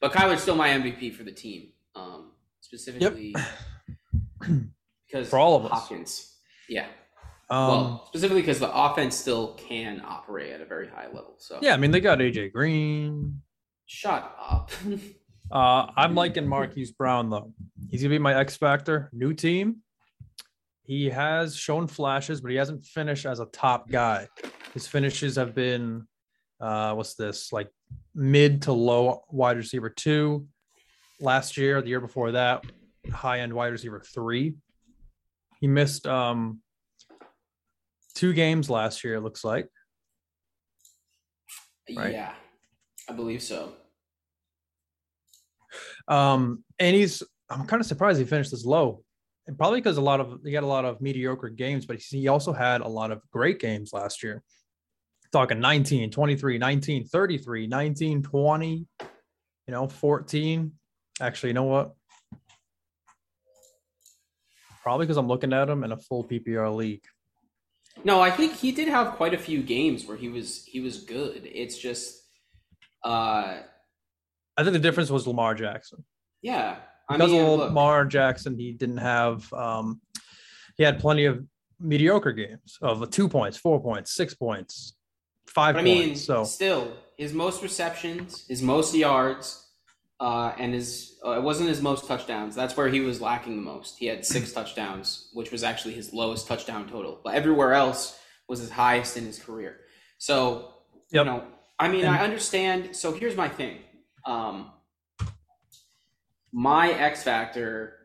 but 0.00 0.12
Kyler's 0.12 0.42
still 0.42 0.56
my 0.56 0.70
MVP 0.70 1.14
for 1.14 1.22
the 1.22 1.32
team, 1.32 1.68
um, 1.94 2.32
specifically 2.60 3.32
because 5.06 5.28
For 5.28 5.38
all 5.38 5.54
of 5.56 5.64
us. 5.66 5.70
Hopkins. 5.72 6.26
Yeah, 6.68 6.86
Um, 7.50 7.68
well, 7.68 8.04
specifically 8.08 8.42
because 8.42 8.58
the 8.60 8.72
offense 8.72 9.14
still 9.16 9.54
can 9.54 10.02
operate 10.04 10.52
at 10.52 10.60
a 10.60 10.66
very 10.66 10.88
high 10.88 11.06
level. 11.06 11.34
So 11.38 11.58
yeah, 11.62 11.74
I 11.74 11.76
mean 11.76 11.92
they 11.92 12.00
got 12.00 12.18
AJ 12.18 12.52
Green. 12.52 13.42
Shut 13.90 14.36
up. 14.40 14.70
Uh, 15.52 15.90
I'm 15.96 16.14
liking 16.14 16.46
Marquise 16.46 16.92
Brown 16.92 17.28
though. 17.28 17.52
He's 17.90 18.02
gonna 18.02 18.14
be 18.14 18.20
my 18.20 18.38
X 18.38 18.56
factor. 18.56 19.10
New 19.12 19.34
team. 19.34 19.78
He 20.84 21.10
has 21.10 21.56
shown 21.56 21.88
flashes, 21.88 22.40
but 22.40 22.52
he 22.52 22.56
hasn't 22.56 22.84
finished 22.84 23.26
as 23.26 23.40
a 23.40 23.46
top 23.46 23.90
guy. 23.90 24.28
His 24.74 24.86
finishes 24.86 25.34
have 25.34 25.52
been, 25.52 26.06
uh, 26.60 26.94
what's 26.94 27.16
this 27.16 27.52
like 27.52 27.68
mid 28.14 28.62
to 28.62 28.72
low 28.72 29.24
wide 29.28 29.56
receiver 29.56 29.90
two. 29.90 30.46
Last 31.20 31.56
year, 31.56 31.82
the 31.82 31.88
year 31.88 32.00
before 32.00 32.30
that, 32.30 32.62
high 33.12 33.40
end 33.40 33.52
wide 33.52 33.72
receiver 33.72 34.00
three. 34.14 34.54
He 35.60 35.66
missed 35.66 36.06
um 36.06 36.60
two 38.14 38.34
games 38.34 38.70
last 38.70 39.02
year. 39.02 39.16
It 39.16 39.22
looks 39.22 39.42
like. 39.42 39.68
Right. 41.92 42.12
Yeah, 42.12 42.34
I 43.08 43.14
believe 43.14 43.42
so. 43.42 43.72
Um, 46.10 46.64
and 46.78 46.94
he's 46.94 47.22
I'm 47.48 47.66
kind 47.66 47.80
of 47.80 47.86
surprised 47.86 48.18
he 48.18 48.26
finished 48.26 48.50
this 48.50 48.64
low. 48.64 49.02
And 49.46 49.56
probably 49.56 49.80
because 49.80 49.96
a 49.96 50.02
lot 50.02 50.20
of 50.20 50.40
he 50.44 50.52
had 50.52 50.64
a 50.64 50.66
lot 50.66 50.84
of 50.84 51.00
mediocre 51.00 51.48
games, 51.48 51.86
but 51.86 51.98
he 51.98 52.28
also 52.28 52.52
had 52.52 52.82
a 52.82 52.88
lot 52.88 53.10
of 53.10 53.22
great 53.30 53.58
games 53.58 53.92
last 53.92 54.22
year. 54.22 54.42
Talking 55.32 55.60
19, 55.60 56.10
23, 56.10 56.58
19, 56.58 57.06
33, 57.06 57.66
19, 57.68 58.22
20, 58.22 58.86
you 59.00 59.06
know, 59.68 59.88
14. 59.88 60.72
Actually, 61.20 61.50
you 61.50 61.54
know 61.54 61.64
what? 61.64 61.94
Probably 64.82 65.06
because 65.06 65.16
I'm 65.16 65.28
looking 65.28 65.52
at 65.52 65.68
him 65.68 65.84
in 65.84 65.92
a 65.92 65.96
full 65.96 66.24
PPR 66.24 66.74
league. 66.74 67.04
No, 68.04 68.20
I 68.20 68.30
think 68.30 68.54
he 68.54 68.72
did 68.72 68.88
have 68.88 69.14
quite 69.16 69.34
a 69.34 69.38
few 69.38 69.62
games 69.62 70.06
where 70.06 70.16
he 70.16 70.28
was 70.28 70.64
he 70.64 70.80
was 70.80 71.04
good. 71.04 71.42
It's 71.44 71.78
just, 71.78 72.22
uh, 73.04 73.58
I 74.60 74.62
think 74.64 74.74
the 74.74 74.78
difference 74.78 75.10
was 75.10 75.26
Lamar 75.26 75.54
Jackson. 75.54 76.04
yeah. 76.42 76.76
I 77.08 77.14
Because 77.16 77.32
mean, 77.32 77.40
of 77.44 77.58
look, 77.58 77.68
Lamar 77.70 78.04
Jackson, 78.04 78.56
he 78.56 78.72
didn't 78.72 78.98
have 78.98 79.50
um 79.52 80.00
he 80.76 80.84
had 80.84 81.00
plenty 81.00 81.24
of 81.24 81.44
mediocre 81.80 82.30
games 82.32 82.78
of 82.82 83.08
two 83.10 83.28
points, 83.28 83.56
four 83.56 83.82
points, 83.82 84.12
six 84.12 84.34
points, 84.34 84.94
five 85.46 85.74
but 85.74 85.80
I 85.80 85.84
points. 85.84 86.06
mean, 86.06 86.14
so 86.16 86.44
still, 86.44 86.92
his 87.16 87.32
most 87.32 87.62
receptions, 87.62 88.44
his 88.48 88.62
most 88.62 88.94
yards, 88.94 89.66
uh, 90.20 90.52
and 90.58 90.72
his 90.72 91.18
uh, 91.26 91.32
it 91.32 91.42
wasn't 91.42 91.68
his 91.68 91.82
most 91.82 92.06
touchdowns. 92.06 92.54
That's 92.54 92.76
where 92.76 92.88
he 92.88 93.00
was 93.00 93.20
lacking 93.20 93.56
the 93.56 93.62
most. 93.62 93.98
He 93.98 94.06
had 94.06 94.24
six 94.24 94.52
touchdowns, 94.58 95.30
which 95.32 95.50
was 95.50 95.64
actually 95.64 95.94
his 95.94 96.12
lowest 96.12 96.46
touchdown 96.46 96.86
total. 96.88 97.18
But 97.24 97.34
everywhere 97.34 97.72
else 97.74 98.16
was 98.46 98.60
his 98.60 98.70
highest 98.70 99.16
in 99.16 99.24
his 99.24 99.38
career. 99.38 99.78
So 100.18 100.74
Yep. 101.12 101.24
you 101.26 101.32
know, 101.32 101.44
I 101.76 101.88
mean, 101.88 102.04
And- 102.04 102.14
I 102.14 102.22
understand. 102.22 102.94
So 102.94 103.12
here's 103.12 103.34
my 103.36 103.48
thing. 103.48 103.78
Um, 104.24 104.72
my 106.52 106.90
X 106.90 107.22
factor 107.22 107.96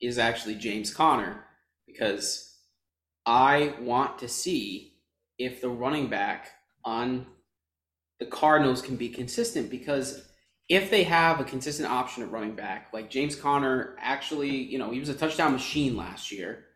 is 0.00 0.18
actually 0.18 0.54
James 0.54 0.92
Conner 0.92 1.44
because 1.86 2.58
I 3.26 3.74
want 3.80 4.18
to 4.18 4.28
see 4.28 4.94
if 5.38 5.60
the 5.60 5.68
running 5.68 6.08
back 6.08 6.50
on 6.84 7.26
the 8.18 8.26
Cardinals 8.26 8.82
can 8.82 8.96
be 8.96 9.08
consistent 9.08 9.70
because 9.70 10.26
if 10.68 10.90
they 10.90 11.02
have 11.04 11.40
a 11.40 11.44
consistent 11.44 11.88
option 11.90 12.22
at 12.22 12.30
running 12.30 12.54
back, 12.54 12.88
like 12.92 13.10
James 13.10 13.34
Conner 13.34 13.96
actually, 13.98 14.50
you 14.50 14.78
know, 14.78 14.90
he 14.90 15.00
was 15.00 15.08
a 15.08 15.14
touchdown 15.14 15.52
machine 15.52 15.96
last 15.96 16.30
year. 16.30 16.66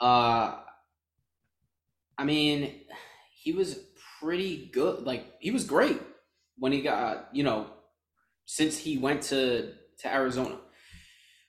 Uh 0.00 0.58
I 2.16 2.24
mean, 2.24 2.80
he 3.32 3.52
was 3.52 3.78
pretty 4.20 4.70
good. 4.72 5.02
Like 5.04 5.34
he 5.40 5.50
was 5.50 5.64
great 5.64 6.00
when 6.58 6.72
he 6.72 6.80
got, 6.80 7.28
you 7.32 7.42
know, 7.42 7.66
since 8.46 8.78
he 8.78 8.98
went 8.98 9.22
to 9.22 9.72
to 10.00 10.12
Arizona. 10.12 10.58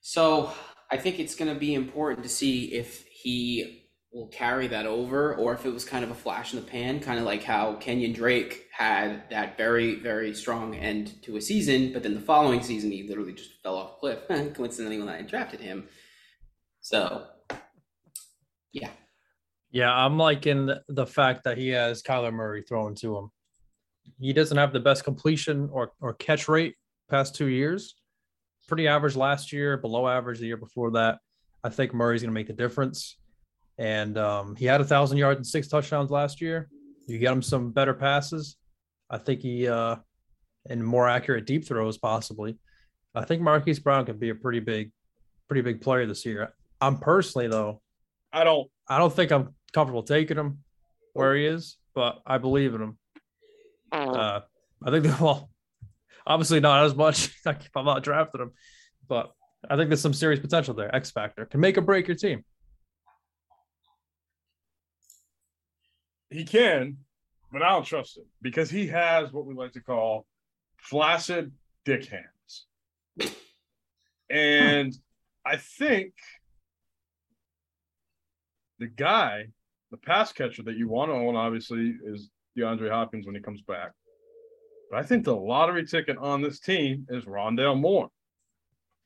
So, 0.02 0.52
I 0.92 0.98
think 0.98 1.20
it's 1.20 1.36
going 1.36 1.52
to 1.52 1.60
be 1.60 1.74
important 1.74 2.24
to 2.24 2.30
see 2.30 2.74
if 2.74 3.06
he 3.08 3.86
will 4.16 4.28
carry 4.28 4.68
that 4.68 4.86
over 4.86 5.36
or 5.36 5.54
if 5.54 5.66
it 5.66 5.74
was 5.74 5.84
kind 5.84 6.06
of 6.06 6.10
a 6.10 6.16
flash 6.16 6.54
in 6.54 6.60
the 6.62 6.66
pan, 6.66 7.02
kind 7.02 7.20
of 7.20 7.26
like 7.26 7.44
how 7.44 7.74
Kenyon 7.76 8.14
Drake 8.14 8.68
had 8.72 9.30
that 9.30 9.58
very, 9.58 9.96
very 9.96 10.34
strong 10.34 10.74
end 10.74 11.22
to 11.24 11.36
a 11.36 11.42
season, 11.42 11.92
but 11.92 12.02
then 12.02 12.14
the 12.14 12.22
following 12.22 12.62
season 12.62 12.92
he 12.92 13.08
literally 13.08 13.34
just 13.34 13.62
fell 13.62 13.76
off 13.76 13.98
a 13.98 14.00
cliff. 14.00 14.20
Coincidentally, 14.54 15.00
when 15.00 15.10
I 15.10 15.22
drafted 15.22 15.60
him. 15.60 15.90
So, 16.80 17.26
yeah. 18.72 18.90
yeah, 19.72 19.94
I'm 19.94 20.18
liking 20.18 20.70
the 20.88 21.06
fact 21.06 21.44
that 21.44 21.58
he 21.58 21.70
has 21.70 22.02
Kyler 22.02 22.32
Murray 22.32 22.62
thrown 22.62 22.96
to 22.96 23.18
him. 23.18 23.32
He 24.20 24.34
doesn't 24.34 24.58
have 24.58 24.74
the 24.74 24.80
best 24.80 25.04
completion 25.04 25.70
or 25.72 25.92
or 26.02 26.14
catch 26.14 26.48
rate 26.48 26.76
past 27.10 27.36
two 27.36 27.48
years. 27.48 27.96
Pretty 28.68 28.88
average 28.88 29.16
last 29.16 29.54
year, 29.54 29.78
below 29.78 30.08
average 30.08 30.40
the 30.40 30.48
year 30.48 30.58
before 30.58 30.92
that. 30.92 31.20
I 31.64 31.70
think 31.70 31.94
Murray's 31.94 32.22
going 32.22 32.30
to 32.30 32.34
make 32.34 32.48
the 32.48 32.54
difference. 32.54 33.18
And 33.78 34.18
um, 34.18 34.56
he 34.56 34.66
had 34.66 34.82
a 34.82 34.86
thousand 34.86 35.18
yards 35.18 35.38
and 35.38 35.46
six 35.46 35.68
touchdowns 35.68 36.10
last 36.10 36.42
year. 36.42 36.70
You 37.08 37.20
get 37.20 37.32
him 37.32 37.42
some 37.42 37.72
better 37.72 37.94
passes. 37.94 38.58
I 39.10 39.18
think 39.18 39.42
he 39.42 39.68
uh, 39.68 39.98
and 40.70 40.86
more 40.86 41.08
accurate 41.08 41.46
deep 41.46 41.66
throws 41.66 41.98
possibly. 41.98 42.58
I 43.14 43.24
think 43.24 43.42
Marquise 43.42 43.80
Brown 43.80 44.06
could 44.06 44.20
be 44.20 44.30
a 44.30 44.36
pretty 44.36 44.60
big, 44.60 44.92
pretty 45.48 45.62
big 45.62 45.82
player 45.82 46.06
this 46.06 46.26
year. 46.26 46.54
I'm 46.82 46.98
personally 46.98 47.48
though, 47.48 47.82
I 48.34 48.44
don't. 48.44 48.70
I 48.88 48.98
don't 48.98 49.14
think 49.14 49.32
I'm 49.32 49.56
comfortable 49.74 50.04
taking 50.04 50.38
him 50.38 50.60
where 51.14 51.36
he 51.36 51.46
is, 51.46 51.78
but 51.94 52.22
I 52.26 52.38
believe 52.38 52.76
in 52.76 52.82
him. 52.82 52.98
Uh, 53.92 54.42
I 54.84 54.92
think 54.92 55.06
that 55.06 55.20
well, 55.22 55.50
obviously 56.26 56.60
not 56.60 56.86
as 56.86 56.96
much 56.96 57.32
like 57.46 57.62
if 57.62 57.76
I'm 57.76 57.86
not 57.86 58.04
drafting 58.04 58.42
him, 58.42 58.52
but 59.08 59.32
I 59.70 59.76
think 59.76 59.90
there's 59.90 60.02
some 60.02 60.14
serious 60.14 60.40
potential 60.40 60.74
there. 60.74 60.94
X 60.96 61.12
factor 61.12 61.46
can 61.46 61.60
make 61.60 61.78
or 61.78 61.82
break 61.82 62.08
your 62.08 62.18
team. 62.18 62.44
He 66.30 66.44
can, 66.44 66.98
but 67.52 67.62
I 67.62 67.70
don't 67.70 67.86
trust 67.86 68.18
him 68.18 68.26
because 68.42 68.70
he 68.70 68.88
has 68.88 69.32
what 69.32 69.46
we 69.46 69.54
like 69.54 69.72
to 69.74 69.82
call 69.82 70.26
flaccid 70.78 71.52
dick 71.86 72.08
hands. 72.08 72.66
And 74.30 74.94
I 75.46 75.58
think 75.58 76.14
the 78.80 78.88
guy, 78.88 79.46
the 79.92 79.98
pass 79.98 80.32
catcher 80.32 80.64
that 80.64 80.78
you 80.78 80.90
want 80.90 81.12
to 81.12 81.16
own, 81.16 81.36
obviously, 81.36 81.96
is 82.06 82.30
DeAndre 82.58 82.90
Hopkins 82.90 83.26
when 83.26 83.36
he 83.36 83.42
comes 83.42 83.62
back. 83.62 83.92
But 84.90 85.00
I 85.00 85.04
think 85.04 85.24
the 85.24 85.36
lottery 85.36 85.86
ticket 85.86 86.18
on 86.18 86.42
this 86.42 86.60
team 86.60 87.08
is 87.10 87.26
Rondale 87.26 87.80
Moore, 87.80 88.10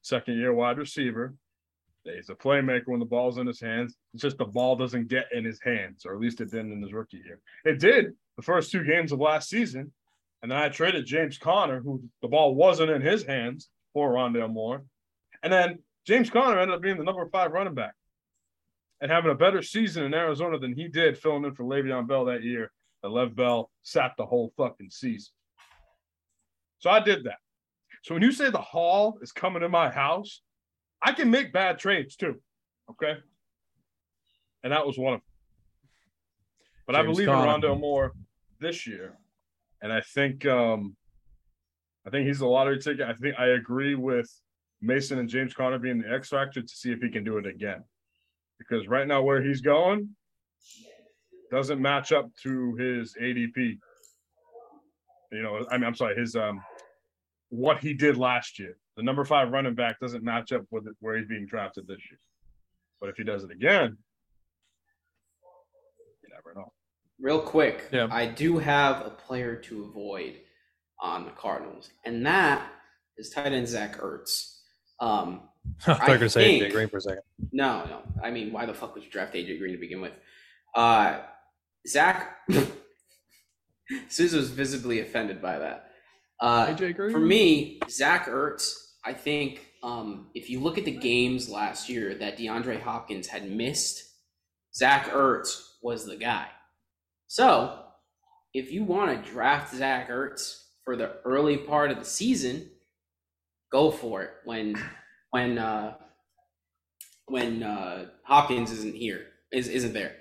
second 0.02 0.38
year 0.38 0.54
wide 0.54 0.78
receiver. 0.78 1.34
He's 2.04 2.30
a 2.30 2.36
playmaker 2.36 2.88
when 2.88 3.00
the 3.00 3.06
ball's 3.06 3.38
in 3.38 3.46
his 3.46 3.60
hands. 3.60 3.96
It's 4.14 4.24
just 4.24 4.38
the 4.38 4.46
ball 4.46 4.76
doesn't 4.76 5.10
get 5.10 5.28
in 5.32 5.46
his 5.46 5.60
hands, 5.62 6.06
or 6.06 6.16
at 6.16 6.22
least 6.22 6.42
it 6.42 6.50
didn't 6.50 6.72
in 6.72 6.82
his 6.82 6.94
rookie 6.94 7.22
year. 7.24 7.40
It 7.66 7.80
did 7.80 8.14
the 8.36 8.42
first 8.42 8.72
two 8.72 8.84
games 8.84 9.12
of 9.12 9.20
last 9.20 9.50
season. 9.50 9.92
And 10.42 10.52
then 10.52 10.58
I 10.58 10.70
traded 10.70 11.06
James 11.06 11.38
Conner, 11.38 11.82
who 11.82 12.02
the 12.22 12.30
ball 12.30 12.56
wasn't 12.56 12.92
in 12.92 13.02
his 13.02 13.26
hands, 13.26 13.70
for 13.94 14.14
Rondale 14.14 14.52
Moore. 14.52 14.84
And 15.44 15.52
then 15.52 15.80
James 16.06 16.30
Conner 16.30 16.60
ended 16.60 16.76
up 16.76 16.82
being 16.82 16.98
the 16.98 17.04
number 17.04 17.28
five 17.30 17.52
running 17.52 17.74
back 17.74 17.94
and 19.02 19.12
having 19.12 19.32
a 19.32 19.36
better 19.36 19.62
season 19.62 20.04
in 20.04 20.14
Arizona 20.14 20.60
than 20.60 20.74
he 20.74 20.88
did 20.88 21.18
filling 21.18 21.46
in 21.46 21.54
for 21.54 21.64
Le'Veon 21.64 22.08
Bell 22.08 22.26
that 22.26 22.44
year. 22.44 22.72
And 23.04 23.14
Le'Veon 23.14 23.36
Bell 23.36 23.72
sat 23.82 24.14
the 24.18 24.26
whole 24.26 24.52
fucking 24.58 24.90
season. 24.90 25.32
So 26.80 26.90
I 26.90 27.00
did 27.00 27.24
that. 27.26 27.38
So 28.04 28.14
when 28.14 28.24
you 28.24 28.32
say 28.32 28.50
the 28.50 28.58
hall 28.58 29.20
is 29.22 29.32
coming 29.32 29.62
to 29.62 29.70
my 29.70 29.90
house, 29.90 30.42
I 31.02 31.12
can 31.12 31.30
make 31.30 31.54
bad 31.54 31.80
trades 31.80 32.16
too. 32.16 32.36
Okay. 32.92 33.18
And 34.64 34.74
that 34.74 34.86
was 34.86 34.98
one 34.98 35.16
of 35.16 35.20
them. 35.20 35.26
But 36.88 36.96
I 36.96 37.04
believe 37.04 37.28
in 37.28 37.34
Rondale 37.34 37.80
Moore 37.80 38.14
this 38.60 38.88
year. 38.88 39.18
And 39.82 39.94
I 39.94 40.02
think 40.02 40.46
um 40.46 40.96
I 42.06 42.10
think 42.10 42.28
he's 42.28 42.42
a 42.42 42.48
lottery 42.48 42.80
ticket. 42.80 43.08
I 43.08 43.14
think 43.14 43.36
I 43.38 43.48
agree 43.48 43.96
with 43.96 44.30
Mason 44.82 45.20
and 45.20 45.30
James 45.30 45.54
Conner 45.54 45.78
being 45.78 46.00
the 46.00 46.12
X 46.12 46.30
factor 46.30 46.62
to 46.62 46.68
see 46.68 46.92
if 46.92 47.02
he 47.02 47.10
can 47.10 47.24
do 47.24 47.38
it 47.38 47.46
again. 47.46 47.84
Because 48.58 48.88
right 48.88 49.08
now, 49.08 49.22
where 49.22 49.42
he's 49.42 49.62
going 49.62 50.10
doesn't 51.52 51.82
match 51.82 52.12
up 52.12 52.30
to 52.44 52.76
his 52.76 53.16
ADP. 53.22 53.78
You 55.32 55.42
know, 55.44 55.66
I 55.72 55.78
mean, 55.78 55.86
I'm 55.86 55.96
sorry, 55.96 56.16
his 56.16 56.36
um, 56.36 56.62
what 57.50 57.80
he 57.80 57.94
did 57.94 58.18
last 58.18 58.60
year. 58.60 58.78
The 58.98 59.04
number 59.04 59.24
five 59.24 59.52
running 59.52 59.76
back 59.76 60.00
doesn't 60.00 60.24
match 60.24 60.52
up 60.52 60.64
with 60.72 60.86
where 61.00 61.18
he's 61.18 61.28
being 61.28 61.46
drafted 61.46 61.88
this 61.88 62.00
year. 62.12 62.20
But 63.00 63.10
if 63.10 63.16
he 63.16 63.24
does 63.24 63.44
it 63.44 63.52
again, 63.52 63.98
you 66.22 66.30
never 66.34 66.60
know. 66.60 66.74
Real 67.20 67.40
quick, 67.42 67.88
Yeah. 67.92 68.08
I 68.12 68.26
do 68.26 68.58
have 68.58 69.06
a 69.06 69.10
player 69.10 69.56
to 69.56 69.86
avoid 69.86 70.36
on 71.00 71.26
the 71.26 71.32
Cardinals, 71.32 71.90
and 72.04 72.26
that 72.26 72.66
is 73.18 73.30
tight 73.30 73.54
end 73.54 73.68
Zach 73.68 73.98
Ertz. 74.00 74.58
Um, 75.00 75.42
I 75.88 75.94
thought 75.94 76.08
you 76.08 76.14
were 76.14 76.18
going 76.18 76.20
to 76.22 76.30
say 76.30 76.60
AJ 76.60 76.72
Green 76.72 76.90
for 76.90 76.98
a 76.98 77.02
second. 77.02 77.22
no, 77.52 77.86
no. 77.86 78.02
I 78.24 78.32
mean, 78.32 78.52
why 78.52 78.66
the 78.66 78.74
fuck 78.74 78.96
would 78.96 79.04
you 79.04 79.10
draft 79.10 79.34
AJ 79.34 79.60
Green 79.60 79.74
to 79.74 79.80
begin 79.80 80.02
with? 80.02 80.14
Uh, 80.76 81.20
Zach, 81.88 82.38
Souza 84.10 84.38
was 84.38 84.50
visibly 84.50 85.00
offended 85.00 85.42
by 85.42 85.60
that. 85.60 85.92
Uh, 86.39 86.76
for 86.76 87.20
me, 87.20 87.80
Zach 87.89 88.28
Ertz, 88.28 88.72
I 89.04 89.13
think 89.13 89.65
um, 89.84 90.28
if 90.34 90.50
you 90.50 90.60
look 90.60 90.78
at 90.78 90.86
the 90.86 90.92
games 90.92 91.50
last 91.50 91.89
year 91.89 92.15
that 92.15 92.38
DeAndre 92.38 92.82
Hopkins 92.82 93.28
had 93.28 93.50
missed, 93.50 94.04
Zach 94.74 95.10
Ertz 95.10 95.62
was 95.82 96.06
the 96.06 96.15
guy. 96.15 96.48
So, 97.28 97.84
if 98.54 98.72
you 98.72 98.84
want 98.84 99.24
to 99.24 99.32
draft 99.32 99.76
Zach 99.76 100.10
Ertz 100.10 100.63
for 100.84 100.96
the 100.96 101.18
early 101.26 101.58
part 101.58 101.92
of 101.92 102.00
the 102.00 102.06
season, 102.06 102.70
go 103.72 103.92
for 103.92 104.24
it. 104.24 104.32
When 104.46 104.76
when 105.32 105.58
uh, 105.58 105.96
when 107.28 107.63
uh, 107.63 108.06
Hopkins 108.24 108.72
isn't 108.72 108.96
here, 108.96 109.28
is 109.52 109.68
isn't 109.68 109.94
there. 109.94 110.15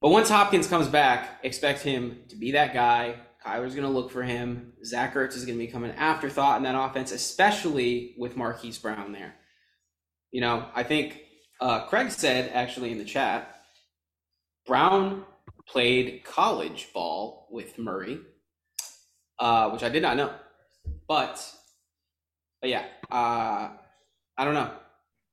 But 0.00 0.10
once 0.10 0.30
Hopkins 0.30 0.66
comes 0.66 0.88
back, 0.88 1.40
expect 1.42 1.82
him 1.82 2.20
to 2.28 2.36
be 2.36 2.52
that 2.52 2.72
guy. 2.72 3.16
Kyler's 3.44 3.74
going 3.74 3.86
to 3.86 3.92
look 3.92 4.10
for 4.10 4.22
him. 4.22 4.72
Zach 4.84 5.14
Ertz 5.14 5.34
is 5.34 5.44
going 5.44 5.58
to 5.58 5.64
become 5.64 5.84
an 5.84 5.92
afterthought 5.92 6.56
in 6.56 6.62
that 6.62 6.74
offense, 6.74 7.12
especially 7.12 8.14
with 8.18 8.36
Marquise 8.36 8.78
Brown 8.78 9.12
there. 9.12 9.34
You 10.30 10.40
know, 10.40 10.66
I 10.74 10.84
think 10.84 11.20
uh, 11.60 11.86
Craig 11.86 12.10
said 12.10 12.50
actually 12.54 12.92
in 12.92 12.98
the 12.98 13.04
chat, 13.04 13.56
Brown 14.66 15.24
played 15.66 16.24
college 16.24 16.88
ball 16.94 17.48
with 17.50 17.78
Murray, 17.78 18.20
uh, 19.38 19.70
which 19.70 19.82
I 19.82 19.88
did 19.88 20.02
not 20.02 20.16
know. 20.16 20.32
But, 21.08 21.44
but 22.60 22.70
yeah, 22.70 22.84
uh, 23.10 23.70
I 24.36 24.44
don't 24.44 24.54
know. 24.54 24.70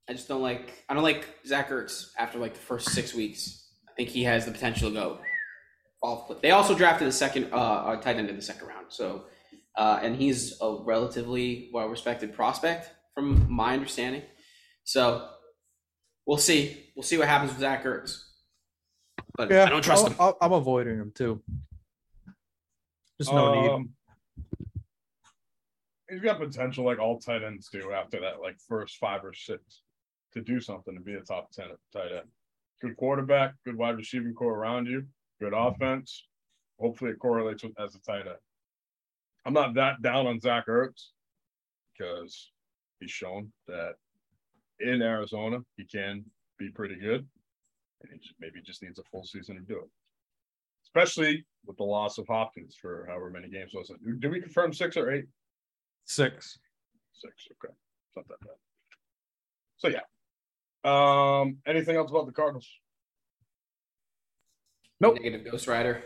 I 0.08 0.12
just 0.12 0.28
don't 0.28 0.42
like. 0.42 0.84
I 0.88 0.94
don't 0.94 1.02
like 1.02 1.28
Zach 1.46 1.68
Ertz 1.68 2.10
after 2.18 2.38
like 2.38 2.54
the 2.54 2.60
first 2.60 2.90
six 2.90 3.14
weeks. 3.14 3.67
I 3.98 4.02
think 4.04 4.10
he 4.14 4.22
has 4.24 4.44
the 4.46 4.52
potential 4.52 4.90
to 4.90 4.94
go 4.94 5.18
off 6.02 6.28
cliff. 6.28 6.40
They 6.40 6.52
also 6.52 6.72
drafted 6.76 7.08
a 7.08 7.12
second 7.12 7.52
uh, 7.52 7.96
a 7.98 8.00
tight 8.00 8.14
end 8.14 8.30
in 8.30 8.36
the 8.36 8.42
second 8.42 8.68
round. 8.68 8.86
So, 8.90 9.24
uh, 9.76 9.98
and 10.00 10.14
he's 10.14 10.56
a 10.60 10.76
relatively 10.84 11.68
well 11.72 11.88
respected 11.88 12.32
prospect 12.32 12.92
from 13.12 13.50
my 13.52 13.72
understanding. 13.72 14.22
So, 14.84 15.28
we'll 16.26 16.36
see. 16.38 16.90
We'll 16.94 17.02
see 17.02 17.18
what 17.18 17.26
happens 17.26 17.50
with 17.50 17.58
Zach 17.60 17.82
Ertz. 17.82 18.22
But 19.36 19.50
I 19.50 19.68
don't 19.68 19.82
trust 19.82 20.04
I'll- 20.04 20.10
him. 20.10 20.16
I'll- 20.20 20.38
I'm 20.40 20.52
avoiding 20.52 20.96
him 20.96 21.10
too. 21.12 21.42
Just 23.20 23.32
no 23.32 23.60
need. 23.60 23.68
Um, 23.68 23.94
He's 26.08 26.20
got 26.22 26.38
potential 26.38 26.86
like 26.86 27.00
all 27.00 27.18
tight 27.18 27.42
ends 27.42 27.68
do 27.68 27.92
after 27.92 28.20
that, 28.20 28.40
like 28.40 28.58
first 28.66 28.96
five 28.98 29.24
or 29.24 29.34
six, 29.34 29.82
to 30.34 30.40
do 30.40 30.60
something 30.60 30.94
to 30.94 31.00
be 31.00 31.14
a 31.14 31.20
top 31.20 31.50
ten 31.50 31.66
tight 31.92 32.12
end. 32.12 32.28
Good 32.80 32.96
quarterback, 32.96 33.54
good 33.64 33.76
wide 33.76 33.96
receiving 33.96 34.34
core 34.34 34.56
around 34.56 34.86
you, 34.86 35.04
good 35.40 35.52
mm-hmm. 35.52 35.74
offense. 35.74 36.26
Hopefully, 36.78 37.10
it 37.10 37.18
correlates 37.18 37.64
with 37.64 37.78
as 37.78 37.94
a 37.94 38.00
tight 38.00 38.26
end. 38.26 38.36
I'm 39.44 39.54
not 39.54 39.74
that 39.74 40.02
down 40.02 40.26
on 40.26 40.40
Zach 40.40 40.66
Ertz 40.66 41.08
because 41.96 42.50
he's 43.00 43.10
shown 43.10 43.52
that 43.66 43.94
in 44.80 45.02
Arizona 45.02 45.58
he 45.76 45.84
can 45.84 46.24
be 46.58 46.70
pretty 46.70 46.96
good, 46.96 47.26
and 48.02 48.12
he 48.12 48.18
just, 48.18 48.34
maybe 48.38 48.60
just 48.64 48.82
needs 48.82 48.98
a 48.98 49.04
full 49.04 49.24
season 49.24 49.56
to 49.56 49.62
do 49.62 49.78
it 49.78 49.90
especially 50.88 51.44
with 51.66 51.76
the 51.76 51.84
loss 51.84 52.18
of 52.18 52.26
Hopkins 52.26 52.76
for 52.80 53.06
however 53.08 53.30
many 53.30 53.48
games 53.48 53.72
was 53.74 53.90
it? 53.90 54.20
Did 54.20 54.30
we 54.30 54.40
confirm 54.40 54.72
six 54.72 54.96
or 54.96 55.10
eight? 55.10 55.26
Six. 56.04 56.58
Six. 57.12 57.34
Okay, 57.52 57.74
it's 57.74 58.16
not 58.16 58.28
that 58.28 58.40
bad. 58.40 58.56
So 59.76 59.88
yeah. 59.88 60.00
Um. 60.88 61.58
Anything 61.66 61.96
else 61.96 62.10
about 62.10 62.26
the 62.26 62.32
Cardinals? 62.32 62.68
Nope. 65.00 65.14
Negative 65.14 65.50
Ghost 65.50 65.66
Rider. 65.66 66.02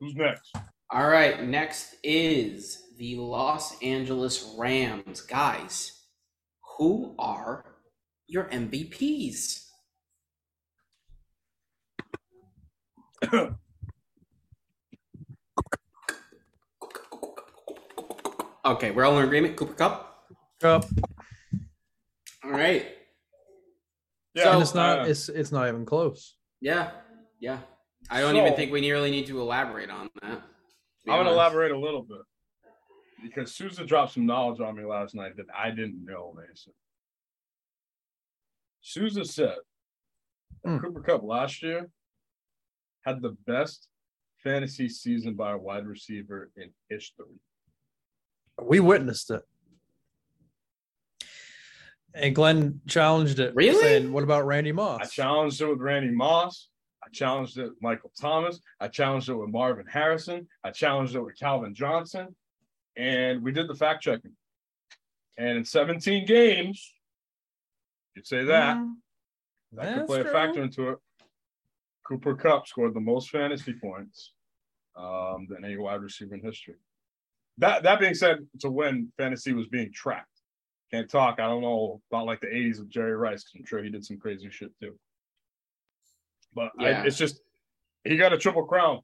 Who's 0.00 0.14
next? 0.14 0.54
All 0.90 1.06
right, 1.06 1.46
next 1.46 1.96
is 2.02 2.82
the 2.96 3.16
Los 3.16 3.80
Angeles 3.82 4.54
Rams. 4.58 5.20
Guys, 5.20 6.04
who 6.78 7.14
are 7.18 7.64
your 8.26 8.44
MVPs? 8.44 9.66
Okay, 18.68 18.90
we're 18.90 19.06
all 19.06 19.16
in 19.18 19.24
agreement. 19.24 19.56
Cooper 19.56 19.72
Kupp. 19.72 20.28
Kupp. 20.60 20.84
All 22.44 22.50
right. 22.50 22.97
Yeah, 24.34 24.52
and 24.52 24.62
it's 24.62 24.74
not. 24.74 25.00
uh, 25.00 25.04
it's 25.04 25.28
it's 25.28 25.52
not 25.52 25.68
even 25.68 25.84
close. 25.84 26.36
Yeah, 26.60 26.90
yeah. 27.40 27.60
I 28.10 28.20
don't 28.20 28.34
So- 28.34 28.40
even 28.42 28.54
think 28.54 28.72
we 28.72 28.80
nearly 28.80 29.10
need 29.10 29.26
to 29.26 29.40
elaborate 29.40 29.90
on 29.90 30.08
that. 30.22 30.30
I'm 30.30 30.42
gonna 31.06 31.20
honest. 31.20 31.32
elaborate 31.34 31.72
a 31.72 31.78
little 31.78 32.02
bit 32.02 32.20
because 33.22 33.54
Souza 33.54 33.84
dropped 33.84 34.12
some 34.12 34.26
knowledge 34.26 34.60
on 34.60 34.76
me 34.76 34.84
last 34.84 35.14
night 35.14 35.36
that 35.36 35.46
I 35.56 35.70
didn't 35.70 36.04
know, 36.04 36.34
Mason. 36.36 36.72
Souza 38.80 39.24
said 39.24 39.56
that 40.64 40.70
Hmm. 40.70 40.78
Cooper 40.78 41.00
Kupp 41.02 41.22
last 41.22 41.62
year 41.62 41.90
had 43.02 43.22
the 43.22 43.30
best 43.46 43.88
fantasy 44.42 44.88
season 44.88 45.34
by 45.34 45.52
a 45.52 45.58
wide 45.58 45.86
receiver 45.86 46.50
in 46.56 46.72
history. 46.88 47.40
We 48.60 48.80
witnessed 48.80 49.30
it. 49.30 49.42
And 52.14 52.34
Glenn 52.34 52.80
challenged 52.86 53.38
it. 53.38 53.54
Really? 53.54 53.80
Saying, 53.80 54.12
what 54.12 54.24
about 54.24 54.46
Randy 54.46 54.72
Moss? 54.72 55.00
I 55.02 55.06
challenged 55.06 55.60
it 55.60 55.66
with 55.66 55.80
Randy 55.80 56.10
Moss. 56.10 56.68
I 57.04 57.08
challenged 57.10 57.58
it 57.58 57.64
with 57.64 57.82
Michael 57.82 58.12
Thomas. 58.20 58.60
I 58.80 58.88
challenged 58.88 59.28
it 59.28 59.34
with 59.34 59.50
Marvin 59.50 59.86
Harrison. 59.86 60.48
I 60.64 60.70
challenged 60.70 61.14
it 61.14 61.20
with 61.20 61.38
Calvin 61.38 61.74
Johnson. 61.74 62.34
And 62.96 63.42
we 63.42 63.52
did 63.52 63.68
the 63.68 63.74
fact 63.74 64.02
checking. 64.02 64.32
And 65.36 65.58
in 65.58 65.64
17 65.64 66.26
games, 66.26 66.92
you'd 68.14 68.26
say 68.26 68.44
that. 68.44 68.76
Mm, 68.76 68.94
that 69.72 69.94
could 69.94 70.06
play 70.06 70.22
true. 70.22 70.30
a 70.30 70.32
factor 70.32 70.62
into 70.62 70.88
it. 70.90 70.98
Cooper 72.04 72.34
Kupp 72.34 72.66
scored 72.66 72.94
the 72.94 73.00
most 73.00 73.30
fantasy 73.30 73.74
points 73.74 74.32
um, 74.96 75.46
than 75.48 75.64
any 75.64 75.76
wide 75.76 76.00
receiver 76.00 76.34
in 76.34 76.42
history. 76.42 76.74
That 77.58 77.82
that 77.82 78.00
being 78.00 78.14
said, 78.14 78.46
to 78.60 78.70
when 78.70 79.12
fantasy 79.18 79.52
was 79.52 79.68
being 79.68 79.92
tracked. 79.92 80.37
Can't 80.90 81.10
talk. 81.10 81.38
I 81.38 81.46
don't 81.46 81.62
know 81.62 82.00
about 82.10 82.26
like 82.26 82.40
the 82.40 82.46
80s 82.46 82.78
with 82.78 82.88
Jerry 82.88 83.14
Rice 83.14 83.44
because 83.44 83.60
I'm 83.60 83.66
sure 83.66 83.82
he 83.82 83.90
did 83.90 84.04
some 84.04 84.18
crazy 84.18 84.48
shit 84.50 84.70
too. 84.80 84.98
But 86.54 86.72
I, 86.78 87.06
it's 87.06 87.18
just 87.18 87.40
he 88.04 88.16
got 88.16 88.32
a 88.32 88.38
triple 88.38 88.64
crown. 88.64 89.00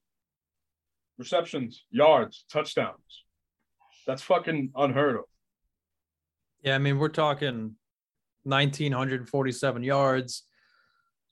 Receptions, 1.18 1.85
yards, 1.91 2.45
touchdowns. 2.51 3.24
That's 4.07 4.22
fucking 4.22 4.70
unheard 4.74 5.16
of. 5.16 5.24
Yeah, 6.62 6.74
I 6.74 6.78
mean, 6.78 6.99
we're 6.99 7.09
talking 7.09 7.76
1,947 8.45 9.82
yards, 9.82 10.45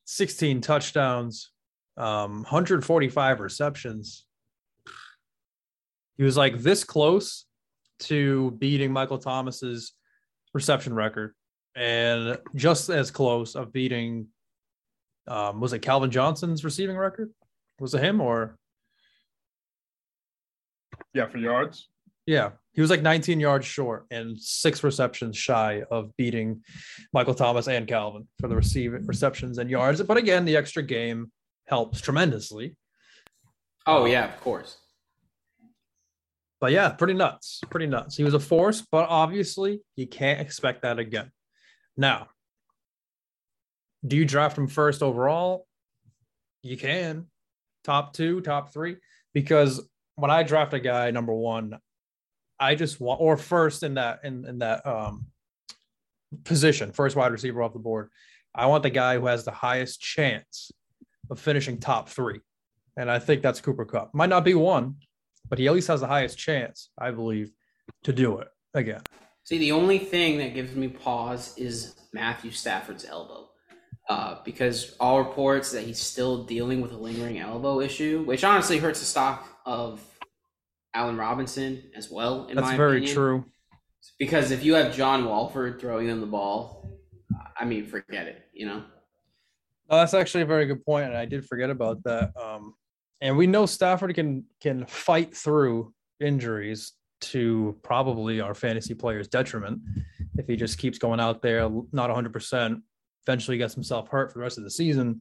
16 0.05 0.61
touchdowns, 0.61 1.51
um, 1.97 2.43
145 2.43 3.41
receptions. 3.41 4.27
He 6.17 6.23
was 6.23 6.37
like 6.37 6.59
this 6.59 6.85
close 6.85 7.47
to 8.01 8.53
beating 8.53 8.93
Michael 8.93 9.19
Thomas's 9.19 9.93
reception 10.55 10.95
record, 10.95 11.35
and 11.75 12.39
just 12.55 12.89
as 12.89 13.11
close 13.11 13.55
of 13.55 13.73
beating. 13.73 14.29
Um, 15.29 15.61
was 15.61 15.73
it 15.73 15.81
Calvin 15.81 16.11
Johnson's 16.11 16.65
receiving 16.65 16.97
record? 16.97 17.31
Was 17.79 17.95
it 17.95 18.03
him 18.03 18.21
or? 18.21 18.57
Yeah, 21.15 21.29
for 21.29 21.39
yards. 21.39 21.89
Yeah, 22.27 22.51
he 22.73 22.81
was 22.81 22.91
like 22.91 23.03
19 23.03 23.41
yards 23.41 23.67
short 23.67 24.07
and 24.11 24.41
six 24.41 24.83
receptions 24.83 25.37
shy 25.37 25.83
of 25.91 26.17
beating 26.17 26.63
Michael 27.13 27.35
Thomas 27.35 27.69
and 27.69 27.87
Calvin 27.87 28.27
for 28.41 28.49
the 28.49 28.57
receiving 28.57 29.07
receptions 29.07 29.59
and 29.59 29.69
yards. 29.69 30.03
But 30.03 30.17
again, 30.17 30.45
the 30.45 30.57
extra 30.57 30.83
game 30.83 31.31
helps 31.67 32.01
tremendously. 32.01 32.77
Oh 33.87 34.05
yeah, 34.05 34.33
of 34.33 34.41
course. 34.41 34.79
But 36.63 36.71
yeah, 36.71 36.91
pretty 36.91 37.15
nuts. 37.15 37.61
Pretty 37.71 37.89
nuts. 37.89 38.17
He 38.17 38.23
was 38.23 38.35
a 38.35 38.39
force, 38.39 38.87
but 38.93 39.09
obviously 39.09 39.81
you 39.97 40.07
can't 40.07 40.41
expect 40.41 40.83
that 40.83 41.01
again. 41.01 41.33
Now, 41.97 42.29
do 44.07 44.17
you 44.17 44.25
draft 44.25 44.57
him 44.57 44.69
first 44.69 45.03
overall? 45.03 45.67
You 46.63 46.77
can. 46.77 47.27
Top 47.83 48.13
two, 48.13 48.41
top 48.43 48.73
three. 48.73 48.99
Because 49.35 49.85
when 50.15 50.31
I 50.31 50.45
draft 50.45 50.73
a 50.73 50.79
guy 50.79 51.11
number 51.11 51.35
one, 51.35 51.81
I 52.61 52.77
just 52.77 53.01
want 53.01 53.21
or 53.21 53.37
first 53.37 53.83
in 53.83 53.95
that 53.95 54.21
in, 54.23 54.47
in 54.47 54.61
that 54.61 54.87
um 54.87 55.27
position, 56.45 56.93
first 56.93 57.17
wide 57.17 57.33
receiver 57.33 57.61
off 57.61 57.73
the 57.73 57.81
board. 57.81 58.09
I 58.55 58.67
want 58.67 58.85
the 58.85 58.91
guy 58.91 59.19
who 59.19 59.27
has 59.27 59.45
the 59.45 59.51
highest 59.51 60.01
chance 60.01 60.71
of 61.29 61.41
finishing 61.41 61.81
top 61.81 62.09
three. 62.09 62.39
And 62.97 63.11
I 63.11 63.19
think 63.19 63.43
that's 63.43 63.61
Cooper 63.61 63.85
Kupp. 63.85 64.15
Might 64.15 64.29
not 64.29 64.45
be 64.45 64.55
one, 64.55 64.99
but 65.49 65.59
he 65.59 65.67
at 65.67 65.75
least 65.75 65.89
has 65.89 66.01
the 66.01 66.07
highest 66.07 66.39
chance, 66.39 66.91
I 66.99 67.11
believe, 67.11 67.53
to 68.05 68.13
do 68.13 68.39
it 68.39 68.49
again. 68.75 69.03
See, 69.45 69.59
the 69.59 69.73
only 69.73 69.99
thing 69.99 70.39
that 70.39 70.55
gives 70.55 70.75
me 70.75 70.89
pause 70.89 71.57
is 71.59 71.95
Matthew 72.13 72.51
Stafford's 72.51 73.05
elbow. 73.05 73.49
Uh, 74.09 74.39
because 74.45 74.97
all 74.99 75.19
reports 75.19 75.71
that 75.71 75.85
he's 75.85 75.99
still 75.99 76.45
dealing 76.45 76.81
with 76.81 76.91
a 76.93 76.97
lingering 76.97 77.39
elbow 77.39 77.81
issue, 77.81 78.25
which 78.25 78.43
honestly 78.43 78.79
hurts 78.79 78.99
the 78.99 79.07
stock 79.07 79.47
of 79.65 80.01
Allen 80.93 81.17
Robinson 81.17 81.83
as 81.95 82.11
well. 82.11 82.47
In 82.49 82.57
That's 82.57 82.73
very 82.73 82.99
opinion. 82.99 83.15
true. 83.15 83.45
Because 84.19 84.51
if 84.51 84.65
you 84.65 84.75
have 84.75 84.95
John 84.95 85.25
Wolford 85.25 85.81
throwing 85.81 86.09
them 86.09 86.21
the 86.21 86.27
ball, 86.27 86.91
I 87.57 87.65
mean, 87.65 87.87
forget 87.87 88.27
it. 88.27 88.43
You 88.53 88.67
know. 88.67 88.83
Oh, 89.89 89.99
that's 89.99 90.15
actually 90.15 90.43
a 90.43 90.47
very 90.47 90.67
good 90.67 90.85
point, 90.85 91.07
and 91.07 91.17
I 91.17 91.25
did 91.25 91.47
forget 91.47 91.71
about 91.71 92.03
that. 92.03 92.33
Um, 92.37 92.75
and 93.23 93.37
we 93.37 93.47
know 93.47 93.65
Stafford 93.65 94.15
can 94.15 94.45
can 94.61 94.85
fight 94.85 95.35
through 95.35 95.95
injuries 96.21 96.93
to 97.23 97.79
probably 97.83 98.41
our 98.41 98.55
fantasy 98.55 98.95
players' 98.95 99.29
detriment 99.29 99.81
if 100.37 100.47
he 100.47 100.57
just 100.57 100.77
keeps 100.77 100.99
going 100.99 101.21
out 101.21 101.41
there 101.41 101.71
not 101.93 102.11
100 102.11 102.33
percent 102.33 102.83
eventually 103.27 103.57
gets 103.57 103.75
himself 103.75 104.09
hurt 104.09 104.33
for 104.33 104.39
the 104.39 104.43
rest 104.43 104.59
of 104.59 104.65
the 104.65 104.71
season, 104.71 105.21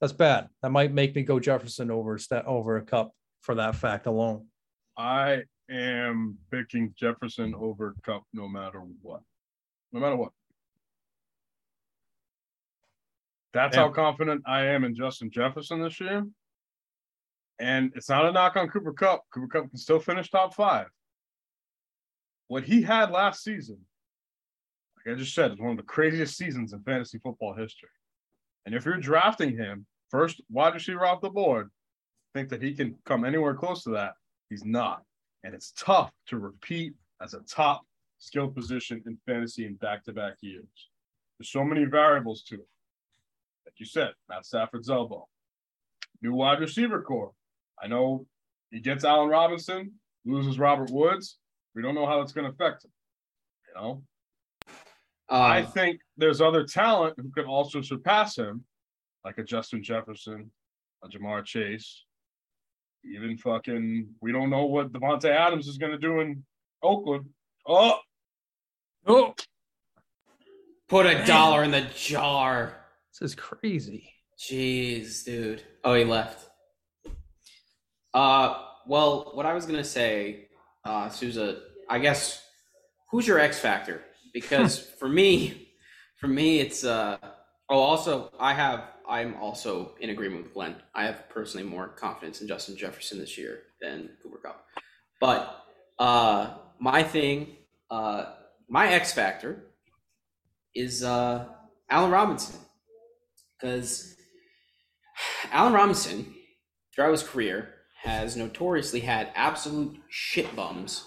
that's 0.00 0.12
bad. 0.12 0.48
That 0.62 0.70
might 0.70 0.92
make 0.92 1.14
me 1.14 1.22
go 1.22 1.40
Jefferson 1.40 1.90
over 1.90 2.18
over 2.46 2.76
a 2.76 2.82
Kupp 2.82 3.12
for 3.42 3.54
that 3.56 3.74
fact 3.74 4.06
alone. 4.06 4.46
I 4.96 5.42
am 5.70 6.38
picking 6.50 6.94
Jefferson 6.96 7.54
over 7.54 7.94
Kupp 8.04 8.22
no 8.32 8.48
matter 8.48 8.80
what. 9.02 9.22
No 9.92 10.00
matter 10.00 10.16
what. 10.16 10.32
That's 13.52 13.76
how 13.76 13.88
confident 13.88 14.42
I 14.46 14.66
am 14.66 14.84
in 14.84 14.94
Justin 14.94 15.30
Jefferson 15.30 15.82
this 15.82 15.98
year. 16.00 16.24
And 17.60 17.92
it's 17.94 18.08
not 18.08 18.26
a 18.26 18.32
knock 18.32 18.56
on 18.56 18.68
Cooper 18.68 18.92
Kupp. 18.92 19.22
Cooper 19.32 19.46
Kupp 19.46 19.70
can 19.70 19.78
still 19.78 20.00
finish 20.00 20.30
top 20.30 20.54
five. 20.54 20.86
What 22.48 22.64
he 22.64 22.82
had 22.82 23.12
last 23.12 23.44
season 23.44 23.78
like 25.04 25.14
I 25.14 25.18
just 25.18 25.34
said, 25.34 25.52
it's 25.52 25.60
one 25.60 25.70
of 25.70 25.76
the 25.76 25.82
craziest 25.82 26.36
seasons 26.36 26.72
in 26.72 26.82
fantasy 26.82 27.18
football 27.18 27.54
history. 27.54 27.88
And 28.66 28.74
if 28.74 28.84
you're 28.84 28.98
drafting 28.98 29.56
him 29.56 29.86
first 30.10 30.40
wide 30.50 30.74
receiver 30.74 31.06
off 31.06 31.22
the 31.22 31.30
board, 31.30 31.70
think 32.34 32.50
that 32.50 32.62
he 32.62 32.74
can 32.74 32.96
come 33.06 33.24
anywhere 33.24 33.54
close 33.54 33.82
to 33.84 33.90
that. 33.90 34.12
He's 34.50 34.64
not. 34.64 35.02
And 35.42 35.54
it's 35.54 35.72
tough 35.72 36.10
to 36.26 36.38
repeat 36.38 36.94
as 37.22 37.32
a 37.32 37.40
top 37.40 37.82
skill 38.18 38.48
position 38.48 39.02
in 39.06 39.16
fantasy 39.26 39.64
in 39.64 39.74
back 39.74 40.04
to 40.04 40.12
back 40.12 40.34
years. 40.42 40.66
There's 41.38 41.50
so 41.50 41.64
many 41.64 41.84
variables 41.84 42.42
to 42.44 42.56
it. 42.56 42.68
Like 43.64 43.74
you 43.78 43.86
said, 43.86 44.10
Matt 44.28 44.44
Stafford's 44.44 44.90
elbow, 44.90 45.26
new 46.20 46.34
wide 46.34 46.60
receiver 46.60 47.00
core. 47.00 47.32
I 47.82 47.86
know 47.86 48.26
he 48.70 48.80
gets 48.80 49.04
Allen 49.04 49.28
Robinson, 49.28 49.92
loses 50.24 50.58
Robert 50.58 50.90
Woods. 50.90 51.38
We 51.74 51.82
don't 51.82 51.94
know 51.94 52.06
how 52.06 52.20
it's 52.20 52.32
going 52.32 52.44
to 52.44 52.52
affect 52.52 52.84
him. 52.84 52.90
You 53.68 53.80
know, 53.80 54.02
um, 55.28 55.42
I 55.42 55.62
think 55.62 56.00
there's 56.16 56.40
other 56.40 56.64
talent 56.64 57.14
who 57.16 57.30
could 57.30 57.46
also 57.46 57.80
surpass 57.80 58.36
him, 58.36 58.64
like 59.24 59.38
a 59.38 59.44
Justin 59.44 59.82
Jefferson, 59.82 60.50
a 61.04 61.08
Ja'Marr 61.08 61.44
Chase, 61.44 62.04
even 63.04 63.36
fucking. 63.38 64.08
We 64.20 64.32
don't 64.32 64.50
know 64.50 64.66
what 64.66 64.92
Davante 64.92 65.30
Adams 65.30 65.68
is 65.68 65.78
going 65.78 65.92
to 65.92 65.98
do 65.98 66.20
in 66.20 66.44
Oakland. 66.82 67.26
Oh, 67.66 67.98
oh! 69.06 69.34
Put 70.88 71.06
a 71.06 71.24
dollar 71.24 71.62
in 71.62 71.70
the 71.70 71.86
jar. 71.94 72.74
This 73.12 73.30
is 73.30 73.34
crazy. 73.36 74.12
Jeez, 74.36 75.24
dude. 75.24 75.62
Oh, 75.84 75.94
he 75.94 76.04
left. 76.04 76.49
Uh, 78.14 78.62
well, 78.86 79.30
what 79.34 79.46
I 79.46 79.54
was 79.54 79.66
gonna 79.66 79.84
say, 79.84 80.48
uh, 80.84 81.08
Souza. 81.08 81.60
I 81.88 81.98
guess 81.98 82.42
who's 83.10 83.26
your 83.26 83.38
X 83.38 83.58
factor? 83.58 84.02
because 84.32 84.78
for 84.98 85.08
me, 85.08 85.68
for 86.16 86.28
me, 86.28 86.60
it's 86.60 86.84
uh. 86.84 87.18
Oh, 87.68 87.78
also, 87.78 88.32
I 88.38 88.54
have. 88.54 88.84
I'm 89.08 89.36
also 89.36 89.92
in 90.00 90.10
agreement 90.10 90.44
with 90.44 90.54
Glenn. 90.54 90.76
I 90.94 91.04
have 91.04 91.28
personally 91.28 91.66
more 91.66 91.88
confidence 91.88 92.40
in 92.40 92.48
Justin 92.48 92.76
Jefferson 92.76 93.18
this 93.18 93.36
year 93.36 93.62
than 93.80 94.10
Cooper 94.22 94.38
Kupp. 94.38 94.64
But 95.20 95.64
uh, 95.98 96.54
my 96.78 97.02
thing, 97.02 97.56
uh, 97.90 98.26
my 98.68 98.88
X 98.88 99.12
factor 99.12 99.64
is 100.74 101.02
uh, 101.02 101.46
Allen 101.88 102.10
Robinson, 102.10 102.56
because 103.60 104.14
Allen 105.52 105.72
Robinson, 105.72 106.34
throughout 106.94 107.12
his 107.12 107.22
career, 107.24 107.74
has 108.02 108.36
notoriously 108.36 109.00
had 109.00 109.30
absolute 109.34 110.00
shit 110.08 110.54
bums 110.56 111.04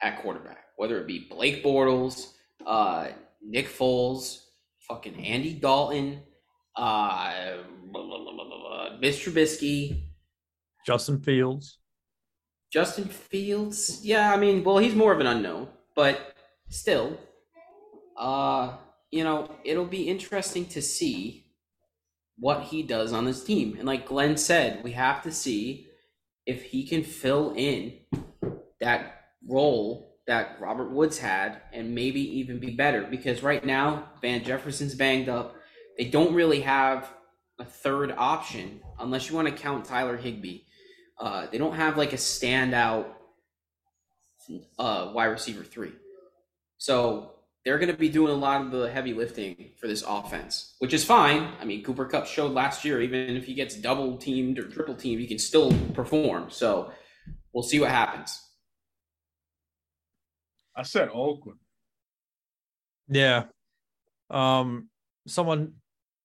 at 0.00 0.20
quarterback, 0.20 0.64
whether 0.76 0.98
it 0.98 1.06
be 1.06 1.26
Blake 1.30 1.62
Bortles, 1.62 2.32
uh, 2.66 3.08
Nick 3.40 3.68
Foles, 3.68 4.40
fucking 4.88 5.24
Andy 5.24 5.54
Dalton, 5.54 6.20
uh, 6.76 7.58
Mitch 9.00 9.24
Trubisky, 9.24 10.02
Justin 10.84 11.20
Fields. 11.20 11.78
Justin 12.72 13.04
Fields, 13.04 14.00
yeah, 14.02 14.32
I 14.32 14.36
mean, 14.36 14.64
well, 14.64 14.78
he's 14.78 14.94
more 14.94 15.12
of 15.12 15.20
an 15.20 15.26
unknown, 15.26 15.68
but 15.94 16.34
still, 16.68 17.18
uh, 18.16 18.76
you 19.10 19.22
know, 19.22 19.48
it'll 19.62 19.84
be 19.84 20.08
interesting 20.08 20.64
to 20.66 20.82
see 20.82 21.44
what 22.38 22.62
he 22.64 22.82
does 22.82 23.12
on 23.12 23.26
this 23.26 23.44
team. 23.44 23.76
And 23.78 23.86
like 23.86 24.08
Glenn 24.08 24.36
said, 24.36 24.82
we 24.82 24.92
have 24.92 25.22
to 25.22 25.30
see 25.30 25.86
if 26.46 26.64
he 26.64 26.86
can 26.86 27.02
fill 27.02 27.54
in 27.56 27.94
that 28.80 29.22
role 29.48 30.16
that 30.26 30.56
Robert 30.60 30.90
Woods 30.90 31.18
had 31.18 31.60
and 31.72 31.94
maybe 31.94 32.20
even 32.38 32.58
be 32.58 32.70
better 32.70 33.06
because 33.10 33.42
right 33.42 33.64
now 33.64 34.10
Van 34.20 34.44
Jefferson's 34.44 34.94
banged 34.94 35.28
up. 35.28 35.56
They 35.98 36.04
don't 36.04 36.34
really 36.34 36.60
have 36.60 37.10
a 37.58 37.64
third 37.64 38.14
option 38.16 38.80
unless 38.98 39.28
you 39.28 39.36
want 39.36 39.48
to 39.48 39.54
count 39.54 39.84
Tyler 39.84 40.16
Higbee. 40.16 40.60
Uh, 41.18 41.46
they 41.50 41.58
don't 41.58 41.74
have 41.74 41.96
like 41.96 42.12
a 42.12 42.16
standout 42.16 43.06
uh, 44.78 45.12
wide 45.14 45.26
receiver 45.26 45.62
three. 45.62 45.92
So 46.78 47.31
they're 47.64 47.78
going 47.78 47.90
to 47.90 47.96
be 47.96 48.08
doing 48.08 48.32
a 48.32 48.36
lot 48.36 48.60
of 48.60 48.70
the 48.70 48.90
heavy 48.90 49.14
lifting 49.14 49.70
for 49.80 49.86
this 49.86 50.02
offense, 50.06 50.74
which 50.80 50.92
is 50.92 51.04
fine. 51.04 51.52
I 51.60 51.64
mean, 51.64 51.84
Cooper 51.84 52.06
Kupp 52.06 52.26
showed 52.26 52.52
last 52.52 52.84
year, 52.84 53.00
even 53.00 53.36
if 53.36 53.44
he 53.44 53.54
gets 53.54 53.76
double 53.76 54.16
teamed 54.16 54.58
or 54.58 54.68
triple 54.68 54.96
teamed, 54.96 55.20
he 55.20 55.28
can 55.28 55.38
still 55.38 55.72
perform. 55.94 56.50
So 56.50 56.92
we'll 57.52 57.62
see 57.62 57.78
what 57.78 57.90
happens. 57.90 58.40
I 60.76 60.82
said 60.82 61.10
Oakland. 61.12 61.58
Yeah. 63.08 63.44
Um, 64.30 64.88
someone 65.26 65.74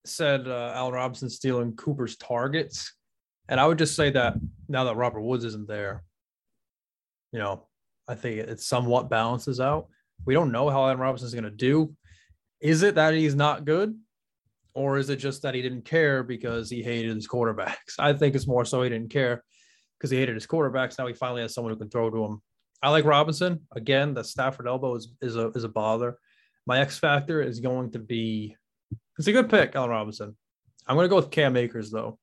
said 0.05 0.47
uh, 0.47 0.71
Allen 0.73 0.93
Robinson 0.93 1.29
stealing 1.29 1.75
Cooper's 1.75 2.15
targets, 2.15 2.93
and 3.49 3.59
I 3.59 3.67
would 3.67 3.77
just 3.77 3.95
say 3.95 4.09
that 4.11 4.35
now 4.69 4.85
that 4.85 4.95
Robert 4.95 5.21
Woods 5.21 5.43
isn't 5.43 5.67
there, 5.67 6.03
you 7.31 7.39
know, 7.39 7.67
I 8.07 8.15
think 8.15 8.39
it 8.39 8.59
somewhat 8.61 9.09
balances 9.09 9.59
out. 9.59 9.87
We 10.25 10.33
don't 10.33 10.51
know 10.51 10.69
how 10.69 10.83
Allen 10.83 10.97
Robinson 10.97 11.27
is 11.27 11.33
going 11.33 11.43
to 11.43 11.51
do. 11.51 11.93
Is 12.59 12.83
it 12.83 12.95
that 12.95 13.13
he's 13.13 13.35
not 13.35 13.65
good, 13.65 13.97
or 14.73 14.97
is 14.97 15.09
it 15.09 15.17
just 15.17 15.43
that 15.43 15.55
he 15.55 15.61
didn't 15.61 15.85
care 15.85 16.23
because 16.23 16.69
he 16.69 16.81
hated 16.81 17.15
his 17.15 17.27
quarterbacks? 17.27 17.99
I 17.99 18.13
think 18.13 18.35
it's 18.35 18.47
more 18.47 18.65
so 18.65 18.81
he 18.81 18.89
didn't 18.89 19.11
care 19.11 19.43
because 19.97 20.11
he 20.11 20.17
hated 20.17 20.35
his 20.35 20.47
quarterbacks. 20.47 20.97
Now 20.97 21.07
he 21.07 21.13
finally 21.13 21.41
has 21.41 21.53
someone 21.53 21.73
who 21.73 21.79
can 21.79 21.89
throw 21.89 22.09
to 22.09 22.25
him 22.25 22.41
I 22.81 22.89
like 22.91 23.05
Robinson. 23.05 23.61
Again, 23.75 24.13
the 24.13 24.23
Stafford 24.23 24.67
elbow 24.67 24.95
is, 24.95 25.09
is 25.21 25.35
a 25.35 25.49
is 25.49 25.63
a 25.63 25.69
bother. 25.69 26.17
My 26.65 26.79
X 26.79 26.99
factor 26.99 27.41
is 27.41 27.59
going 27.59 27.91
to 27.91 27.99
be 27.99 28.55
it's 29.17 29.27
a 29.27 29.31
good 29.31 29.49
pick, 29.49 29.75
Allen 29.75 29.89
Robinson. 29.89 30.35
I'm 30.85 30.95
gonna 30.95 31.07
go 31.07 31.15
with 31.15 31.31
Cam 31.31 31.57
Akers 31.57 31.89
though. 31.89 32.19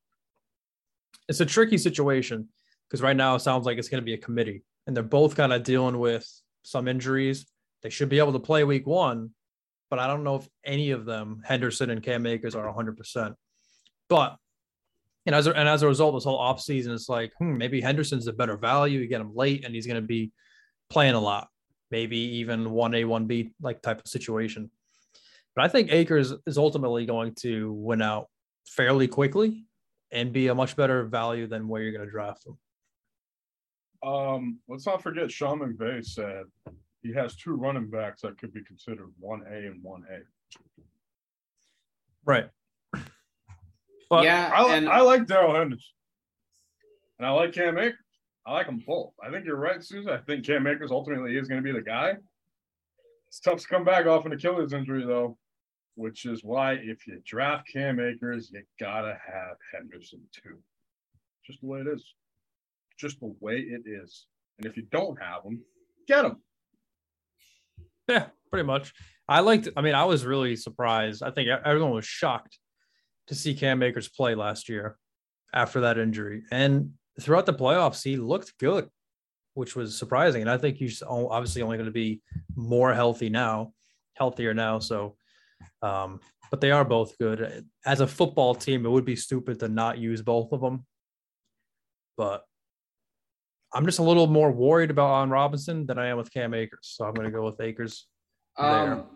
It's 1.29 1.41
a 1.41 1.47
tricky 1.47 1.79
situation 1.79 2.49
because 2.89 3.03
right 3.03 3.17
now 3.17 3.35
it 3.35 3.41
sounds 3.41 3.67
like 3.67 3.79
it's 3.79 3.89
gonna 3.89 4.03
be 4.03 4.15
a 4.15 4.19
committee, 4.19 4.63
and 4.87 4.97
they're 4.97 5.03
both 5.03 5.35
kind 5.35 5.53
of 5.53 5.65
dealing 5.65 5.99
with 5.99 6.29
some 6.63 6.87
injuries. 6.87 7.47
They 7.85 7.91
should 7.91 8.09
be 8.09 8.19
able 8.19 8.33
to 8.33 8.41
play 8.41 8.65
week 8.65 8.87
one, 8.87 9.31
but 9.91 9.99
I 9.99 10.07
don't 10.07 10.25
know 10.25 10.37
if 10.37 10.49
any 10.65 10.91
of 10.91 11.05
them, 11.05 11.43
Henderson 11.45 11.91
and 11.91 12.03
Cam 12.03 12.27
Akers, 12.27 12.55
are 12.55 12.75
100%. 12.75 13.35
But 14.09 14.37
and 15.27 15.35
as 15.35 15.47
a, 15.47 15.53
and 15.53 15.69
as 15.69 15.83
a 15.83 15.87
result, 15.87 16.15
this 16.15 16.25
whole 16.25 16.41
offseason, 16.41 16.89
it's 16.89 17.09
like, 17.09 17.33
hmm, 17.39 17.57
maybe 17.57 17.81
Henderson's 17.81 18.27
a 18.27 18.33
better 18.33 18.57
value. 18.57 19.01
You 19.01 19.07
get 19.07 19.21
him 19.21 19.35
late, 19.35 19.65
and 19.65 19.75
he's 19.75 19.87
going 19.87 20.01
to 20.01 20.07
be 20.07 20.33
playing 20.91 21.15
a 21.15 21.21
lot, 21.21 21.49
maybe 21.91 22.17
even 22.17 22.71
one 22.71 22.95
A, 22.95 23.05
one 23.05 23.27
B 23.27 23.53
like 23.61 23.83
type 23.83 24.01
of 24.01 24.09
situation. 24.09 24.71
But 25.55 25.65
I 25.65 25.69
think 25.69 25.93
Akers 25.93 26.33
is 26.47 26.59
ultimately 26.59 27.07
going 27.07 27.35
to 27.41 27.73
win 27.73 28.03
out 28.03 28.29
fairly 28.67 29.09
quickly 29.09 29.67
and 30.11 30.33
be 30.33 30.49
a 30.49 30.55
much 30.55 30.75
better 30.75 31.05
value 31.05 31.47
than 31.47 31.69
where 31.69 31.83
you're 31.83 31.93
going 31.93 32.05
to 32.05 32.11
draft 32.11 32.47
him. 32.47 32.59
Um, 34.09 34.59
let's 34.69 34.87
not 34.87 35.03
forget 35.03 35.31
Sean 35.31 35.61
McVay 35.61 36.05
said 36.05 36.45
he 37.05 37.13
has 37.13 37.37
two 37.37 37.53
running 37.53 37.91
backs 37.91 38.23
that 38.23 38.39
could 38.39 38.53
be 38.53 38.65
considered 38.65 39.13
one 39.21 39.43
A 39.49 39.55
and 39.55 39.83
one 39.83 40.03
A. 40.11 40.19
Right. 42.25 42.49
But 44.11 44.25
yeah, 44.25 44.53
I, 44.55 44.77
and 44.77 44.87
I 44.87 45.01
like 45.01 45.27
Darrell 45.27 45.55
Henderson. 45.55 45.95
And 47.19 47.27
I 47.27 47.31
like 47.31 47.55
Cam 47.55 47.79
Akers. 47.79 47.97
I 48.47 48.53
like 48.53 48.67
them 48.67 48.83
both. 48.87 49.15
I 49.21 49.31
think 49.31 49.47
you're 49.47 49.57
right, 49.57 49.83
Susan. 49.83 50.13
I 50.13 50.19
think 50.19 50.45
Cam 50.45 50.67
Akers 50.67 50.91
ultimately 50.91 51.37
is 51.39 51.49
going 51.49 51.61
to 51.61 51.65
be 51.65 51.77
the 51.77 51.85
guy. 51.85 52.13
It's 53.29 53.41
tough 53.41 53.61
to 53.61 53.67
come 53.67 53.83
back 53.83 54.05
off 54.05 54.27
an 54.27 54.33
Achilles 54.33 54.75
injury, 54.75 55.07
though, 55.07 55.39
which 55.95 56.27
is 56.27 56.45
why 56.45 56.75
if 56.75 57.07
you 57.07 57.21
draft 57.25 57.67
Cam 57.73 57.99
Akers, 57.99 58.51
you 58.53 58.63
gotta 58.79 59.19
have 59.27 59.57
Henderson 59.73 60.21
too. 60.33 60.59
Just 61.47 61.63
the 61.63 61.67
way 61.67 61.81
it 61.81 61.89
is. 61.89 62.15
Just 62.99 63.19
the 63.21 63.35
way 63.41 63.57
it 63.57 63.83
is. 63.87 64.27
And 64.59 64.67
if 64.67 64.77
you 64.77 64.85
don't 64.93 65.21
have 65.21 65.45
him, 65.45 65.63
get 66.07 66.27
him. 66.27 66.43
Yeah, 68.09 68.27
pretty 68.51 68.67
much. 68.67 68.93
I 69.29 69.41
liked. 69.41 69.69
I 69.77 69.81
mean, 69.81 69.95
I 69.95 70.05
was 70.05 70.25
really 70.25 70.57
surprised. 70.57 71.23
I 71.23 71.31
think 71.31 71.49
everyone 71.49 71.93
was 71.93 72.05
shocked 72.05 72.59
to 73.29 73.35
see 73.35 73.55
Cam 73.55 73.83
Akers 73.83 74.09
play 74.09 74.35
last 74.35 74.69
year 74.69 74.99
after 75.53 75.81
that 75.81 75.99
injury, 75.99 76.43
and 76.51 76.93
throughout 77.21 77.47
the 77.47 77.55
playoffs, 77.55 78.03
he 78.03 78.17
looked 78.17 78.59
good, 78.59 78.89
which 79.55 79.75
was 79.77 79.97
surprising. 79.97 80.43
And 80.43 80.51
I 80.51 80.59
think 80.59 80.77
he's 80.77 81.03
obviously 81.03 81.63
only 81.63 81.77
going 81.77 81.87
to 81.87 81.93
be 81.93 82.21
more 82.55 82.93
healthy 82.93 83.31
now, 83.31 83.73
healthier 84.15 84.53
now. 84.53 84.79
So, 84.81 85.17
um, 85.81 86.21
but 86.51 86.61
they 86.61 86.71
are 86.71 86.85
both 86.85 87.17
good. 87.19 87.67
As 87.87 88.01
a 88.01 88.07
football 88.07 88.55
team, 88.55 88.85
it 88.85 88.91
would 88.91 89.05
be 89.05 89.17
stupid 89.17 89.61
to 89.61 89.69
not 89.69 89.99
use 89.99 90.23
both 90.23 90.53
of 90.53 90.61
them. 90.61 90.85
But 92.17 92.45
I'm 93.75 93.85
just 93.85 93.99
a 93.99 94.03
little 94.03 94.29
more 94.29 94.53
worried 94.53 94.91
about 94.91 95.11
on 95.11 95.31
Robinson 95.31 95.85
than 95.85 95.99
I 95.99 96.07
am 96.07 96.17
with 96.17 96.33
Cam 96.33 96.55
Akers. 96.55 96.95
So 96.97 97.05
I'm 97.05 97.13
going 97.13 97.27
to 97.27 97.33
go 97.33 97.45
with 97.45 97.61
Akers. 97.61 98.07
Um, 98.57 99.07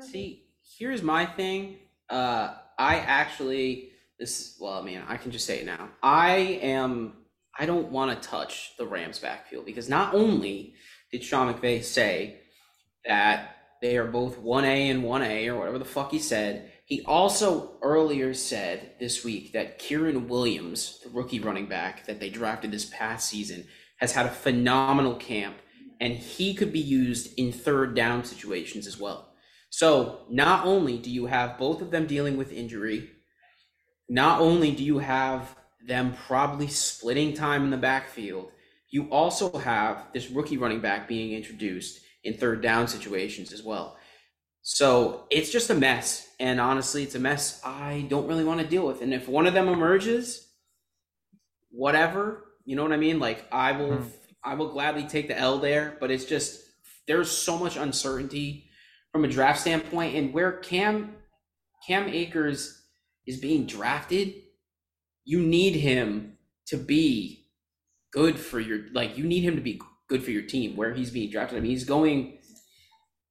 see, 0.00 0.46
here's 0.78 1.02
my 1.02 1.26
thing. 1.26 1.76
Uh, 2.08 2.54
I 2.78 2.96
actually, 2.96 3.90
this, 4.18 4.56
well, 4.58 4.72
I 4.72 4.82
mean, 4.82 5.02
I 5.06 5.18
can 5.18 5.30
just 5.30 5.44
say 5.44 5.60
it 5.60 5.66
now. 5.66 5.90
I 6.02 6.30
am, 6.62 7.12
I 7.58 7.66
don't 7.66 7.90
want 7.90 8.10
to 8.22 8.28
touch 8.28 8.72
the 8.78 8.86
Rams 8.86 9.18
backfield 9.18 9.66
because 9.66 9.88
not 9.90 10.14
only 10.14 10.74
did 11.12 11.22
Sean 11.22 11.52
McVay 11.52 11.84
say 11.84 12.40
that 13.06 13.56
they 13.82 13.98
are 13.98 14.06
both 14.06 14.40
1A 14.40 14.90
and 14.90 15.04
1A 15.04 15.48
or 15.48 15.58
whatever 15.58 15.78
the 15.78 15.84
fuck 15.84 16.10
he 16.10 16.18
said, 16.18 16.72
he 16.88 17.02
also 17.04 17.72
earlier 17.82 18.32
said 18.32 18.92
this 18.98 19.22
week 19.22 19.52
that 19.52 19.78
Kyren 19.78 20.26
Williams, 20.26 21.00
the 21.04 21.10
rookie 21.10 21.38
running 21.38 21.66
back 21.66 22.06
that 22.06 22.18
they 22.18 22.30
drafted 22.30 22.70
this 22.70 22.86
past 22.86 23.28
season, 23.28 23.66
has 23.98 24.12
had 24.12 24.24
a 24.24 24.30
phenomenal 24.30 25.14
camp 25.16 25.56
and 26.00 26.14
he 26.14 26.54
could 26.54 26.72
be 26.72 26.80
used 26.80 27.38
in 27.38 27.52
third 27.52 27.94
down 27.94 28.24
situations 28.24 28.86
as 28.86 28.98
well. 28.98 29.34
So, 29.68 30.20
not 30.30 30.64
only 30.64 30.96
do 30.96 31.10
you 31.10 31.26
have 31.26 31.58
both 31.58 31.82
of 31.82 31.90
them 31.90 32.06
dealing 32.06 32.38
with 32.38 32.52
injury, 32.52 33.10
not 34.08 34.40
only 34.40 34.70
do 34.70 34.82
you 34.82 34.98
have 34.98 35.56
them 35.86 36.14
probably 36.26 36.68
splitting 36.68 37.34
time 37.34 37.64
in 37.64 37.70
the 37.70 37.76
backfield, 37.76 38.50
you 38.88 39.10
also 39.10 39.58
have 39.58 40.06
this 40.14 40.30
rookie 40.30 40.56
running 40.56 40.80
back 40.80 41.06
being 41.06 41.32
introduced 41.32 42.00
in 42.24 42.32
third 42.32 42.62
down 42.62 42.88
situations 42.88 43.52
as 43.52 43.62
well. 43.62 43.97
So 44.70 45.24
it's 45.30 45.50
just 45.50 45.70
a 45.70 45.74
mess. 45.74 46.28
And 46.38 46.60
honestly, 46.60 47.02
it's 47.02 47.14
a 47.14 47.18
mess 47.18 47.58
I 47.64 48.04
don't 48.10 48.28
really 48.28 48.44
want 48.44 48.60
to 48.60 48.66
deal 48.66 48.86
with. 48.86 49.00
And 49.00 49.14
if 49.14 49.26
one 49.26 49.46
of 49.46 49.54
them 49.54 49.66
emerges, 49.66 50.46
whatever, 51.70 52.44
you 52.66 52.76
know 52.76 52.82
what 52.82 52.92
I 52.92 52.98
mean? 52.98 53.18
Like 53.18 53.46
I 53.50 53.72
will 53.72 53.96
mm. 53.96 54.10
I 54.44 54.56
will 54.56 54.68
gladly 54.68 55.04
take 55.04 55.26
the 55.26 55.38
L 55.38 55.58
there, 55.58 55.96
but 56.00 56.10
it's 56.10 56.26
just 56.26 56.60
there's 57.06 57.30
so 57.30 57.56
much 57.56 57.78
uncertainty 57.78 58.68
from 59.10 59.24
a 59.24 59.28
draft 59.28 59.60
standpoint 59.60 60.14
and 60.14 60.34
where 60.34 60.52
Cam 60.52 61.14
Cam 61.86 62.06
Akers 62.06 62.82
is 63.26 63.40
being 63.40 63.64
drafted, 63.64 64.34
you 65.24 65.40
need 65.40 65.76
him 65.76 66.36
to 66.66 66.76
be 66.76 67.46
good 68.12 68.38
for 68.38 68.60
your 68.60 68.80
like 68.92 69.16
you 69.16 69.24
need 69.24 69.44
him 69.44 69.56
to 69.56 69.62
be 69.62 69.80
good 70.10 70.22
for 70.22 70.30
your 70.30 70.42
team 70.42 70.76
where 70.76 70.92
he's 70.92 71.10
being 71.10 71.30
drafted. 71.30 71.56
I 71.56 71.62
mean, 71.62 71.70
he's 71.70 71.84
going 71.84 72.36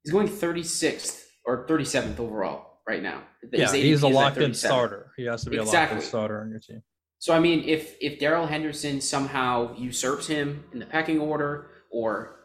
he's 0.02 0.12
going 0.12 0.28
36th 0.28 1.26
or 1.48 1.66
37th 1.66 2.20
overall 2.20 2.82
right 2.86 3.02
now. 3.02 3.24
yeah, 3.52 3.72
he's 3.72 4.04
a 4.04 4.08
locked 4.08 4.38
in 4.38 4.54
starter. 4.54 5.14
He 5.16 5.24
has 5.24 5.44
to 5.46 5.50
be 5.50 5.58
exactly. 5.58 5.80
a 5.80 5.82
locked 5.82 6.04
in 6.04 6.08
starter 6.08 6.42
on 6.42 6.50
your 6.52 6.60
team. 6.60 6.84
So 7.20 7.34
I 7.34 7.40
mean, 7.40 7.64
if 7.64 7.96
if 8.00 8.20
Darrell 8.20 8.46
Henderson 8.46 9.02
somehow 9.02 9.76
usurps 9.76 10.28
him 10.28 10.66
in 10.72 10.78
the 10.78 10.86
pecking 10.86 11.20
order, 11.20 11.70
or 11.90 12.42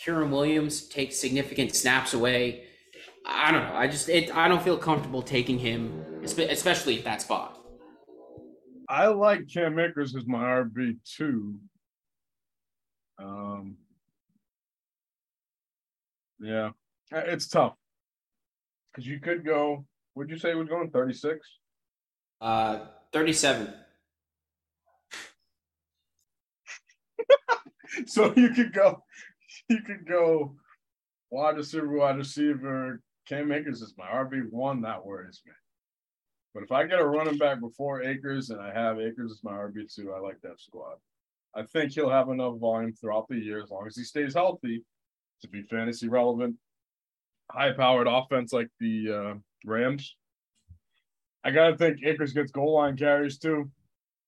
Kyren 0.00 0.30
Williams 0.30 0.86
takes 0.86 1.18
significant 1.18 1.74
snaps 1.74 2.14
away, 2.14 2.66
I 3.26 3.50
don't 3.50 3.64
know. 3.64 3.74
I 3.74 3.88
just 3.88 4.08
it, 4.08 4.34
I 4.36 4.46
don't 4.46 4.62
feel 4.62 4.76
comfortable 4.76 5.22
taking 5.22 5.58
him, 5.58 6.04
especially 6.22 6.98
at 6.98 7.04
that 7.04 7.22
spot. 7.22 7.58
I 8.88 9.06
like 9.06 9.48
Cam 9.52 9.78
Akers 9.78 10.14
as 10.14 10.26
my 10.26 10.44
RB 10.44 10.98
two. 11.04 11.58
Um, 13.18 13.76
yeah, 16.38 16.70
it's 17.10 17.48
tough 17.48 17.74
because 18.92 19.06
you 19.06 19.20
could 19.20 19.44
go. 19.44 19.84
Would 20.14 20.30
you 20.30 20.38
say 20.38 20.50
it 20.50 20.56
was 20.56 20.68
going 20.68 20.90
thirty 20.90 21.14
six? 21.14 21.48
Uh, 22.40 22.80
thirty 23.12 23.32
seven. 23.32 23.72
so 28.06 28.32
you 28.36 28.50
could 28.50 28.72
go, 28.72 29.02
you 29.68 29.82
could 29.82 30.06
go 30.06 30.54
wide 31.30 31.56
receiver, 31.56 31.88
wide 31.88 32.16
receiver. 32.16 33.00
Cam 33.28 33.52
Akers 33.52 33.80
is 33.80 33.94
my 33.96 34.06
RB 34.06 34.50
one. 34.50 34.82
That 34.82 35.04
worries 35.04 35.40
me. 35.46 35.52
But 36.54 36.64
if 36.64 36.72
I 36.72 36.84
get 36.86 37.00
a 37.00 37.06
running 37.06 37.38
back 37.38 37.60
before 37.60 38.02
Akers 38.02 38.50
and 38.50 38.60
I 38.60 38.74
have 38.74 39.00
Akers 39.00 39.32
as 39.32 39.40
my 39.42 39.52
RB 39.52 39.92
two, 39.92 40.12
I 40.12 40.20
like 40.20 40.40
that 40.42 40.60
squad. 40.60 40.96
I 41.54 41.62
think 41.64 41.92
he'll 41.92 42.10
have 42.10 42.28
enough 42.28 42.58
volume 42.58 42.92
throughout 42.92 43.28
the 43.28 43.36
year 43.36 43.62
as 43.62 43.70
long 43.70 43.86
as 43.86 43.96
he 43.96 44.04
stays 44.04 44.34
healthy 44.34 44.84
to 45.42 45.48
be 45.48 45.62
fantasy 45.62 46.08
relevant. 46.08 46.56
High 47.50 47.72
powered 47.72 48.06
offense 48.08 48.52
like 48.52 48.68
the 48.80 49.12
uh, 49.12 49.38
Rams. 49.64 50.16
I 51.44 51.50
gotta 51.50 51.76
think 51.76 51.98
Akers 52.04 52.32
gets 52.32 52.52
goal 52.52 52.74
line 52.74 52.96
carries 52.96 53.38
too. 53.38 53.70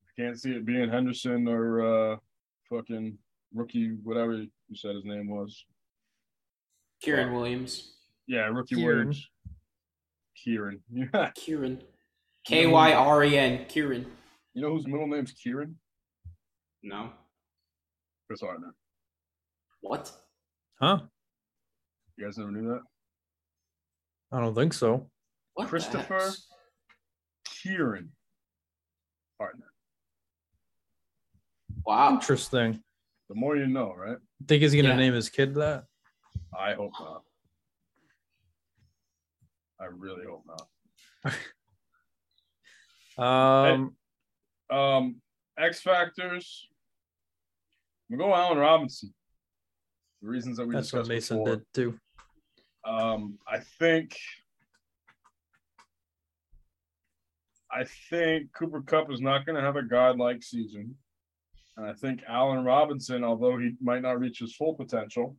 I 0.08 0.22
can't 0.22 0.40
see 0.40 0.52
it 0.52 0.66
being 0.66 0.90
Henderson 0.90 1.48
or 1.48 2.12
uh, 2.12 2.16
fucking 2.70 3.16
rookie, 3.54 3.96
whatever 4.02 4.34
you 4.34 4.48
said 4.74 4.94
his 4.94 5.04
name 5.04 5.28
was. 5.28 5.64
Kyren 7.04 7.30
uh, 7.30 7.34
Williams. 7.34 7.92
Yeah, 8.26 8.46
rookie 8.46 8.76
Kyren. 8.76 8.84
Williams. 8.84 9.28
Kieran. 10.44 10.80
Yeah. 10.92 11.30
Kieran. 11.34 11.82
K 12.46 12.66
Y 12.66 12.92
R 12.92 13.24
E 13.24 13.38
N. 13.38 13.64
Kieran. 13.68 14.06
You 14.52 14.62
know 14.62 14.70
whose 14.70 14.86
middle 14.86 15.06
name's 15.06 15.32
Kieran? 15.32 15.76
No. 16.82 17.10
Chris 18.26 18.42
Hartner. 18.42 18.72
What? 19.80 20.12
Huh? 20.80 20.98
You 22.16 22.24
guys 22.24 22.38
never 22.38 22.50
knew 22.50 22.68
that? 22.68 22.80
I 24.32 24.40
don't 24.40 24.54
think 24.54 24.72
so. 24.72 25.10
What 25.54 25.68
Christopher 25.68 26.32
Kieran 27.44 28.10
partner. 29.38 29.66
Wow. 31.86 32.14
Interesting. 32.14 32.82
The 33.28 33.34
more 33.34 33.56
you 33.56 33.66
know, 33.66 33.94
right? 33.96 34.18
Think 34.46 34.62
he's 34.62 34.74
gonna 34.74 34.88
yeah. 34.88 34.96
name 34.96 35.14
his 35.14 35.30
kid 35.30 35.54
that? 35.54 35.84
I 36.58 36.74
hope 36.74 36.92
not. 37.00 37.22
I 39.80 39.86
really 39.86 40.24
hope 40.26 40.44
not. 40.46 41.34
um, 43.72 43.96
hey, 44.70 44.76
um, 44.76 45.16
X 45.58 45.80
factors. 45.80 46.68
We 48.10 48.18
go 48.18 48.34
Allen 48.34 48.58
Robinson. 48.58 49.14
The 50.22 50.28
reasons 50.28 50.58
that 50.58 50.66
we 50.66 50.74
that's 50.74 50.86
discussed 50.86 51.08
what 51.08 51.14
Mason 51.14 51.38
before. 51.38 51.56
did 51.56 51.64
too. 51.74 51.98
Um, 52.84 53.38
I 53.46 53.58
think. 53.78 54.16
I 57.72 57.84
think 58.08 58.52
Cooper 58.52 58.82
Kupp 58.82 59.10
is 59.10 59.20
not 59.20 59.44
going 59.44 59.56
to 59.56 59.62
have 59.62 59.74
a 59.74 59.82
godlike 59.82 60.44
season. 60.44 60.94
And 61.76 61.86
I 61.86 61.92
think 61.92 62.20
Allen 62.28 62.64
Robinson, 62.64 63.24
although 63.24 63.58
he 63.58 63.72
might 63.80 64.02
not 64.02 64.20
reach 64.20 64.38
his 64.38 64.54
full 64.54 64.74
potential, 64.74 65.36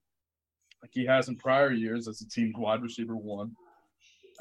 like 0.81 0.91
he 0.93 1.05
has 1.05 1.29
in 1.29 1.37
prior 1.37 1.71
years 1.71 2.07
as 2.07 2.21
a 2.21 2.27
team 2.27 2.53
wide 2.57 2.81
receiver 2.81 3.15
one, 3.15 3.55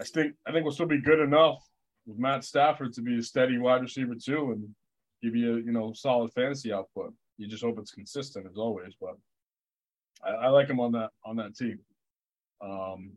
I 0.01 0.05
think 0.05 0.35
I 0.47 0.53
think 0.53 0.65
will 0.65 0.73
still 0.73 0.87
be 0.87 1.01
good 1.01 1.21
enough 1.21 1.59
with 2.07 2.19
Matt 2.19 2.45
Stafford 2.45 2.93
to 2.95 3.01
be 3.01 3.19
a 3.19 3.23
steady 3.23 3.59
wide 3.59 3.83
receiver 3.83 4.15
two 4.15 4.53
and 4.53 4.69
give 5.23 5.37
you 5.37 5.55
a 5.55 5.61
you 5.61 5.73
know 5.73 5.93
solid 5.93 6.33
fantasy 6.33 6.73
output. 6.73 7.15
You 7.37 7.47
just 7.49 7.63
hope 7.63 7.79
it's 7.79 7.93
consistent 7.93 8.47
as 8.51 8.57
always, 8.57 8.95
but 9.01 9.17
I, 10.25 10.47
I 10.47 10.49
like 10.49 10.69
him 10.69 10.81
on 10.81 10.93
that 10.93 11.11
on 11.25 11.37
that 11.37 11.57
team. 11.57 11.79
Um, 12.65 13.13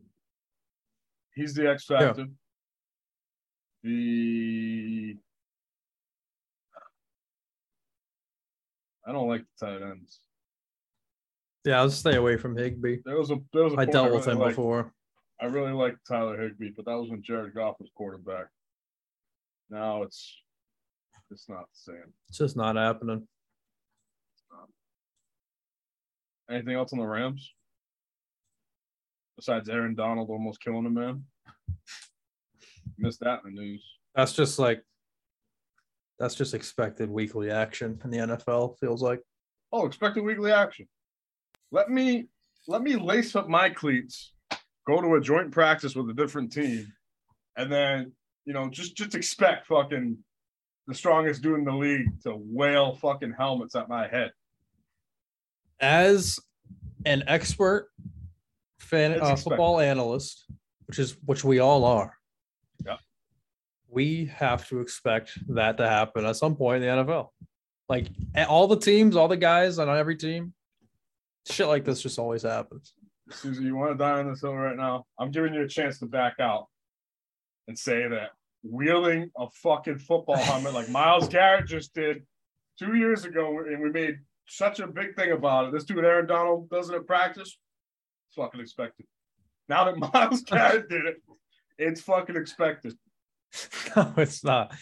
he's 1.34 1.54
the 1.54 1.70
X 1.70 1.86
factor. 1.86 2.26
The 3.82 5.16
I 9.06 9.12
don't 9.12 9.28
like 9.28 9.44
the 9.58 9.66
tight 9.66 9.82
ends. 9.82 10.20
Yeah, 11.64 11.78
I'll 11.78 11.90
stay 11.90 12.16
away 12.16 12.36
from 12.36 12.56
Higbee. 12.56 12.98
There 13.04 13.16
was 13.16 13.30
a 13.30 13.36
there 13.52 13.64
was 13.64 13.72
a 13.72 13.78
I 13.78 13.84
dealt 13.86 14.12
with 14.12 14.26
really 14.26 14.32
him 14.32 14.38
liked. 14.40 14.56
before. 14.56 14.92
I 15.40 15.46
really 15.46 15.72
liked 15.72 15.98
Tyler 16.06 16.40
Higbee, 16.40 16.72
but 16.76 16.84
that 16.84 16.96
was 16.98 17.08
when 17.10 17.22
Jared 17.22 17.54
Goff 17.54 17.76
was 17.78 17.90
quarterback. 17.94 18.46
Now 19.70 20.02
it's 20.02 20.42
it's 21.30 21.48
not 21.48 21.60
the 21.72 21.92
same. 21.92 22.12
It's 22.28 22.38
just 22.38 22.56
not 22.56 22.76
happening. 22.76 23.26
Anything 26.50 26.74
else 26.74 26.92
on 26.94 26.98
the 26.98 27.06
Rams? 27.06 27.52
Besides 29.38 29.68
Aaron 29.68 29.94
Donald 29.94 30.30
almost 30.30 30.60
killing 30.60 30.84
a 30.84 30.90
man. 30.90 31.22
Missed 32.98 33.20
that 33.20 33.40
in 33.46 33.54
the 33.54 33.60
news. 33.60 33.84
That's 34.16 34.32
just 34.32 34.58
like 34.58 34.82
that's 36.18 36.34
just 36.34 36.54
expected 36.54 37.08
weekly 37.08 37.48
action 37.48 38.00
in 38.02 38.10
the 38.10 38.16
NFL. 38.18 38.76
Feels 38.80 39.00
like 39.00 39.22
Oh, 39.72 39.86
expected 39.86 40.24
weekly 40.24 40.50
action. 40.50 40.88
Let 41.70 41.88
me 41.88 42.26
let 42.66 42.82
me 42.82 42.96
lace 42.96 43.36
up 43.36 43.48
my 43.48 43.70
cleats, 43.70 44.32
go 44.88 45.00
to 45.00 45.14
a 45.14 45.20
joint 45.20 45.52
practice 45.52 45.94
with 45.94 46.10
a 46.10 46.14
different 46.14 46.52
team, 46.52 46.92
and 47.56 47.70
then 47.70 48.10
you 48.44 48.52
know 48.54 48.68
just 48.68 48.96
just 48.96 49.14
expect 49.14 49.68
fucking 49.68 50.18
the 50.88 50.94
strongest 50.96 51.42
dude 51.42 51.60
in 51.60 51.64
the 51.64 51.72
league 51.72 52.20
to 52.24 52.34
wail 52.34 52.96
fucking 52.96 53.34
helmets 53.38 53.76
at 53.76 53.88
my 53.88 54.08
head. 54.08 54.32
as 55.78 56.40
an 57.06 57.22
expert 57.28 57.90
fan 58.80 59.20
uh, 59.20 59.36
football 59.36 59.80
analyst, 59.80 60.44
which 60.86 60.98
is 60.98 61.16
which 61.24 61.44
we 61.44 61.58
all 61.58 61.84
are. 61.84 62.14
Yeah. 62.84 62.96
We 63.88 64.26
have 64.34 64.68
to 64.68 64.80
expect 64.80 65.38
that 65.54 65.76
to 65.78 65.88
happen 65.88 66.24
at 66.24 66.36
some 66.36 66.56
point 66.56 66.82
in 66.82 66.96
the 66.96 67.04
NFL. 67.04 67.28
Like 67.88 68.08
all 68.48 68.66
the 68.66 68.78
teams, 68.78 69.16
all 69.16 69.28
the 69.28 69.36
guys 69.36 69.78
on 69.78 69.88
every 69.88 70.16
team, 70.16 70.52
shit 71.50 71.66
like 71.66 71.84
this 71.84 72.02
just 72.02 72.18
always 72.18 72.42
happens. 72.42 72.92
Susie, 73.30 73.64
you 73.64 73.76
want 73.76 73.92
to 73.92 73.98
die 73.98 74.18
on 74.18 74.30
this 74.30 74.40
hill 74.40 74.54
right 74.54 74.76
now? 74.76 75.04
I'm 75.18 75.30
giving 75.30 75.54
you 75.54 75.62
a 75.62 75.68
chance 75.68 75.98
to 75.98 76.06
back 76.06 76.34
out 76.40 76.66
and 77.66 77.78
say 77.78 78.06
that 78.08 78.30
wielding 78.62 79.30
a 79.36 79.48
fucking 79.62 79.98
football 79.98 80.36
helmet 80.36 80.74
like 80.74 80.88
Myles 80.88 81.28
Garrett 81.30 81.66
just 81.66 81.94
did 81.94 82.22
two 82.78 82.94
years 82.96 83.24
ago, 83.24 83.58
and 83.58 83.82
we 83.82 83.90
made 83.90 84.18
such 84.46 84.80
a 84.80 84.86
big 84.86 85.14
thing 85.16 85.32
about 85.32 85.66
it. 85.66 85.72
This 85.72 85.84
dude 85.84 86.04
Aaron 86.04 86.26
Donald 86.26 86.70
does 86.70 86.88
it 86.90 86.96
at 86.96 87.06
practice. 87.06 87.58
It's 88.38 88.44
fucking 88.44 88.60
expected. 88.60 89.06
Now 89.68 89.84
that 89.84 89.96
Myles 90.14 90.42
Garrett 90.42 90.88
did 90.88 91.06
it, 91.06 91.16
it's 91.78 92.00
fucking 92.00 92.36
expected. 92.36 92.94
no, 93.96 94.12
it's 94.16 94.44
not. 94.44 94.72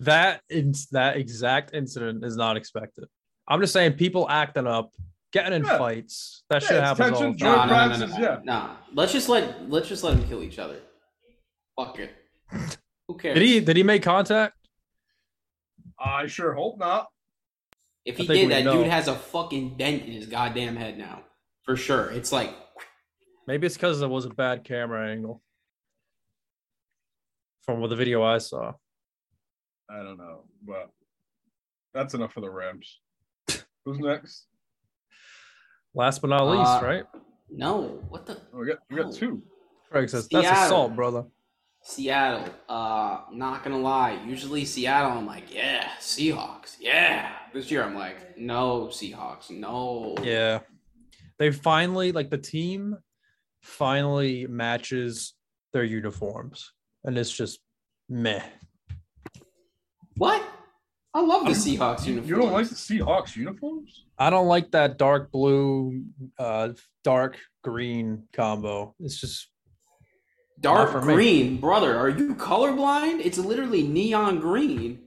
That 0.00 0.42
in, 0.48 0.72
that 0.92 1.16
exact 1.16 1.74
incident 1.74 2.24
is 2.24 2.36
not 2.36 2.56
expected. 2.56 3.04
I'm 3.48 3.60
just 3.60 3.72
saying 3.72 3.94
people 3.94 4.28
acting 4.28 4.66
up, 4.66 4.92
getting 5.32 5.52
in 5.54 5.64
Yeah. 5.64 5.78
fights. 5.78 6.44
That 6.48 6.62
Yeah, 6.62 6.68
shit 6.68 6.76
it's 6.78 6.86
happens 6.98 7.16
all 7.16 7.32
the 7.32 7.38
time. 7.38 7.38
Nah, 7.38 7.56
nah, 7.56 7.56
nah, 7.56 7.64
nah, 7.66 7.88
practices, 7.88 8.18
nah, 8.18 8.24
yeah. 8.24 8.38
nah. 8.44 8.76
Let's 8.94 9.12
just 9.12 9.28
let 9.28 9.68
let's 9.68 9.88
just 9.88 10.04
let 10.04 10.16
them 10.16 10.28
kill 10.28 10.42
each 10.42 10.58
other. 10.58 10.76
Fuck 11.76 11.98
it. 11.98 12.14
Who 13.08 13.16
cares? 13.16 13.34
Did 13.34 13.42
he 13.42 13.60
did 13.60 13.76
he 13.76 13.82
make 13.82 14.02
contact? 14.02 14.54
I 15.98 16.26
sure 16.26 16.52
hope 16.54 16.78
not. 16.78 17.08
If 18.04 18.16
he 18.16 18.26
did, 18.26 18.50
that 18.50 18.64
know. 18.64 18.78
dude 18.82 18.88
has 18.88 19.06
a 19.06 19.14
fucking 19.14 19.76
dent 19.76 20.04
in 20.04 20.12
his 20.12 20.26
goddamn 20.26 20.74
head 20.76 20.98
now. 20.98 21.22
For 21.64 21.76
sure. 21.76 22.10
It's 22.10 22.32
like 22.32 22.52
Maybe 23.52 23.66
it's 23.66 23.76
because 23.76 24.00
it 24.00 24.08
was 24.08 24.24
a 24.24 24.30
bad 24.30 24.64
camera 24.64 25.10
angle. 25.12 25.42
From 27.66 27.80
what 27.80 27.90
the 27.90 27.96
video 27.96 28.22
I 28.22 28.38
saw. 28.38 28.72
I 29.90 29.98
don't 29.98 30.16
know, 30.16 30.44
but 30.66 30.88
that's 31.92 32.14
enough 32.14 32.32
for 32.32 32.40
the 32.40 32.48
Rams. 32.48 33.00
Who's 33.84 33.98
next? 33.98 34.46
Last 35.94 36.22
but 36.22 36.30
not 36.30 36.48
least, 36.48 36.66
Uh, 36.66 36.80
right? 36.82 37.04
no. 37.50 38.02
What 38.08 38.24
the 38.24 38.40
Oh, 38.54 38.60
we 38.60 38.68
got 38.68 38.78
we 38.88 38.96
got 38.96 39.12
two. 39.12 39.42
Craig 39.90 40.08
says 40.08 40.26
that's 40.32 40.46
Seattle. 40.46 40.64
assault, 40.64 40.96
brother. 40.96 41.24
Seattle. 41.82 42.54
Uh, 42.70 43.20
not 43.32 43.62
gonna 43.64 43.76
lie. 43.76 44.18
Usually 44.24 44.64
Seattle, 44.64 45.10
I'm 45.18 45.26
like, 45.26 45.54
yeah, 45.54 45.90
Seahawks, 46.00 46.76
yeah. 46.80 47.32
This 47.52 47.70
year, 47.70 47.84
I'm 47.84 47.94
like, 47.94 48.38
no 48.38 48.86
Seahawks, 48.86 49.50
no. 49.50 50.14
Yeah. 50.22 50.60
They 51.36 51.50
finally 51.50 52.12
like 52.12 52.30
the 52.30 52.38
team 52.38 52.96
finally 53.62 54.46
matches 54.46 55.34
their 55.72 55.84
uniforms. 55.84 56.72
And 57.04 57.16
it's 57.16 57.30
just 57.32 57.60
meh. 58.08 58.42
What? 60.16 60.42
I 61.14 61.20
love 61.20 61.44
the 61.44 61.50
Seahawks 61.52 62.06
You, 62.06 62.14
uniform. 62.14 62.28
you 62.28 62.36
don't 62.36 62.52
like 62.52 62.68
the 62.68 62.74
Seahawks 62.74 63.36
uniforms? 63.36 64.04
I 64.18 64.30
don't 64.30 64.46
like 64.46 64.70
that 64.72 64.98
dark 64.98 65.30
blue, 65.30 66.04
uh, 66.38 66.70
dark 67.04 67.38
green 67.62 68.24
combo. 68.32 68.94
It's 68.98 69.20
just 69.20 69.48
dark 70.60 70.92
Not 70.92 71.02
for 71.02 71.06
me. 71.06 71.14
green, 71.14 71.56
brother? 71.58 71.96
Are 71.98 72.08
you 72.08 72.34
colorblind? 72.34 73.20
It's 73.24 73.38
literally 73.38 73.82
neon 73.82 74.40
green. 74.40 75.00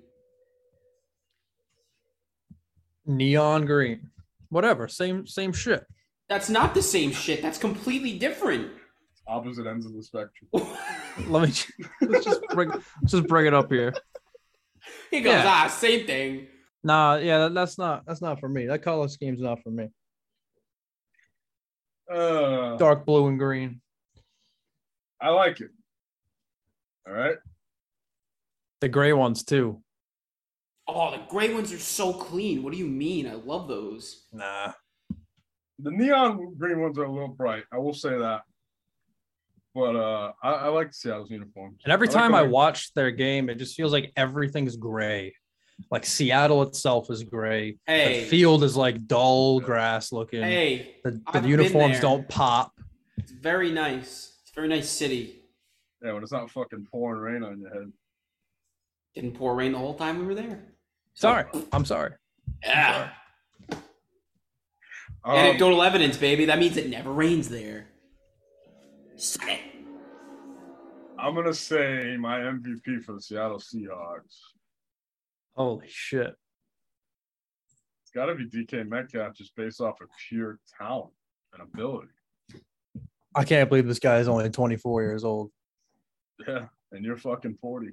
neon 3.08 3.66
green. 3.66 4.10
Whatever, 4.50 4.88
same 4.88 5.28
same 5.28 5.54
shit. 5.54 5.86
That's 6.30 6.50
not 6.50 6.74
the 6.74 6.82
same 6.82 7.12
shit. 7.12 7.42
That's 7.42 7.58
completely 7.58 8.18
different. 8.18 8.72
Opposite 9.28 9.66
ends 9.68 9.86
of 9.86 9.94
the 9.94 10.04
spectrum. 10.04 10.50
Let 11.28 11.50
me 11.50 11.54
let's 12.02 12.26
just 12.26 12.42
bring 12.50 12.70
let's 12.70 13.12
just 13.12 13.28
bring 13.28 13.46
it 13.48 13.54
up 13.54 13.72
here. 13.72 13.94
he 15.10 15.22
goes, 15.22 15.34
Yeah. 15.34 15.46
ah, 15.48 15.68
same 15.68 16.06
thing. 16.06 16.48
Nah, 16.84 17.16
yeah, 17.16 17.40
that, 17.40 17.54
that's 17.54 17.78
not 17.78 18.06
that's 18.06 18.22
not 18.22 18.40
for 18.40 18.50
me. 18.50 18.68
That 18.68 18.84
color 18.84 19.08
scheme's 19.08 19.40
not 19.42 19.64
for 19.64 19.72
me. 19.72 19.88
Uh, 22.12 22.76
Dark 22.78 23.06
blue 23.06 23.28
and 23.28 23.40
green. 23.40 23.82
I 25.20 25.30
like 25.30 25.62
it. 25.62 25.72
All 27.08 27.14
right. 27.14 27.38
The 28.82 28.90
gray 28.90 29.14
ones 29.14 29.44
too. 29.44 29.82
Oh, 30.88 31.12
the 31.12 31.22
gray 31.30 31.52
ones 31.52 31.74
are 31.74 31.80
so 31.80 32.14
clean. 32.14 32.62
What 32.62 32.74
do 32.74 32.78
you 32.78 32.86
mean? 32.88 33.28
I 33.28 33.34
love 33.34 33.68
those. 33.68 34.26
Nah. 34.32 34.74
The 35.80 35.92
neon 35.92 36.56
green 36.58 36.80
ones 36.82 36.98
are 36.98 37.04
a 37.04 37.12
little 37.12 37.28
bright. 37.28 37.64
I 37.72 37.78
will 37.78 37.94
say 37.94 38.18
that. 38.18 38.42
But 39.74 39.96
uh, 39.98 40.32
I, 40.42 40.52
I 40.52 40.68
like 40.70 40.94
Seattle's 40.94 41.30
uniforms. 41.30 41.82
And 41.84 41.92
every 41.92 42.08
I 42.08 42.12
time 42.12 42.32
the 42.32 42.38
I 42.38 42.44
way- 42.44 42.50
watch 42.50 42.94
their 42.94 43.12
game, 43.12 43.50
it 43.50 43.56
just 43.56 43.76
feels 43.76 43.92
like 43.92 44.14
everything's 44.16 44.78
gray. 44.78 45.34
Like 45.92 46.06
Seattle 46.06 46.62
itself 46.64 47.12
is 47.12 47.24
gray. 47.24 47.78
Hey. 47.86 48.22
The 48.22 48.28
field 48.28 48.64
is 48.64 48.78
like 48.78 49.06
dull 49.08 49.60
grass 49.60 50.14
looking. 50.14 50.42
Hey, 50.42 50.96
the 51.04 51.22
I've 51.28 51.34
the 51.34 51.40
been 51.42 51.50
uniforms 51.50 51.94
there. 51.96 52.02
don't 52.02 52.30
pop. 52.30 52.72
it's 53.18 53.32
very 53.32 53.72
nice. 53.72 54.38
It's 54.44 54.52
a 54.52 54.56
very 54.56 54.70
nice 54.70 54.90
city. 54.90 55.42
yeah, 56.02 56.14
when 56.14 56.24
it's 56.24 56.32
not 56.32 56.50
fucking 56.50 56.88
pouring 56.90 57.20
rain 57.20 57.44
on 57.44 57.60
your 57.60 57.74
head. 57.74 57.92
Didn't 59.16 59.34
pour 59.34 59.54
rain 59.56 59.74
the 59.74 59.78
whole 59.78 59.96
time 59.96 60.20
we 60.20 60.26
were 60.26 60.36
there. 60.36 60.64
Sorry. 61.14 61.44
I'm 61.74 61.84
sorry. 61.84 62.12
Yeah. 62.64 63.10
Um, 65.26 65.36
Anecdotal 65.38 65.82
evidence, 65.82 66.18
baby. 66.18 66.46
That 66.46 66.60
means 66.60 66.78
it 66.78 66.90
never 66.90 67.12
rains 67.12 67.50
there. 67.50 67.88
Suck 69.16 69.48
it. 69.50 69.60
I'm 71.18 71.34
gonna 71.34 71.54
say 71.54 72.16
my 72.20 72.40
MVP 72.40 73.04
for 73.04 73.14
the 73.14 73.22
Seattle 73.22 73.58
Seahawks. 73.58 74.38
Holy 75.56 75.88
shit. 75.90 76.36
It's 78.04 78.12
got 78.14 78.26
to 78.28 78.36
be 78.36 78.46
DK 78.46 78.88
Metcalf, 78.88 79.34
just 79.36 79.56
based 79.56 79.82
off 79.82 80.00
of 80.02 80.10
pure 80.30 80.60
talent 80.78 81.12
and 81.54 81.64
ability. 81.64 82.10
I 83.34 83.44
can't 83.46 83.68
believe 83.70 83.88
this 83.88 84.00
guy 84.00 84.20
is 84.20 84.28
only 84.28 84.50
24 84.50 85.02
years 85.04 85.24
old. 85.24 85.52
Yeah, 86.48 86.66
and 86.92 87.04
you're 87.04 87.18
fucking 87.18 87.58
40. 87.62 87.92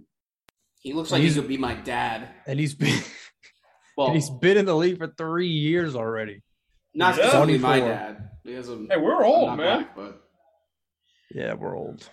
He 0.81 0.93
looks 0.93 1.11
like 1.13 1.21
he 1.21 1.29
He's- 1.29 1.39
could 1.39 1.49
be 1.49 1.57
my 1.57 1.75
dad. 1.75 2.29
And 2.47 2.59
he's 2.61 2.75
been 2.75 3.01
Well, 3.97 4.09
and 4.09 4.17
he's 4.17 4.31
been 4.31 4.57
in 4.59 4.65
the 4.67 4.77
league 4.77 4.99
for 4.99 5.07
three 5.07 5.49
years 5.49 5.95
already. 5.97 6.43
Not 6.95 7.17
Yeah. 7.17 7.23
specifically 7.29 7.59
my 7.59 7.81
dad. 7.81 8.31
Because 8.45 8.69
I'm, 8.69 8.89
Hey, 8.91 8.97
we're 8.97 9.25
old, 9.25 9.57
man. 9.57 9.57
black, 9.57 9.97
but 9.97 10.23
Yeah, 11.31 11.55
we're 11.55 11.77
old. 11.77 12.09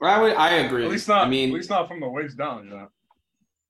Well, 0.00 0.10
I 0.10 0.20
would, 0.22 0.34
I 0.34 0.54
agree. 0.56 0.84
At 0.84 0.90
least 0.90 1.08
not. 1.08 1.26
I 1.26 1.30
mean, 1.30 1.50
at 1.50 1.54
least 1.54 1.70
not 1.70 1.88
from 1.88 2.00
the 2.00 2.08
waist 2.08 2.36
down. 2.36 2.64
You 2.64 2.70
know. 2.70 2.88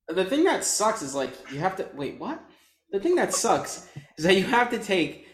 the 0.08 0.24
thing 0.24 0.44
that 0.44 0.64
sucks 0.64 1.02
is 1.02 1.14
like 1.14 1.30
you 1.52 1.58
have 1.60 1.76
to 1.76 1.88
wait. 1.94 2.18
What? 2.18 2.42
The 2.90 3.00
thing 3.00 3.14
that 3.16 3.34
sucks 3.34 3.88
is 4.18 4.24
that 4.24 4.34
you 4.36 4.44
have 4.44 4.70
to 4.70 4.78
take 4.78 5.26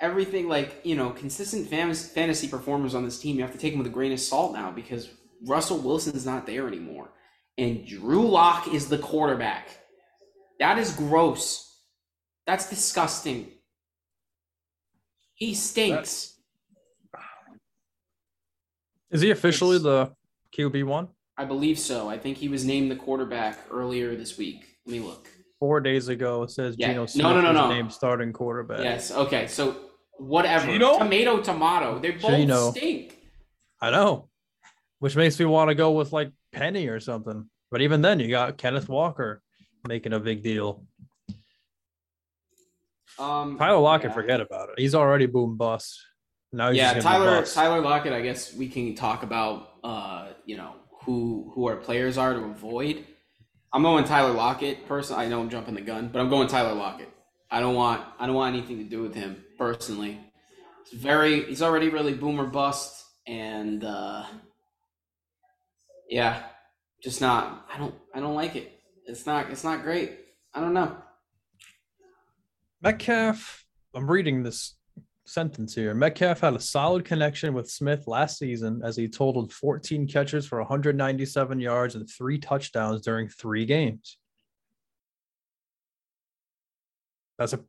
everything 0.00 0.48
like 0.48 0.80
you 0.84 0.94
know 0.96 1.10
consistent 1.10 1.68
fam- 1.68 1.94
fantasy 1.94 2.48
performers 2.48 2.94
on 2.94 3.04
this 3.04 3.18
team. 3.20 3.36
You 3.36 3.42
have 3.42 3.52
to 3.52 3.58
take 3.58 3.72
them 3.72 3.78
with 3.78 3.86
a 3.86 3.90
grain 3.94 4.12
of 4.12 4.20
salt 4.20 4.52
now 4.52 4.70
because 4.70 5.08
Russell 5.46 5.78
Wilson's 5.78 6.26
not 6.26 6.46
there 6.46 6.66
anymore, 6.68 7.10
and 7.58 7.86
Drew 7.86 8.28
Lock 8.28 8.68
is 8.74 8.88
the 8.88 8.98
quarterback. 8.98 9.68
That 10.60 10.78
is 10.78 10.92
gross. 10.94 11.68
That's 12.46 12.68
disgusting. 12.68 13.50
He 15.42 15.54
stinks. 15.54 16.38
Is 19.10 19.22
he 19.22 19.32
officially 19.32 19.74
It's- 19.74 19.82
the 19.82 20.14
QB 20.56 20.84
one? 20.84 21.08
I 21.36 21.44
believe 21.44 21.80
so. 21.80 22.08
I 22.08 22.16
think 22.16 22.36
he 22.38 22.48
was 22.48 22.64
named 22.64 22.92
the 22.92 22.96
quarterback 22.96 23.58
earlier 23.68 24.14
this 24.14 24.38
week. 24.38 24.78
Let 24.86 24.92
me 24.92 25.00
look. 25.00 25.26
Four 25.58 25.80
days 25.80 26.06
ago, 26.06 26.44
it 26.44 26.52
says 26.52 26.76
Yeah. 26.78 26.88
Geno 26.92 27.06
Smith 27.06 27.24
no, 27.24 27.40
no, 27.40 27.48
was 27.48 27.54
no. 27.56 27.68
named 27.70 27.92
starting 27.92 28.32
quarterback. 28.32 28.84
Yes. 28.84 29.10
Okay. 29.10 29.48
So 29.48 29.90
whatever. 30.18 30.64
Gino? 30.66 30.96
Tomato, 30.98 31.42
tomato. 31.42 31.98
They 31.98 32.12
both 32.12 32.30
Gino. 32.30 32.70
stink. 32.70 33.18
I 33.80 33.90
know, 33.90 34.28
which 35.00 35.16
makes 35.16 35.40
me 35.40 35.46
want 35.46 35.70
to 35.70 35.74
go 35.74 35.90
with 35.90 36.12
like 36.12 36.30
Penny 36.52 36.86
or 36.86 37.00
something. 37.00 37.50
But 37.72 37.80
even 37.82 38.00
then, 38.00 38.20
you 38.20 38.28
got 38.30 38.58
Kenneth 38.58 38.88
Walker 38.88 39.42
making 39.88 40.12
a 40.12 40.20
big 40.20 40.44
deal. 40.44 40.86
Um, 43.18 43.58
Tyler 43.58 43.78
Lockett, 43.78 44.10
yeah. 44.10 44.14
forget 44.14 44.40
about 44.40 44.70
it. 44.70 44.74
He's 44.78 44.94
already 44.94 45.26
boom 45.26 45.56
bust. 45.56 46.00
Now 46.52 46.68
he's 46.68 46.78
yeah, 46.78 46.94
just 46.94 47.04
gonna 47.04 47.18
be 47.18 47.24
Tyler 47.24 47.40
bust. 47.40 47.54
Tyler 47.54 47.80
Lockett. 47.80 48.12
I 48.12 48.20
guess 48.20 48.54
we 48.54 48.68
can 48.68 48.94
talk 48.94 49.22
about 49.22 49.70
uh, 49.82 50.28
you 50.44 50.56
know 50.56 50.74
who 51.04 51.50
who 51.54 51.66
our 51.68 51.76
players 51.76 52.18
are 52.18 52.34
to 52.34 52.40
avoid. 52.40 53.04
I'm 53.72 53.82
going 53.82 54.04
Tyler 54.04 54.32
Lockett. 54.32 54.86
Personally, 54.86 55.24
I 55.24 55.28
know 55.28 55.40
I'm 55.40 55.48
jumping 55.48 55.74
the 55.74 55.80
gun, 55.80 56.10
but 56.12 56.20
I'm 56.20 56.28
going 56.28 56.48
Tyler 56.48 56.74
Lockett. 56.74 57.08
I 57.50 57.60
don't 57.60 57.74
want 57.74 58.02
I 58.18 58.26
don't 58.26 58.36
want 58.36 58.54
anything 58.54 58.78
to 58.78 58.84
do 58.84 59.02
with 59.02 59.14
him 59.14 59.44
personally. 59.58 60.18
He's 60.90 61.00
very 61.00 61.44
he's 61.44 61.62
already 61.62 61.88
really 61.88 62.14
boomer 62.14 62.46
bust, 62.46 63.04
and 63.26 63.84
uh, 63.84 64.24
yeah, 66.08 66.42
just 67.02 67.20
not. 67.20 67.66
I 67.72 67.78
don't 67.78 67.94
I 68.14 68.20
don't 68.20 68.34
like 68.34 68.56
it. 68.56 68.72
It's 69.06 69.26
not 69.26 69.50
it's 69.50 69.64
not 69.64 69.82
great. 69.82 70.18
I 70.54 70.60
don't 70.60 70.74
know. 70.74 70.96
Metcalf, 72.82 73.64
I'm 73.94 74.10
reading 74.10 74.42
this 74.42 74.76
sentence 75.24 75.72
here. 75.72 75.94
Metcalf 75.94 76.40
had 76.40 76.54
a 76.54 76.60
solid 76.60 77.04
connection 77.04 77.54
with 77.54 77.70
Smith 77.70 78.08
last 78.08 78.38
season 78.38 78.82
as 78.84 78.96
he 78.96 79.06
totaled 79.06 79.52
14 79.52 80.08
catches 80.08 80.48
for 80.48 80.58
197 80.58 81.60
yards 81.60 81.94
and 81.94 82.10
three 82.10 82.38
touchdowns 82.38 83.02
during 83.02 83.28
three 83.28 83.64
games. 83.66 84.18
That's 87.38 87.52
a 87.52 87.60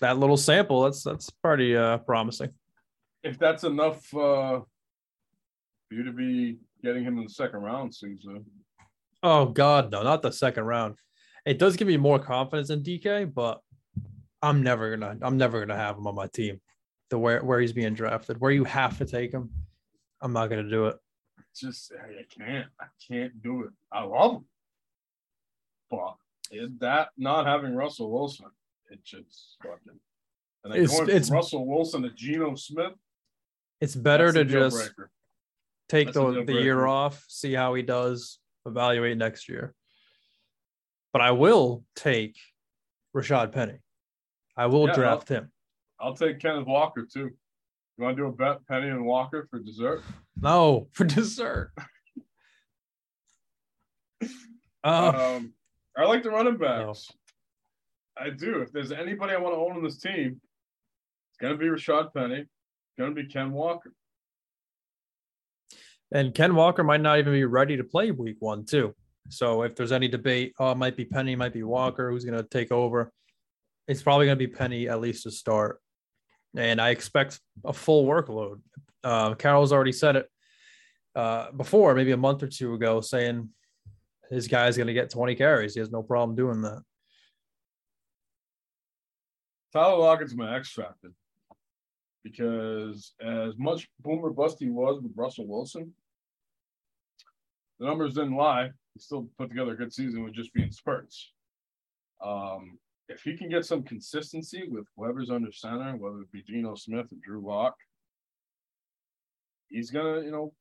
that 0.00 0.18
little 0.18 0.36
sample. 0.36 0.82
That's 0.82 1.02
that's 1.02 1.30
pretty 1.30 1.76
uh, 1.76 1.98
promising. 1.98 2.50
If 3.24 3.38
that's 3.38 3.64
enough 3.64 3.98
uh, 4.14 4.60
for 5.88 5.94
you 5.94 6.04
to 6.04 6.12
be 6.12 6.58
getting 6.82 7.02
him 7.02 7.18
in 7.18 7.24
the 7.24 7.30
second 7.30 7.60
round, 7.60 7.92
Caesar. 7.94 8.38
Oh 9.22 9.46
God, 9.46 9.90
no, 9.90 10.04
not 10.04 10.22
the 10.22 10.32
second 10.32 10.64
round. 10.64 10.94
It 11.44 11.58
does 11.58 11.76
give 11.76 11.88
me 11.88 11.96
more 11.96 12.18
confidence 12.18 12.70
in 12.70 12.82
DK, 12.82 13.32
but 13.34 13.60
I'm 14.42 14.62
never 14.62 14.96
gonna 14.96 15.18
I'm 15.22 15.36
never 15.36 15.60
gonna 15.64 15.78
have 15.78 15.96
him 15.98 16.06
on 16.06 16.14
my 16.14 16.26
team. 16.26 16.60
The 17.10 17.18
where 17.18 17.42
where 17.44 17.60
he's 17.60 17.72
being 17.72 17.94
drafted, 17.94 18.40
where 18.40 18.50
you 18.50 18.64
have 18.64 18.98
to 18.98 19.04
take 19.04 19.32
him, 19.32 19.50
I'm 20.20 20.32
not 20.32 20.48
gonna 20.48 20.68
do 20.68 20.86
it. 20.86 20.96
Just 21.54 21.92
I 21.92 22.22
can't. 22.32 22.68
I 22.80 22.86
can't 23.06 23.42
do 23.42 23.62
it. 23.64 23.70
I 23.92 24.02
love 24.04 24.36
him. 24.36 24.44
But 25.90 26.16
is 26.50 26.70
that 26.78 27.08
not 27.16 27.46
having 27.46 27.74
Russell 27.74 28.10
Wilson? 28.10 28.46
It 28.90 29.04
just 29.04 29.56
fucking 29.62 29.98
and 30.64 30.72
then 30.72 30.82
It's- 30.82 30.96
going 30.98 31.08
it's- 31.10 31.30
Russell 31.30 31.66
Wilson 31.66 32.02
to 32.02 32.10
Geno 32.10 32.54
Smith. 32.54 32.92
It's 33.80 33.96
better 33.96 34.30
to 34.32 34.44
just 34.44 34.76
breaker. 34.76 35.10
take 35.88 36.08
That's 36.08 36.16
the, 36.18 36.44
the 36.44 36.52
year 36.60 36.84
off, 36.86 37.24
see 37.28 37.54
how 37.54 37.72
he 37.74 37.82
does, 37.82 38.38
evaluate 38.66 39.16
next 39.16 39.48
year. 39.48 39.74
But 41.14 41.22
I 41.22 41.30
will 41.30 41.84
take 41.96 42.36
Rashad 43.16 43.52
Penny. 43.52 43.78
I 44.56 44.66
will 44.66 44.86
Yeah, 44.88 44.94
draft 44.94 45.28
him. 45.28 45.50
I'll 45.98 46.14
take 46.16 46.38
Kenneth 46.40 46.66
Walker 46.66 47.06
too. 47.10 47.30
You 47.98 48.04
want 48.04 48.16
to 48.16 48.22
do 48.22 48.28
a 48.28 48.32
bet, 48.32 48.66
Penny 48.66 48.88
and 48.88 49.04
Walker 49.04 49.46
for 49.50 49.58
dessert? 49.58 50.02
No, 50.40 50.88
for 50.92 51.04
dessert. 51.04 51.72
Uh, 54.82 55.36
Um, 55.36 55.52
I 55.96 56.04
like 56.04 56.22
the 56.22 56.30
running 56.30 56.56
backs. 56.56 57.10
I 58.16 58.30
do. 58.30 58.60
If 58.60 58.72
there's 58.72 58.92
anybody 58.92 59.34
I 59.34 59.38
want 59.38 59.54
to 59.54 59.58
own 59.60 59.72
on 59.72 59.82
this 59.82 59.98
team, 59.98 60.40
it's 61.30 61.38
gonna 61.40 61.56
be 61.56 61.66
Rashad 61.66 62.12
Penny. 62.14 62.40
It's 62.40 62.48
gonna 62.98 63.14
be 63.14 63.26
Ken 63.26 63.52
Walker. 63.52 63.92
and 66.12 66.34
Ken 66.34 66.54
Walker 66.54 66.82
might 66.82 67.00
not 67.00 67.18
even 67.18 67.32
be 67.32 67.44
ready 67.44 67.76
to 67.76 67.84
play 67.84 68.10
week 68.10 68.36
one, 68.40 68.64
too. 68.64 68.94
So 69.28 69.62
if 69.62 69.76
there's 69.76 69.92
any 69.92 70.08
debate, 70.08 70.54
oh, 70.58 70.72
it 70.72 70.76
might 70.76 70.96
be 70.96 71.04
Penny, 71.04 71.32
it 71.32 71.36
might 71.36 71.52
be 71.52 71.62
Walker, 71.62 72.10
who's 72.10 72.24
going 72.24 72.36
to 72.36 72.42
take 72.48 72.72
over? 72.72 73.12
It's 73.90 74.02
probably 74.02 74.26
going 74.26 74.38
to 74.38 74.46
be 74.46 74.52
Penny 74.52 74.88
at 74.88 75.00
least 75.00 75.24
to 75.24 75.32
start. 75.32 75.80
And 76.56 76.80
I 76.80 76.90
expect 76.90 77.40
a 77.64 77.72
full 77.72 78.06
workload. 78.06 78.60
Uh, 79.02 79.34
Carroll's 79.34 79.72
already 79.72 79.90
said 79.90 80.14
it 80.14 80.28
uh, 81.16 81.50
before, 81.50 81.96
maybe 81.96 82.12
a 82.12 82.16
month 82.16 82.44
or 82.44 82.46
two 82.46 82.74
ago, 82.74 83.00
saying 83.00 83.48
his 84.30 84.46
guy's 84.46 84.76
going 84.76 84.86
to 84.86 84.92
get 84.92 85.10
20 85.10 85.34
carries. 85.34 85.74
He 85.74 85.80
has 85.80 85.90
no 85.90 86.04
problem 86.04 86.36
doing 86.36 86.62
that. 86.62 86.82
Tyler 89.72 89.98
Lockett's 89.98 90.36
my 90.36 90.56
X 90.56 90.70
factor 90.72 91.12
because 92.22 93.12
as 93.20 93.58
much 93.58 93.88
boomer 93.98 94.30
bust 94.30 94.58
he 94.60 94.70
was 94.70 95.02
with 95.02 95.12
Russell 95.16 95.48
Wilson, 95.48 95.92
the 97.80 97.86
numbers 97.86 98.14
didn't 98.14 98.36
lie. 98.36 98.70
He 98.94 99.00
still 99.00 99.28
put 99.36 99.48
together 99.48 99.72
a 99.72 99.76
good 99.76 99.92
season 99.92 100.22
with 100.22 100.34
just 100.34 100.54
being 100.54 100.70
spurts. 100.70 101.32
Um, 102.24 102.78
if 103.10 103.22
he 103.22 103.36
can 103.36 103.48
get 103.48 103.64
some 103.64 103.82
consistency 103.82 104.64
with 104.68 104.86
whoever's 104.96 105.30
under 105.30 105.50
center, 105.50 105.96
whether 105.96 106.20
it 106.20 106.32
be 106.32 106.42
Geno 106.42 106.76
Smith 106.76 107.06
or 107.12 107.16
Drew 107.20 107.44
Lock, 107.44 107.74
he's 109.68 109.90
gonna, 109.90 110.20
you 110.22 110.30
know, 110.30 110.52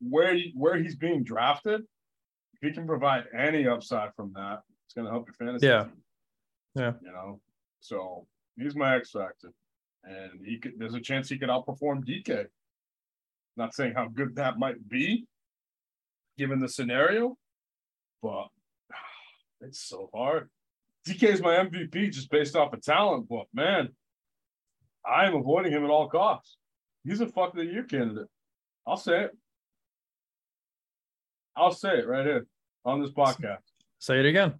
where 0.00 0.34
he, 0.34 0.52
where 0.54 0.76
he's 0.76 0.94
being 0.94 1.24
drafted, 1.24 1.80
if 1.80 2.60
he 2.62 2.72
can 2.72 2.86
provide 2.86 3.24
any 3.36 3.66
upside 3.66 4.14
from 4.14 4.32
that, 4.34 4.60
it's 4.86 4.94
gonna 4.94 5.10
help 5.10 5.26
your 5.26 5.34
fantasy. 5.34 5.66
Yeah. 5.66 5.84
team. 5.84 5.92
Yeah. 6.76 6.92
You 7.02 7.12
know, 7.12 7.40
so 7.80 8.26
he's 8.56 8.76
my 8.76 8.96
X 8.96 9.10
factor, 9.10 9.52
and 10.04 10.40
he 10.44 10.58
could. 10.58 10.74
There's 10.78 10.94
a 10.94 11.00
chance 11.00 11.28
he 11.28 11.38
could 11.38 11.48
outperform 11.48 12.04
DK. 12.04 12.46
Not 13.56 13.74
saying 13.74 13.94
how 13.94 14.06
good 14.08 14.36
that 14.36 14.58
might 14.58 14.88
be, 14.88 15.26
given 16.38 16.60
the 16.60 16.68
scenario, 16.68 17.36
but 18.22 18.48
it's 19.66 19.80
so 19.80 20.10
hard. 20.14 20.48
DK 21.06 21.24
is 21.24 21.42
my 21.42 21.56
MVP 21.56 22.12
just 22.12 22.30
based 22.30 22.56
off 22.56 22.72
of 22.72 22.82
talent, 22.82 23.28
but 23.28 23.46
man, 23.52 23.88
I 25.04 25.26
am 25.26 25.34
avoiding 25.34 25.72
him 25.72 25.84
at 25.84 25.90
all 25.90 26.08
costs. 26.08 26.56
He's 27.04 27.20
a 27.20 27.26
fuck 27.26 27.50
of 27.50 27.56
the 27.56 27.64
year 27.64 27.84
candidate. 27.84 28.28
I'll 28.86 28.96
say 28.96 29.24
it. 29.24 29.36
I'll 31.56 31.72
say 31.72 31.98
it 31.98 32.08
right 32.08 32.24
here 32.24 32.46
on 32.84 33.02
this 33.02 33.10
podcast. 33.10 33.58
Say 33.98 34.20
it 34.20 34.26
again. 34.26 34.54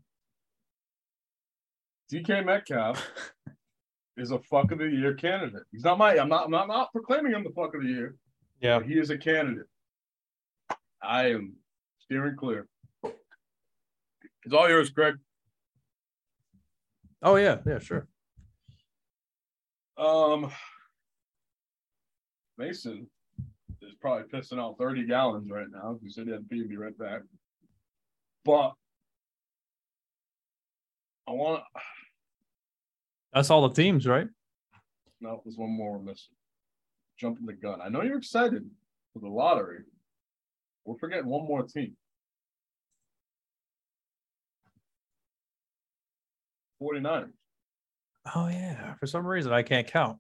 DK 2.12 2.44
Metcalf 2.44 3.10
is 4.16 4.30
a 4.30 4.38
fuck 4.38 4.70
of 4.70 4.78
the 4.78 4.86
year 4.86 5.14
candidate. 5.14 5.62
He's 5.72 5.84
not 5.84 5.98
my. 5.98 6.18
I'm 6.18 6.28
not. 6.28 6.44
I'm 6.44 6.50
not, 6.50 6.62
I'm 6.62 6.68
not 6.68 6.92
proclaiming 6.92 7.32
him 7.32 7.44
the 7.44 7.50
fuck 7.50 7.74
of 7.74 7.82
the 7.82 7.88
year. 7.88 8.16
Yeah. 8.60 8.82
He 8.82 8.94
is 8.94 9.10
a 9.10 9.18
candidate. 9.18 9.66
I 11.02 11.30
am 11.30 11.54
steering 12.00 12.36
clear. 12.36 12.68
It's 14.44 14.54
all 14.54 14.68
yours, 14.68 14.90
Greg. 14.90 15.14
Oh, 17.22 17.36
yeah. 17.36 17.58
Yeah, 17.66 17.78
sure. 17.78 18.06
Um, 19.96 20.50
Mason 22.58 23.06
is 23.80 23.94
probably 24.00 24.24
pissing 24.28 24.58
out 24.60 24.76
30 24.78 25.06
gallons 25.06 25.50
right 25.50 25.66
now. 25.70 25.98
He 26.02 26.10
said 26.10 26.26
he 26.26 26.32
had 26.32 26.40
to 26.40 26.48
pee 26.48 26.66
be 26.66 26.76
right 26.76 26.96
back. 26.98 27.22
But 28.44 28.72
I 31.26 31.32
want 31.32 31.62
That's 33.32 33.50
all 33.50 33.66
the 33.68 33.74
teams, 33.74 34.06
right? 34.06 34.28
no, 35.20 35.40
there's 35.44 35.56
one 35.56 35.70
more 35.70 35.92
we're 35.92 36.04
missing. 36.04 36.34
Jumping 37.18 37.46
the 37.46 37.54
gun. 37.54 37.80
I 37.80 37.88
know 37.88 38.02
you're 38.02 38.18
excited 38.18 38.68
for 39.14 39.20
the 39.20 39.28
lottery. 39.28 39.78
We're 40.84 40.98
forgetting 40.98 41.26
one 41.26 41.46
more 41.46 41.62
team. 41.62 41.96
49ers. 46.84 47.30
Oh, 48.34 48.48
yeah. 48.48 48.94
For 48.94 49.06
some 49.06 49.26
reason, 49.26 49.52
I 49.52 49.62
can't 49.62 49.86
count. 49.86 50.18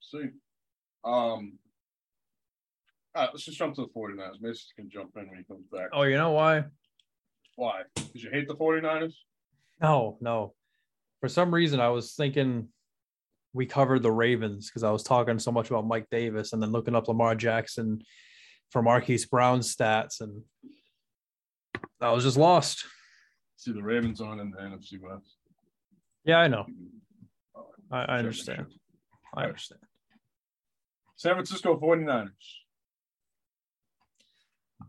See. 0.00 0.30
Um 1.04 1.58
all 3.12 3.22
right, 3.24 3.30
let's 3.32 3.44
just 3.44 3.58
jump 3.58 3.74
to 3.74 3.82
the 3.82 3.88
49ers. 3.88 4.40
Mason 4.40 4.68
can 4.76 4.88
jump 4.88 5.10
in 5.16 5.28
when 5.28 5.38
he 5.38 5.44
comes 5.44 5.66
back. 5.72 5.88
Oh, 5.92 6.02
you 6.02 6.16
know 6.16 6.30
why? 6.30 6.64
Why? 7.56 7.82
Because 7.96 8.22
you 8.22 8.30
hate 8.30 8.46
the 8.46 8.54
49ers? 8.54 9.14
No, 9.82 10.16
no. 10.20 10.54
For 11.20 11.28
some 11.28 11.52
reason, 11.52 11.80
I 11.80 11.88
was 11.88 12.14
thinking 12.14 12.68
we 13.52 13.66
covered 13.66 14.02
the 14.02 14.12
Ravens 14.12 14.68
because 14.68 14.84
I 14.84 14.92
was 14.92 15.02
talking 15.02 15.40
so 15.40 15.50
much 15.50 15.70
about 15.70 15.86
Mike 15.86 16.06
Davis 16.10 16.52
and 16.52 16.62
then 16.62 16.70
looking 16.70 16.94
up 16.94 17.08
Lamar 17.08 17.34
Jackson 17.34 18.00
for 18.70 18.80
Marquise 18.80 19.26
Brown's 19.26 19.74
stats, 19.74 20.20
and 20.20 20.42
I 22.00 22.12
was 22.12 22.22
just 22.22 22.36
lost. 22.36 22.84
See 23.60 23.72
the 23.72 23.82
Ravens 23.82 24.22
on 24.22 24.40
in 24.40 24.50
the 24.50 24.56
NFC 24.56 24.98
West. 24.98 25.36
Yeah, 26.24 26.38
I 26.38 26.48
know. 26.48 26.64
Uh, 27.54 27.60
I, 27.92 28.04
I 28.04 28.18
understand. 28.18 28.68
I 29.36 29.44
understand. 29.44 29.82
San 31.16 31.34
Francisco 31.34 31.78
49ers. 31.78 32.30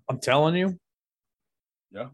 I'm 0.09 0.19
telling 0.21 0.55
you. 0.55 0.79
Yeah. 1.91 2.07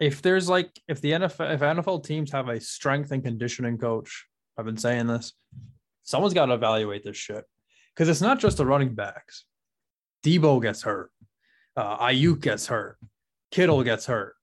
If 0.00 0.22
there's 0.22 0.48
like 0.48 0.70
if 0.86 1.00
the 1.00 1.10
NFL 1.10 1.52
if 1.52 1.60
NFL 1.60 2.04
teams 2.04 2.30
have 2.30 2.48
a 2.48 2.60
strength 2.60 3.10
and 3.10 3.24
conditioning 3.24 3.78
coach, 3.78 4.26
I've 4.56 4.64
been 4.64 4.76
saying 4.76 5.08
this, 5.08 5.32
someone's 6.04 6.34
got 6.34 6.46
to 6.46 6.54
evaluate 6.54 7.02
this 7.02 7.16
shit. 7.16 7.44
Because 7.92 8.08
it's 8.08 8.20
not 8.20 8.38
just 8.38 8.58
the 8.58 8.66
running 8.66 8.94
backs. 8.94 9.44
Deebo 10.24 10.62
gets 10.62 10.82
hurt. 10.82 11.10
Uh, 11.76 11.98
Aiyuk 11.98 12.42
gets 12.42 12.68
hurt. 12.68 12.96
Kittle 13.54 13.84
gets 13.84 14.04
hurt. 14.04 14.34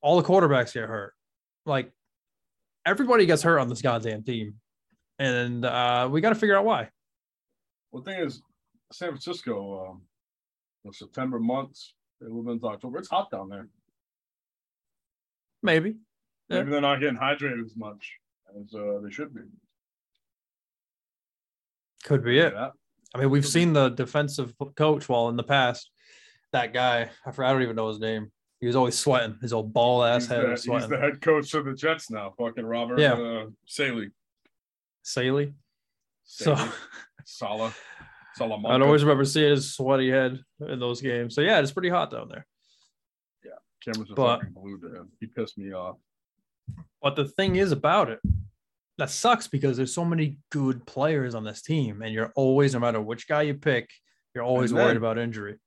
All 0.00 0.20
the 0.20 0.26
quarterbacks 0.26 0.74
get 0.74 0.88
hurt. 0.88 1.14
Like 1.64 1.92
everybody 2.84 3.24
gets 3.24 3.40
hurt 3.40 3.60
on 3.60 3.68
this 3.68 3.80
goddamn 3.80 4.24
team. 4.24 4.54
And 5.20 5.64
uh, 5.64 6.08
we 6.10 6.20
got 6.20 6.30
to 6.30 6.34
figure 6.34 6.56
out 6.56 6.64
why. 6.64 6.88
Well, 7.92 8.02
the 8.02 8.10
thing 8.10 8.20
is, 8.20 8.42
San 8.90 9.10
Francisco, 9.10 9.86
um, 9.86 10.02
in 10.84 10.92
September 10.92 11.38
months, 11.38 11.94
they 12.20 12.26
live 12.28 12.48
into 12.48 12.66
October. 12.66 12.98
It's 12.98 13.08
hot 13.08 13.30
down 13.30 13.48
there. 13.48 13.68
Maybe. 15.62 15.98
Yeah. 16.48 16.58
Maybe 16.58 16.72
they're 16.72 16.80
not 16.80 16.98
getting 16.98 17.16
hydrated 17.16 17.64
as 17.64 17.76
much 17.76 18.10
as 18.60 18.74
uh, 18.74 18.98
they 19.04 19.10
should 19.12 19.32
be. 19.32 19.42
Could 22.02 22.24
be 22.24 22.40
it. 22.40 22.54
Yeah. 22.54 22.70
I 23.14 23.18
mean, 23.18 23.30
we've 23.30 23.46
seen 23.46 23.72
the 23.72 23.90
defensive 23.90 24.52
coach. 24.74 25.08
while 25.08 25.28
in 25.28 25.36
the 25.36 25.44
past, 25.44 25.92
that 26.52 26.72
guy, 26.72 27.08
I 27.26 27.30
forgot, 27.30 27.50
I 27.50 27.52
don't 27.52 27.62
even 27.62 27.76
know 27.76 27.88
his 27.88 28.00
name. 28.00 28.30
He 28.60 28.66
was 28.66 28.76
always 28.76 28.96
sweating. 28.98 29.38
His 29.42 29.52
old 29.52 29.72
ball 29.72 30.04
ass 30.04 30.22
He's 30.22 30.28
head 30.30 30.44
the, 30.44 30.50
he's 30.50 30.88
the 30.88 30.98
head 30.98 31.20
coach 31.20 31.52
of 31.54 31.64
the 31.64 31.74
Jets 31.74 32.10
now. 32.10 32.32
Fucking 32.38 32.64
Robert 32.64 32.98
Yeah. 33.00 33.14
uh, 33.14 33.46
Saleh. 33.66 34.08
Saleh. 35.02 35.48
So. 36.24 36.56
Salah. 37.24 37.74
Salamanca. 38.36 38.74
I'd 38.76 38.82
always 38.82 39.02
remember 39.04 39.24
seeing 39.26 39.50
his 39.50 39.74
sweaty 39.74 40.10
head 40.10 40.40
in 40.66 40.78
those 40.78 41.02
games. 41.02 41.34
So 41.34 41.42
yeah, 41.42 41.60
it's 41.60 41.72
pretty 41.72 41.90
hot 41.90 42.10
down 42.10 42.28
there. 42.30 42.46
Yeah, 43.44 43.50
cameras 43.84 44.10
are 44.10 44.14
but- 44.14 44.38
fucking 44.38 44.54
glued 44.54 44.80
to 44.82 44.88
him. 44.94 45.08
He 45.20 45.26
pissed 45.26 45.58
me 45.58 45.72
off. 45.72 45.96
But 47.02 47.16
the 47.16 47.26
thing 47.26 47.56
is 47.56 47.72
about 47.72 48.08
it, 48.08 48.20
that 48.96 49.10
sucks 49.10 49.48
because 49.48 49.76
there's 49.76 49.92
so 49.94 50.04
many 50.04 50.38
good 50.50 50.86
players 50.86 51.34
on 51.34 51.44
this 51.44 51.60
team, 51.60 52.00
and 52.02 52.14
you're 52.14 52.32
always, 52.36 52.72
no 52.72 52.80
matter 52.80 53.00
which 53.00 53.26
guy 53.28 53.42
you 53.42 53.54
pick, 53.54 53.90
you're 54.34 54.44
always 54.44 54.70
And 54.70 54.78
worried 54.80 54.96
about 54.96 55.18
injury. 55.18 55.58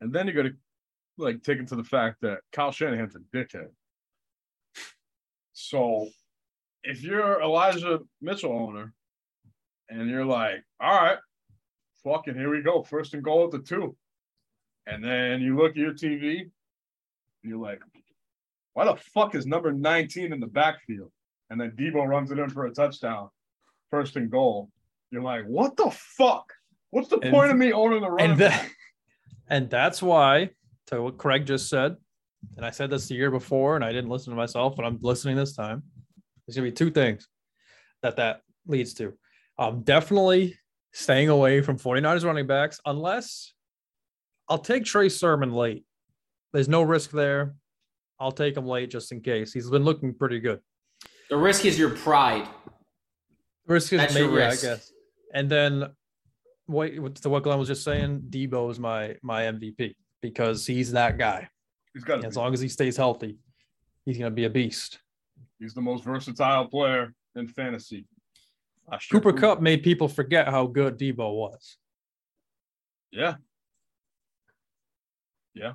And 0.00 0.12
then 0.12 0.26
you 0.26 0.32
got 0.32 0.42
to 0.42 0.54
like 1.18 1.42
take 1.42 1.58
into 1.58 1.76
the 1.76 1.84
fact 1.84 2.20
that 2.22 2.38
Kyle 2.52 2.70
Shanahan's 2.72 3.16
a 3.16 3.20
dickhead. 3.36 3.68
So 5.52 6.08
if 6.84 7.02
you're 7.02 7.40
Elijah 7.40 8.00
Mitchell 8.20 8.52
owner 8.52 8.92
and 9.88 10.08
you're 10.10 10.24
like, 10.24 10.62
all 10.80 10.94
right, 10.94 11.18
fucking 12.04 12.34
here 12.34 12.50
we 12.50 12.62
go, 12.62 12.82
first 12.82 13.14
and 13.14 13.22
goal 13.22 13.44
at 13.44 13.50
the 13.50 13.58
two. 13.60 13.96
And 14.86 15.02
then 15.02 15.40
you 15.40 15.56
look 15.56 15.70
at 15.72 15.76
your 15.76 15.92
TV, 15.92 16.40
and 16.42 16.50
you're 17.42 17.58
like, 17.58 17.80
why 18.74 18.84
the 18.84 18.94
fuck 19.14 19.34
is 19.34 19.44
number 19.46 19.72
19 19.72 20.32
in 20.32 20.38
the 20.38 20.46
backfield? 20.46 21.10
And 21.50 21.60
then 21.60 21.72
Deebo 21.72 22.06
runs 22.06 22.30
it 22.30 22.38
in 22.38 22.50
for 22.50 22.66
a 22.66 22.70
touchdown, 22.72 23.30
first 23.90 24.14
and 24.16 24.30
goal. 24.30 24.70
You're 25.10 25.22
like, 25.22 25.44
what 25.46 25.76
the 25.76 25.90
fuck? 25.90 26.52
What's 26.90 27.08
the 27.08 27.18
And- 27.18 27.32
point 27.32 27.50
of 27.50 27.56
me 27.56 27.72
owning 27.72 28.00
the 28.00 28.10
running 28.10 28.30
And 28.32 28.38
back? 28.38 28.75
And 29.48 29.70
that's 29.70 30.02
why, 30.02 30.50
to 30.88 31.02
what 31.02 31.18
Craig 31.18 31.46
just 31.46 31.68
said, 31.68 31.96
and 32.56 32.64
I 32.64 32.70
said 32.70 32.90
this 32.90 33.08
the 33.08 33.14
year 33.14 33.30
before, 33.30 33.76
and 33.76 33.84
I 33.84 33.92
didn't 33.92 34.10
listen 34.10 34.32
to 34.32 34.36
myself, 34.36 34.74
but 34.76 34.84
I'm 34.84 34.98
listening 35.02 35.36
this 35.36 35.54
time. 35.54 35.82
There's 36.46 36.56
gonna 36.56 36.68
be 36.68 36.72
two 36.72 36.90
things 36.90 37.28
that 38.02 38.16
that 38.16 38.42
leads 38.66 38.94
to. 38.94 39.12
Um, 39.58 39.82
definitely 39.82 40.56
staying 40.92 41.28
away 41.28 41.60
from 41.60 41.78
49ers 41.78 42.24
running 42.24 42.46
backs, 42.46 42.80
unless 42.86 43.52
I'll 44.48 44.58
take 44.58 44.84
Trey 44.84 45.08
Sermon 45.08 45.52
late. 45.52 45.84
There's 46.52 46.68
no 46.68 46.82
risk 46.82 47.10
there. 47.10 47.54
I'll 48.18 48.32
take 48.32 48.56
him 48.56 48.66
late 48.66 48.90
just 48.90 49.12
in 49.12 49.20
case. 49.20 49.52
He's 49.52 49.68
been 49.68 49.84
looking 49.84 50.14
pretty 50.14 50.40
good. 50.40 50.60
The 51.28 51.36
risk 51.36 51.64
is 51.64 51.78
your 51.78 51.90
pride. 51.90 52.46
Risk 53.66 53.92
is 53.92 54.00
That's 54.00 54.14
maybe, 54.14 54.28
risk. 54.28 54.64
I 54.64 54.68
guess. 54.68 54.92
And 55.34 55.50
then 55.50 55.90
what 56.66 57.14
to 57.16 57.28
what 57.28 57.42
Glenn 57.42 57.58
was 57.58 57.68
just 57.68 57.84
saying, 57.84 58.22
Deebo 58.30 58.70
is 58.70 58.78
my 58.78 59.16
my 59.22 59.42
MVP 59.42 59.94
because 60.20 60.66
he's 60.66 60.92
that 60.92 61.18
guy. 61.18 61.48
He's 61.94 62.04
got 62.04 62.20
to 62.20 62.26
As 62.26 62.36
long 62.36 62.52
as 62.52 62.60
he 62.60 62.68
stays 62.68 62.96
healthy, 62.96 63.38
he's 64.04 64.18
gonna 64.18 64.30
be 64.30 64.44
a 64.44 64.50
beast. 64.50 64.98
He's 65.58 65.74
the 65.74 65.80
most 65.80 66.04
versatile 66.04 66.66
player 66.66 67.14
in 67.34 67.48
fantasy. 67.48 68.06
Last 68.90 69.10
Cooper 69.10 69.32
Kupp 69.32 69.60
made 69.60 69.82
people 69.82 70.08
forget 70.08 70.48
how 70.48 70.66
good 70.66 70.98
Deebo 70.98 71.34
was. 71.34 71.76
Yeah. 73.10 73.36
Yeah. 75.54 75.72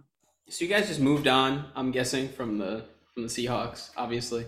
So 0.49 0.65
you 0.65 0.69
guys 0.69 0.87
just 0.87 0.99
moved 0.99 1.27
on, 1.27 1.65
I'm 1.75 1.91
guessing, 1.91 2.29
from 2.29 2.57
the 2.57 2.85
from 3.13 3.23
the 3.23 3.29
Seahawks, 3.29 3.91
obviously. 3.97 4.45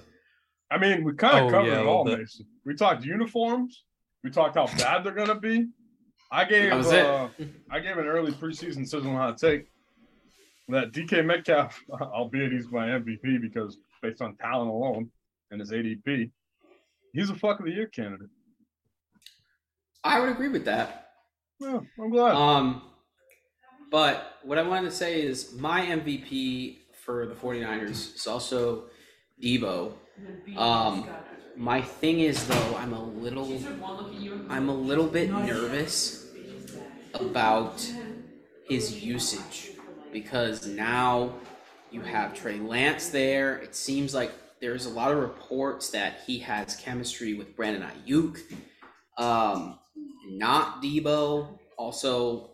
I 0.69 0.77
mean, 0.77 1.03
we 1.03 1.13
kind 1.13 1.37
of 1.37 1.43
Oh, 1.45 1.49
covered 1.49 1.67
yeah, 1.71 1.81
it 1.81 1.85
all, 1.85 2.05
bit. 2.05 2.19
Mason. 2.19 2.45
We 2.65 2.75
talked 2.75 3.03
uniforms. 3.03 3.83
We 4.23 4.29
talked 4.29 4.55
how 4.55 4.67
bad 4.67 5.03
they're 5.03 5.13
gonna 5.13 5.39
be. 5.39 5.67
I 6.33 6.45
gave 6.45 6.71
That 6.71 6.77
was 6.77 6.91
it. 6.91 7.05
uh, 7.05 7.27
I 7.69 7.79
gave 7.79 7.95
an 7.97 8.07
early 8.07 8.31
preseason 8.31 8.87
sizzle 8.87 9.15
hot 9.15 9.37
take 9.37 9.67
that 10.67 10.91
DK 10.91 11.23
Metcalf, 11.23 11.79
albeit 12.01 12.51
he's 12.51 12.67
my 12.71 12.87
MVP 12.87 13.39
because 13.39 13.77
based 14.01 14.19
on 14.19 14.35
talent 14.37 14.71
alone 14.71 15.11
and 15.51 15.59
his 15.59 15.71
ADP, 15.71 16.31
he's 17.13 17.29
a 17.29 17.35
fuck 17.35 17.59
of 17.59 17.67
the 17.67 17.71
year 17.71 17.85
candidate. 17.85 18.29
I 20.03 20.19
would 20.19 20.29
agree 20.29 20.47
with 20.47 20.65
that. 20.65 21.11
Yeah, 21.59 21.79
I'm 21.99 22.09
glad. 22.09 22.33
Um, 22.35 22.81
but 23.91 24.39
what 24.41 24.57
I 24.57 24.63
wanted 24.63 24.89
to 24.89 24.95
say 24.95 25.21
is 25.21 25.53
my 25.53 25.81
MVP 25.85 26.77
for 27.05 27.27
the 27.27 27.35
49ers 27.35 28.15
is 28.15 28.25
also 28.25 28.85
Deebo. 29.39 29.93
Um, 30.57 31.07
my 31.55 31.79
thing 31.79 32.21
is 32.21 32.47
though, 32.47 32.75
I'm 32.77 32.93
a 32.93 33.03
little, 33.03 33.61
I'm 34.49 34.69
a 34.69 34.73
little 34.73 35.07
bit 35.07 35.29
nervous 35.29 36.22
about 37.13 37.85
his 38.67 39.03
usage 39.03 39.71
because 40.11 40.65
now 40.67 41.33
you 41.91 42.01
have 42.01 42.33
Trey 42.33 42.59
Lance 42.59 43.09
there. 43.09 43.57
It 43.57 43.75
seems 43.75 44.13
like 44.13 44.31
there's 44.61 44.85
a 44.85 44.89
lot 44.89 45.11
of 45.11 45.17
reports 45.17 45.89
that 45.89 46.21
he 46.25 46.39
has 46.39 46.75
chemistry 46.75 47.33
with 47.33 47.55
Brandon 47.55 47.89
Aiyuk. 48.07 48.39
Um, 49.17 49.79
not 50.27 50.81
Deebo. 50.81 51.59
Also, 51.77 52.51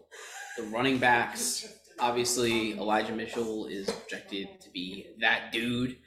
the 0.57 0.63
running 0.63 0.97
backs. 0.97 1.67
Obviously, 1.99 2.71
Elijah 2.73 3.13
Mitchell 3.13 3.67
is 3.67 3.89
projected 3.89 4.47
to 4.61 4.69
be 4.71 5.07
that 5.21 5.51
dude. 5.51 5.97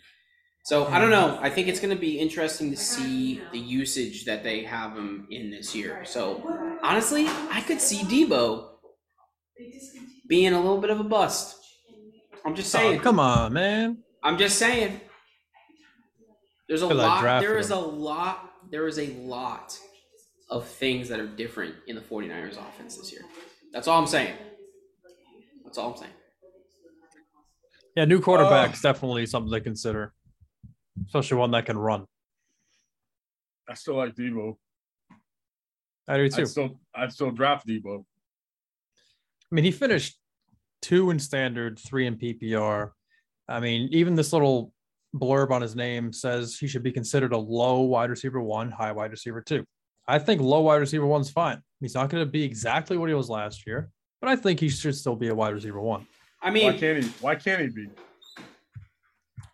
So 0.64 0.86
I 0.86 0.98
don't 0.98 1.08
hmm. 1.08 1.12
know. 1.12 1.38
I 1.40 1.50
think 1.50 1.68
it's 1.68 1.80
going 1.80 1.94
to 1.94 2.00
be 2.00 2.18
interesting 2.18 2.70
to 2.70 2.76
see 2.76 3.40
the 3.50 3.58
usage 3.58 4.24
that 4.26 4.44
they 4.44 4.62
have 4.62 4.96
him 4.96 5.26
in 5.30 5.50
this 5.50 5.74
year. 5.74 6.04
So 6.04 6.78
honestly, 6.82 7.26
I 7.50 7.62
could 7.66 7.80
see 7.80 7.98
Deebo 8.04 8.68
being 10.28 10.52
a 10.52 10.60
little 10.60 10.80
bit 10.80 10.90
of 10.90 11.00
a 11.00 11.04
bust. 11.04 11.56
I'm 12.44 12.54
just 12.54 12.74
Oh, 12.74 12.78
saying. 12.78 13.00
come 13.00 13.20
on, 13.20 13.52
man. 13.52 13.98
I'm 14.22 14.38
just 14.38 14.58
saying. 14.58 15.00
There's 16.68 16.82
a 16.82 16.88
Feel 16.88 16.96
like 16.96 17.06
lot. 17.06 17.20
drafting 17.20 17.48
There 17.50 17.58
is 17.58 17.70
a 17.70 17.76
lot. 17.76 18.50
There 18.70 18.86
is 18.86 18.98
a 18.98 19.08
lot 19.14 19.78
of 20.48 20.66
things 20.66 21.08
that 21.08 21.18
are 21.18 21.26
different 21.26 21.74
in 21.86 21.96
the 21.96 22.02
49ers 22.02 22.52
offense 22.52 22.96
this 22.96 23.12
year. 23.12 23.22
That's 23.72 23.88
all 23.88 23.98
I'm 24.00 24.06
saying. 24.06 24.34
That's 25.64 25.76
all 25.76 25.92
I'm 25.92 25.96
saying. 25.98 26.12
Yeah, 27.96 28.04
new 28.04 28.20
quarterback's 28.20 28.84
oh. 28.84 28.88
definitely 28.92 29.26
something 29.26 29.52
to 29.52 29.60
consider, 29.60 30.14
especially 31.06 31.38
one 31.38 31.50
that 31.52 31.66
can 31.66 31.78
run. 31.78 32.04
I 33.68 33.74
still 33.74 33.96
like 33.96 34.14
Deebo. 34.14 34.56
I 36.08 36.16
do 36.16 36.28
too. 36.28 36.42
I'd 36.42 36.48
still 36.48 36.80
I'd 36.94 37.12
still 37.12 37.30
draft 37.30 37.66
Deebo. 37.66 38.00
I 38.00 39.54
mean, 39.54 39.64
he 39.64 39.70
finished 39.70 40.18
two 40.80 41.10
in 41.10 41.18
standard, 41.18 41.78
three 41.78 42.06
in 42.06 42.16
PPR. 42.16 42.90
I 43.48 43.60
mean, 43.60 43.88
even 43.92 44.14
this 44.14 44.32
little 44.32 44.72
blurb 45.14 45.50
on 45.50 45.62
his 45.62 45.76
name 45.76 46.12
says 46.12 46.58
he 46.58 46.66
should 46.66 46.82
be 46.82 46.92
considered 46.92 47.32
a 47.32 47.38
low 47.38 47.82
wide 47.82 48.10
receiver 48.10 48.40
one, 48.40 48.70
high 48.70 48.92
wide 48.92 49.10
receiver 49.10 49.40
two. 49.40 49.64
I 50.08 50.18
think 50.18 50.40
low 50.40 50.62
wide 50.62 50.76
receiver 50.76 51.06
one's 51.06 51.30
fine. 51.30 51.62
He's 51.80 51.94
not 51.94 52.10
going 52.10 52.24
to 52.24 52.30
be 52.30 52.42
exactly 52.42 52.96
what 52.96 53.08
he 53.08 53.14
was 53.14 53.28
last 53.28 53.66
year, 53.66 53.90
but 54.20 54.28
I 54.28 54.36
think 54.36 54.58
he 54.58 54.68
should 54.68 54.96
still 54.96 55.16
be 55.16 55.28
a 55.28 55.34
wide 55.34 55.54
receiver 55.54 55.80
one. 55.80 56.06
I 56.40 56.50
mean, 56.50 56.64
Why 56.64 56.70
mean, 56.72 56.80
can't 56.80 57.04
he? 57.04 57.10
Why 57.20 57.34
can't 57.36 57.62
he 57.62 57.68
be? 57.68 57.88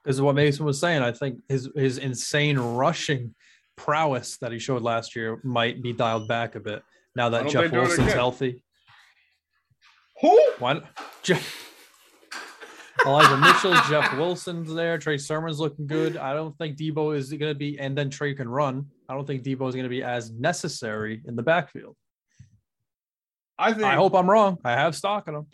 Is 0.09 0.21
what 0.23 0.35
Mason 0.35 0.65
was 0.65 0.81
saying. 0.81 1.03
I 1.03 1.13
think 1.13 1.41
his 1.49 1.69
his 1.77 1.99
insane 1.99 2.59
rushing 2.59 3.35
prowess 3.77 4.39
that 4.39 4.51
he 4.53 4.59
showed 4.59 4.83
last 4.83 5.15
year 5.15 5.39
might 5.45 5.83
be 5.83 5.93
dialed 5.93 6.27
back 6.27 6.55
a 6.55 6.61
bit 6.61 6.83
now 7.15 7.29
that 7.29 7.49
Jeff 7.49 7.65
they 7.65 7.69
do 7.69 7.77
it 7.77 7.81
Wilson's 7.89 8.13
healthy. 8.15 8.63
Who? 10.21 10.41
Why? 10.59 10.81
Jeff, 11.23 11.73
Elijah 13.07 13.37
Mitchell, 13.37 13.75
Jeff 13.89 14.17
Wilson's 14.17 14.73
there. 14.75 14.99
Trey 14.99 15.19
Sermon's 15.19 15.61
looking 15.61 15.87
good. 15.87 16.17
I 16.17 16.33
don't 16.33 16.57
think 16.59 16.77
Deebo 16.77 17.15
is 17.17 17.31
going 17.31 17.53
to 17.53 17.55
be, 17.55 17.79
and 17.79 17.97
then 17.97 18.11
Trey 18.11 18.35
can 18.35 18.49
run. 18.49 18.87
I 19.09 19.15
don't 19.15 19.27
think 19.27 19.43
Deebo 19.45 19.69
is 19.69 19.75
going 19.75 19.85
to 19.85 19.89
be 19.91 20.03
as 20.03 20.31
necessary 20.33 21.23
in 21.27 21.37
the 21.37 21.43
backfield. 21.43 21.97
I 23.59 23.73
think 23.73 23.85
I 23.85 23.95
hope 23.95 24.15
I'm 24.15 24.29
wrong. 24.29 24.59
I 24.65 24.73
have 24.73 24.97
stock 24.97 25.29
in 25.29 25.35
him. 25.35 25.47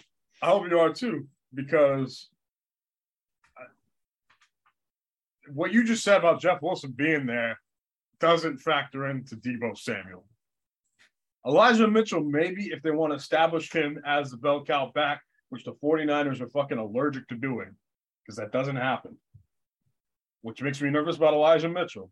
I 0.42 0.46
hope 0.46 0.68
you 0.70 0.78
are 0.78 0.92
too, 0.92 1.26
because 1.52 2.28
I- 3.56 3.62
what 5.52 5.72
you 5.72 5.84
just 5.84 6.04
said 6.04 6.18
about 6.18 6.40
Jeff 6.40 6.62
Wilson 6.62 6.92
being 6.92 7.26
there 7.26 7.58
doesn't 8.20 8.58
factor 8.58 9.08
into 9.08 9.36
Deebo 9.36 9.76
Samuel. 9.76 10.24
Elijah 11.46 11.86
Mitchell, 11.86 12.22
maybe 12.22 12.68
if 12.68 12.82
they 12.82 12.90
want 12.90 13.12
to 13.12 13.16
establish 13.16 13.70
him 13.70 14.00
as 14.06 14.30
the 14.30 14.36
bell 14.36 14.64
cow 14.64 14.90
back, 14.94 15.20
which 15.50 15.64
the 15.64 15.72
49ers 15.72 16.40
are 16.40 16.48
fucking 16.48 16.78
allergic 16.78 17.28
to 17.28 17.34
doing, 17.34 17.74
because 18.22 18.36
that 18.36 18.52
doesn't 18.52 18.76
happen. 18.76 19.16
Which 20.40 20.62
makes 20.62 20.80
me 20.80 20.90
nervous 20.90 21.16
about 21.16 21.34
Elijah 21.34 21.68
Mitchell. 21.68 22.10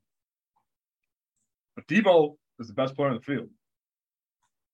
But 1.75 1.87
Deebo 1.87 2.37
is 2.59 2.69
the 2.69 2.75
best 2.75 2.95
player 2.95 3.09
on 3.09 3.15
the 3.15 3.23
field. 3.23 3.49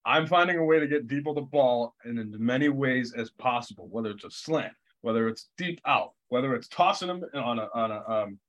I'm 0.05 0.27
finding 0.27 0.57
a 0.57 0.63
way 0.63 0.79
to 0.79 0.87
get 0.87 1.07
Deebo 1.07 1.35
the 1.35 1.41
ball 1.41 1.95
in 2.05 2.17
as 2.17 2.39
many 2.39 2.69
ways 2.69 3.13
as 3.13 3.29
possible, 3.31 3.87
whether 3.89 4.09
it's 4.11 4.23
a 4.23 4.31
slant, 4.31 4.73
whether 5.01 5.27
it's 5.27 5.49
deep 5.57 5.79
out, 5.85 6.13
whether 6.29 6.55
it's 6.55 6.67
tossing 6.67 7.09
him 7.09 7.23
on 7.33 7.59
a 7.59 7.69
on 7.73 7.91
a 7.91 8.09
um, 8.09 8.39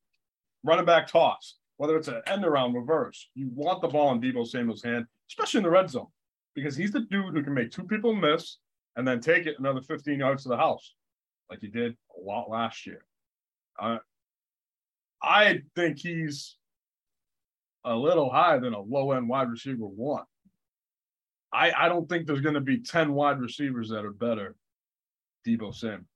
running 0.64 0.84
back 0.84 1.06
toss, 1.06 1.56
whether 1.76 1.96
it's 1.96 2.08
an 2.08 2.22
end 2.26 2.44
around 2.44 2.74
reverse. 2.74 3.28
You 3.34 3.50
want 3.54 3.80
the 3.80 3.88
ball 3.88 4.12
in 4.12 4.20
Deebo 4.20 4.46
Samuel's 4.46 4.82
hand, 4.82 5.06
especially 5.30 5.58
in 5.58 5.64
the 5.64 5.70
red 5.70 5.90
zone, 5.90 6.08
because 6.54 6.76
he's 6.76 6.92
the 6.92 7.00
dude 7.00 7.34
who 7.34 7.42
can 7.42 7.54
make 7.54 7.70
two 7.70 7.84
people 7.84 8.14
miss 8.14 8.58
and 8.96 9.06
then 9.06 9.20
take 9.20 9.46
it 9.46 9.58
another 9.58 9.80
15 9.80 10.18
yards 10.18 10.42
to 10.42 10.48
the 10.48 10.56
house, 10.56 10.94
like 11.48 11.60
he 11.60 11.68
did 11.68 11.96
a 12.18 12.20
lot 12.20 12.50
last 12.50 12.86
year. 12.86 13.04
Uh, 13.80 13.98
I 15.22 15.60
think 15.76 15.98
he's 15.98 16.56
a 17.84 17.94
little 17.94 18.30
higher 18.30 18.60
than 18.60 18.74
a 18.74 18.80
low 18.80 19.12
end 19.12 19.28
wide 19.28 19.50
receiver 19.50 19.86
one. 19.86 20.24
I, 21.52 21.72
I 21.76 21.88
don't 21.88 22.08
think 22.08 22.26
there's 22.26 22.40
going 22.40 22.54
to 22.54 22.60
be 22.60 22.80
10 22.80 23.12
wide 23.12 23.40
receivers 23.40 23.88
that 23.90 24.04
are 24.04 24.12
better. 24.12 24.54
Deebo 25.46 25.74
Sim. 25.74 26.06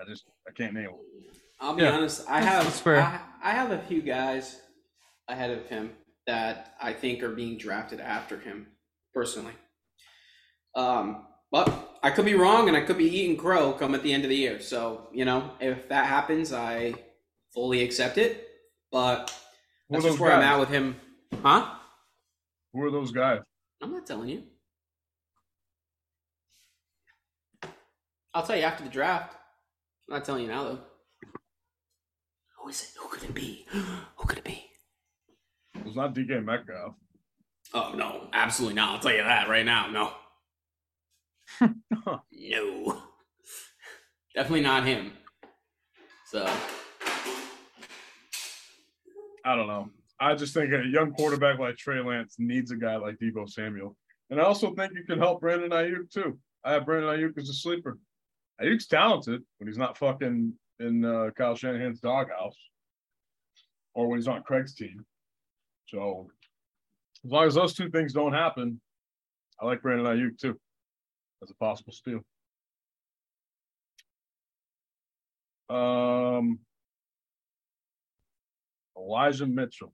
I 0.00 0.04
just 0.04 0.24
I 0.48 0.52
can't 0.52 0.74
name 0.74 0.84
them. 0.84 0.94
I'll 1.60 1.74
be 1.74 1.82
Yeah. 1.82 1.92
honest. 1.92 2.28
I 2.28 2.40
have. 2.40 2.86
I, 2.86 3.20
I 3.42 3.50
have 3.52 3.70
a 3.70 3.78
few 3.78 4.00
guys 4.00 4.60
ahead 5.28 5.50
of 5.50 5.66
him 5.66 5.92
that 6.26 6.74
I 6.80 6.92
think 6.92 7.22
are 7.22 7.34
being 7.34 7.58
drafted 7.58 8.00
after 8.00 8.38
him 8.38 8.68
personally. 9.12 9.52
Um, 10.74 11.26
but 11.50 11.98
I 12.02 12.10
could 12.10 12.24
be 12.24 12.34
wrong, 12.34 12.68
and 12.68 12.76
I 12.76 12.80
could 12.80 12.96
be 12.96 13.04
eating 13.04 13.36
crow 13.36 13.72
come 13.72 13.94
at 13.94 14.02
the 14.02 14.12
end 14.12 14.24
of 14.24 14.30
the 14.30 14.36
year. 14.36 14.60
So 14.60 15.08
you 15.12 15.24
know, 15.24 15.50
if 15.60 15.88
that 15.88 16.06
happens, 16.06 16.52
I 16.52 16.94
fully 17.52 17.82
accept 17.82 18.16
it. 18.16 18.48
But 18.90 19.34
that's 19.90 20.04
just 20.04 20.18
where 20.18 20.32
I'm 20.32 20.42
at 20.42 20.58
with 20.58 20.68
him, 20.70 20.96
huh? 21.42 21.74
Who 22.72 22.82
are 22.82 22.90
those 22.90 23.10
guys? 23.12 23.40
I'm 23.82 23.92
not 23.92 24.06
telling 24.06 24.28
you. 24.28 24.44
I'll 28.32 28.46
tell 28.46 28.56
you 28.56 28.62
after 28.62 28.84
the 28.84 28.90
draft. 28.90 29.34
I'm 30.10 30.16
not 30.16 30.24
telling 30.24 30.42
you 30.42 30.48
now 30.48 30.64
though. 30.64 30.78
Who 32.58 32.68
is 32.68 32.82
it? 32.82 32.88
Who 32.98 33.08
could 33.08 33.22
it 33.22 33.32
be? 33.32 33.64
Who 34.16 34.26
could 34.26 34.38
it 34.38 34.44
be? 34.44 34.64
It's 35.86 35.94
not 35.94 36.16
DK 36.16 36.44
Metcalf. 36.44 36.94
Oh 37.72 37.92
no, 37.94 38.26
absolutely 38.32 38.74
not. 38.74 38.90
I'll 38.90 38.98
tell 38.98 39.12
you 39.12 39.22
that 39.22 39.48
right 39.48 39.64
now. 39.64 39.86
No. 39.88 40.12
no. 42.32 43.02
Definitely 44.34 44.62
not 44.62 44.84
him. 44.84 45.12
So 46.26 46.44
I 49.44 49.54
don't 49.54 49.68
know. 49.68 49.90
I 50.18 50.34
just 50.34 50.54
think 50.54 50.72
a 50.72 50.84
young 50.86 51.12
quarterback 51.12 51.60
like 51.60 51.76
Trey 51.76 52.00
Lance 52.00 52.34
needs 52.36 52.72
a 52.72 52.76
guy 52.76 52.96
like 52.96 53.16
Deebo 53.22 53.48
Samuel. 53.48 53.96
And 54.28 54.40
I 54.40 54.44
also 54.44 54.74
think 54.74 54.92
you 54.92 55.04
can 55.04 55.20
help 55.20 55.40
Brandon 55.40 55.70
Aiyuk 55.70 56.10
too. 56.10 56.36
I 56.64 56.72
have 56.72 56.84
Brandon 56.84 57.10
Aiyuk 57.10 57.38
as 57.38 57.48
a 57.48 57.54
sleeper. 57.54 57.96
Aiyuk's 58.62 58.86
talented 58.86 59.42
when 59.58 59.68
he's 59.68 59.78
not 59.78 59.96
fucking 59.96 60.52
in 60.78 61.04
uh, 61.04 61.30
Kyle 61.36 61.54
Shanahan's 61.54 62.00
doghouse 62.00 62.56
or 63.94 64.08
when 64.08 64.18
he's 64.18 64.28
on 64.28 64.42
Craig's 64.42 64.74
team. 64.74 65.04
So 65.86 66.30
as 67.24 67.30
long 67.30 67.46
as 67.46 67.54
those 67.54 67.74
two 67.74 67.90
things 67.90 68.12
don't 68.12 68.32
happen, 68.32 68.80
I 69.60 69.66
like 69.66 69.82
Brandon 69.82 70.06
Aiyuk 70.06 70.38
too 70.38 70.58
as 71.42 71.50
a 71.50 71.54
possible 71.54 71.92
steal. 71.92 72.20
Um, 75.68 76.58
Elijah 78.96 79.46
Mitchell. 79.46 79.92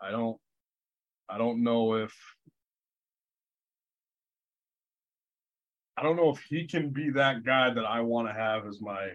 I 0.00 0.10
don't 0.10 0.38
I 1.28 1.38
don't 1.38 1.62
know 1.62 1.94
if 1.94 2.14
I 5.96 6.02
don't 6.02 6.16
know 6.16 6.30
if 6.30 6.40
he 6.48 6.66
can 6.66 6.90
be 6.90 7.10
that 7.10 7.44
guy 7.44 7.72
that 7.72 7.84
I 7.84 8.00
want 8.00 8.28
to 8.28 8.34
have 8.34 8.66
as 8.66 8.80
my 8.80 9.10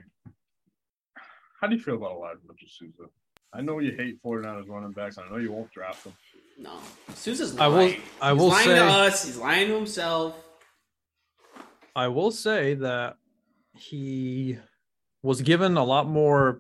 how 1.60 1.68
do 1.68 1.76
you 1.76 1.82
feel 1.82 1.96
about 1.96 2.12
Elijah 2.12 2.40
Mitchell 2.48 2.70
Souza? 2.70 3.10
I 3.52 3.62
know 3.62 3.80
you 3.80 3.92
hate 3.98 4.22
49ers 4.24 4.70
running 4.70 4.92
backs. 4.94 5.18
I 5.18 5.28
know 5.30 5.38
you 5.38 5.52
won't 5.52 5.72
draft 5.72 6.06
them. 6.06 6.14
no. 6.58 6.78
Souza's 7.16 7.58
I 7.58 7.66
lying. 7.66 7.96
will- 7.96 8.02
I 8.22 8.32
he's 8.32 8.40
will 8.40 8.48
lying 8.48 8.66
say- 8.68 8.76
to 8.76 8.86
us. 8.86 9.26
He's 9.26 9.38
lying 9.38 9.68
to 9.68 9.76
himself. 9.76 10.36
I 11.96 12.08
will 12.08 12.32
say 12.32 12.76
that 12.76 13.18
he 13.76 14.58
was 15.22 15.42
given 15.42 15.76
a 15.76 15.84
lot 15.84 16.08
more 16.08 16.60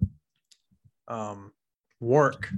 um, 1.08 1.54
work 2.02 2.50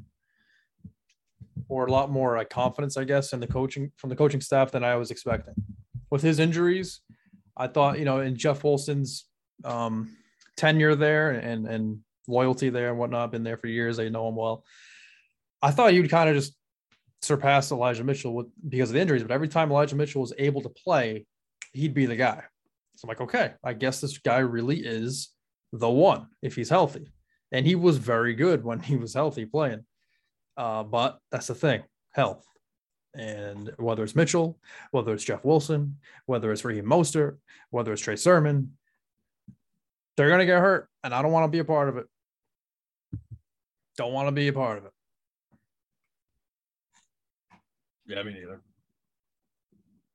or 1.70 1.86
a 1.86 1.92
lot 1.92 2.10
more 2.10 2.38
uh, 2.38 2.44
confidence, 2.46 2.98
I 2.98 3.04
guess, 3.04 3.34
in 3.34 3.40
the 3.40 3.48
coaching 3.48 3.92
from 3.98 4.10
the 4.10 4.16
coaching 4.16 4.42
staff 4.42 4.72
than 4.72 4.84
I 4.84 4.96
was 4.96 5.12
expecting. 5.12 5.54
With 6.10 6.24
his 6.24 6.40
injuries, 6.40 7.02
I 7.56 7.68
thought, 7.68 8.00
you 8.00 8.06
know, 8.06 8.20
in 8.20 8.36
Jeff 8.38 8.64
Wilson's 8.64 9.26
um, 9.64 10.16
tenure 10.58 10.96
there 10.96 11.32
and 11.32 11.68
and 11.68 12.00
loyalty 12.28 12.70
there 12.70 12.90
and 12.90 12.98
whatnot, 12.98 13.32
been 13.32 13.44
there 13.44 13.58
for 13.58 13.68
years. 13.68 14.00
I 14.00 14.10
know 14.10 14.28
him 14.28 14.36
well. 14.36 14.64
I 15.62 15.72
thought 15.72 15.94
would 15.94 16.10
kind 16.10 16.30
of 16.30 16.36
just 16.36 16.56
surpass 17.22 17.72
Elijah 17.72 18.04
Mitchell 18.04 18.34
with, 18.34 18.48
because 18.68 18.90
of 18.90 18.96
the 18.96 19.02
injuries, 19.02 19.22
but 19.22 19.32
every 19.32 19.48
time 19.48 19.70
Elijah 19.70 19.96
Mitchell 19.96 20.22
was 20.22 20.34
able 20.38 20.62
to 20.62 20.70
play, 20.70 21.26
he'd 21.74 21.94
be 21.94 22.06
the 22.06 22.16
guy. 22.16 22.42
So 22.96 23.06
I'm 23.06 23.10
like, 23.10 23.22
okay, 23.22 23.54
I 23.64 23.74
guess 23.74 24.02
this 24.02 24.18
guy 24.18 24.40
really 24.40 24.78
is 24.78 25.30
the 25.72 25.90
one 25.90 26.28
if 26.42 26.56
he's 26.56 26.70
healthy. 26.70 27.12
And 27.52 27.66
he 27.66 27.76
was 27.76 27.98
very 27.98 28.34
good 28.34 28.64
when 28.64 28.80
he 28.80 28.96
was 28.96 29.14
healthy 29.14 29.46
playing. 29.46 29.86
Uh, 30.58 30.84
but 30.84 31.20
that's 31.32 31.48
the 31.48 31.56
thing 31.56 31.84
health. 32.12 32.46
And 33.14 33.72
whether 33.78 34.04
it's 34.04 34.16
Mitchell, 34.16 34.58
whether 34.92 35.14
it's 35.14 35.24
Jeff 35.24 35.44
Wilson, 35.44 35.98
whether 36.26 36.52
it's 36.52 36.64
Raheem 36.64 36.86
Mostert, 36.86 37.38
whether 37.70 37.92
it's 37.92 38.02
Trey 38.02 38.16
Sermon, 38.16 38.78
they're 40.16 40.30
going 40.30 40.40
to 40.40 40.46
get 40.46 40.60
hurt. 40.62 40.88
And 41.04 41.14
I 41.14 41.22
don't 41.22 41.32
want 41.32 41.46
to 41.46 41.52
be 41.52 41.60
a 41.60 41.66
part 41.66 41.90
of 41.90 41.98
it. 41.98 42.06
Don't 43.98 44.14
want 44.14 44.28
to 44.28 44.32
be 44.32 44.48
a 44.48 44.54
part 44.54 44.78
of 44.78 44.86
it. 44.86 44.92
Yeah, 48.08 48.24
me 48.24 48.34
neither. 48.34 48.62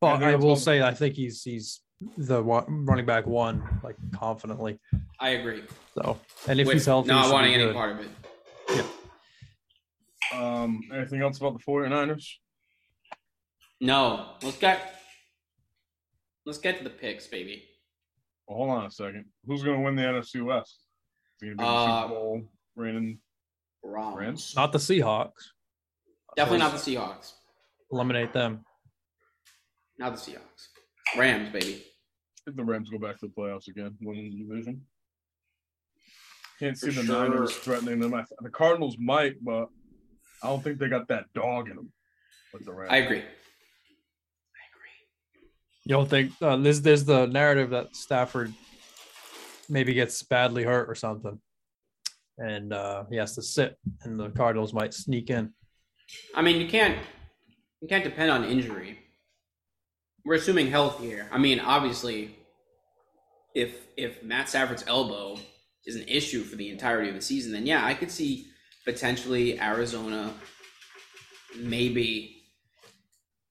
But 0.00 0.18
think 0.18 0.24
I 0.24 0.34
will 0.36 0.56
say, 0.56 0.82
I 0.82 0.92
think 0.92 1.14
he's 1.14 1.42
he's 1.42 1.80
the 2.18 2.42
running 2.42 3.06
back 3.06 3.26
one, 3.26 3.62
like 3.82 3.96
confidently. 4.14 4.78
I 5.18 5.30
agree. 5.30 5.62
So, 5.94 6.18
and 6.46 6.60
if 6.60 6.66
With 6.66 6.74
he's 6.74 6.86
healthy, 6.86 7.08
not 7.08 7.26
should 7.26 7.32
wanting 7.32 7.54
any 7.54 7.64
good. 7.64 7.74
part 7.74 7.92
of 7.92 8.00
it. 8.00 8.08
Yeah. 10.32 10.38
Um, 10.62 10.80
anything 10.92 11.22
else 11.22 11.38
about 11.38 11.54
the 11.58 11.64
49ers? 11.64 12.26
No. 13.80 14.30
Let's 14.42 14.58
get 14.58 14.94
let's 16.44 16.58
get 16.58 16.78
to 16.78 16.84
the 16.84 16.90
picks, 16.90 17.26
baby. 17.26 17.64
Well, 18.48 18.58
hold 18.58 18.70
on 18.70 18.86
a 18.86 18.90
second. 18.90 19.26
Who's 19.46 19.62
going 19.62 19.76
to 19.78 19.82
win 19.84 19.96
the 19.96 20.02
NFC 20.02 20.44
West? 20.44 20.80
Is 21.42 21.48
it 21.50 21.56
going 21.56 21.58
to 21.58 21.62
be 21.62 21.64
the 21.64 21.68
Uh, 21.68 22.02
Super 22.02 22.14
Bowl 22.14 22.42
reigning 22.76 23.18
Wrong. 23.82 24.14
Rams? 24.14 24.52
Not 24.56 24.72
the 24.72 24.78
Seahawks. 24.78 25.32
Definitely 26.36 26.58
not 26.60 26.72
the 26.72 26.78
Seahawks. 26.78 27.32
Eliminate 27.90 28.32
them. 28.32 28.64
Not 29.98 30.14
the 30.16 30.20
Seahawks. 30.32 30.68
Rams, 31.18 31.50
baby. 31.52 31.84
If 32.46 32.54
the 32.56 32.64
Rams 32.64 32.90
go 32.90 32.98
back 32.98 33.18
to 33.20 33.26
the 33.26 33.32
playoffs 33.32 33.68
again, 33.68 33.96
winning 34.00 34.30
the 34.30 34.44
division. 34.44 34.82
Can't 36.60 36.78
see 36.78 36.90
For 36.90 37.00
the 37.00 37.06
sure. 37.06 37.28
Niners 37.28 37.54
threatening 37.56 37.98
them. 37.98 38.12
The 38.40 38.50
Cardinals 38.50 38.96
might, 38.98 39.42
but 39.44 39.68
I 40.42 40.48
don't 40.48 40.62
think 40.62 40.78
they 40.78 40.88
got 40.88 41.08
that 41.08 41.24
dog 41.34 41.68
in 41.68 41.76
them. 41.76 41.92
Like 42.54 42.64
the 42.64 42.72
Rams. 42.72 42.92
I 42.92 42.98
agree. 42.98 43.22
You 45.86 45.94
don't 45.94 46.10
think 46.10 46.32
uh, 46.42 46.56
there's 46.56 46.82
there's 46.82 47.04
the 47.04 47.26
narrative 47.26 47.70
that 47.70 47.94
Stafford 47.94 48.52
maybe 49.68 49.94
gets 49.94 50.20
badly 50.24 50.64
hurt 50.64 50.90
or 50.90 50.96
something, 50.96 51.40
and 52.38 52.72
uh, 52.72 53.04
he 53.08 53.14
has 53.14 53.36
to 53.36 53.42
sit, 53.42 53.78
and 54.02 54.18
the 54.18 54.30
Cardinals 54.30 54.74
might 54.74 54.92
sneak 54.92 55.30
in. 55.30 55.54
I 56.34 56.42
mean, 56.42 56.60
you 56.60 56.66
can't 56.66 56.98
you 57.80 57.86
can't 57.86 58.02
depend 58.02 58.32
on 58.32 58.42
injury. 58.42 58.98
We're 60.24 60.34
assuming 60.34 60.72
health 60.72 61.00
here. 61.00 61.28
I 61.30 61.38
mean, 61.38 61.60
obviously, 61.60 62.36
if 63.54 63.86
if 63.96 64.24
Matt 64.24 64.48
Stafford's 64.48 64.82
elbow 64.88 65.38
is 65.84 65.94
an 65.94 66.08
issue 66.08 66.42
for 66.42 66.56
the 66.56 66.68
entirety 66.68 67.10
of 67.10 67.14
the 67.14 67.22
season, 67.22 67.52
then 67.52 67.64
yeah, 67.64 67.86
I 67.86 67.94
could 67.94 68.10
see 68.10 68.48
potentially 68.84 69.60
Arizona 69.60 70.34
maybe 71.56 72.35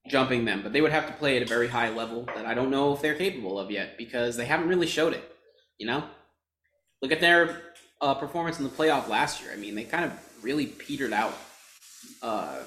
jumping 0.08 0.46
them, 0.46 0.62
but 0.62 0.74
they 0.74 0.82
would 0.82 0.92
have 0.92 1.08
to 1.08 1.14
play 1.14 1.38
at 1.38 1.44
a 1.44 1.46
very 1.46 1.68
high 1.68 1.90
level 1.90 2.24
that 2.36 2.46
I 2.46 2.54
don't 2.54 2.70
know 2.70 2.94
if 2.94 3.02
they're 3.02 3.16
capable 3.16 3.60
of 3.60 3.72
yet 3.72 3.98
because 3.98 4.38
they 4.38 4.46
haven't 4.46 4.68
really 4.68 4.88
showed 4.88 5.14
it. 5.14 5.24
You 5.78 5.88
know, 5.88 6.04
look 7.02 7.12
at 7.12 7.20
their 7.20 7.62
uh, 8.02 8.14
performance 8.14 8.60
in 8.60 8.64
the 8.64 8.70
playoff 8.70 9.08
last 9.08 9.42
year. 9.42 9.52
I 9.52 9.58
mean, 9.58 9.76
they 9.76 9.84
kind 9.84 10.06
of 10.06 10.14
really 10.42 10.68
petered 10.68 11.14
out 11.14 11.36
uh, 12.22 12.60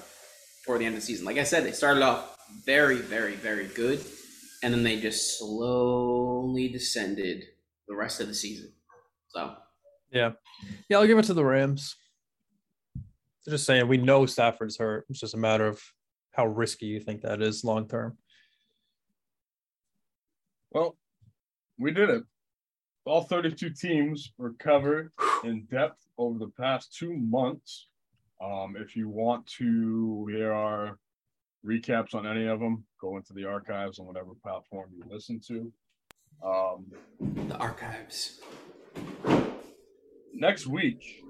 toward 0.65 0.81
the 0.81 0.85
end 0.85 0.95
of 0.95 1.01
the 1.01 1.05
season. 1.05 1.25
Like 1.25 1.37
I 1.37 1.43
said, 1.43 1.63
they 1.63 1.71
started 1.71 2.03
off 2.03 2.37
very, 2.65 2.97
very, 2.97 3.35
very 3.35 3.67
good, 3.67 4.03
and 4.63 4.73
then 4.73 4.83
they 4.83 4.99
just 4.99 5.39
slowly 5.39 6.67
descended 6.67 7.45
the 7.87 7.95
rest 7.95 8.19
of 8.19 8.27
the 8.27 8.33
season. 8.33 8.71
So 9.29 9.55
Yeah, 10.11 10.31
yeah, 10.89 10.97
I'll 10.97 11.07
give 11.07 11.17
it 11.17 11.25
to 11.25 11.33
the 11.33 11.45
Rams. 11.45 11.95
They're 13.45 13.53
just 13.53 13.65
saying 13.65 13.87
we 13.87 13.97
know 13.97 14.25
Stafford's 14.25 14.77
hurt. 14.77 15.05
It's 15.09 15.19
just 15.19 15.33
a 15.33 15.37
matter 15.37 15.65
of 15.65 15.81
how 16.39 16.47
risky 16.47 16.85
you 16.85 17.01
think 17.01 17.21
that 17.21 17.41
is 17.41 17.65
long 17.65 17.85
term. 17.85 18.17
Well, 20.71 20.95
we 21.77 21.91
did 21.91 22.09
it. 22.09 22.23
All 23.05 23.23
32 23.23 23.71
teams 23.71 24.31
were 24.37 24.53
covered 24.53 25.11
in 25.43 25.65
depth 25.69 26.05
over 26.17 26.39
the 26.39 26.51
past 26.57 26.95
two 26.95 27.13
months. 27.13 27.87
Um, 28.41 28.75
if 28.77 28.95
you 28.95 29.09
want 29.09 29.47
to 29.57 30.27
hear 30.31 30.53
our 30.53 30.97
recaps 31.65 32.15
on 32.15 32.25
any 32.25 32.47
of 32.47 32.61
them, 32.61 32.85
go 33.01 33.17
into 33.17 33.33
the 33.33 33.43
archives 33.43 33.99
on 33.99 34.05
whatever 34.05 34.31
platform 34.41 34.89
you 34.95 35.03
listen 35.11 35.41
to. 35.47 35.73
Um, 36.41 36.85
the 37.49 37.57
archives. 37.57 38.39
next 40.33 40.67
week, 40.67 41.25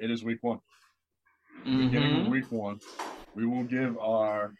it 0.00 0.10
is 0.10 0.24
week 0.24 0.42
one. 0.42 0.58
Beginning 1.62 2.16
of 2.22 2.26
Mhm. 2.26 2.30
week 2.32 2.50
one, 2.50 2.80
we 3.34 3.46
will 3.46 3.64
give 3.64 3.98
our 3.98 4.52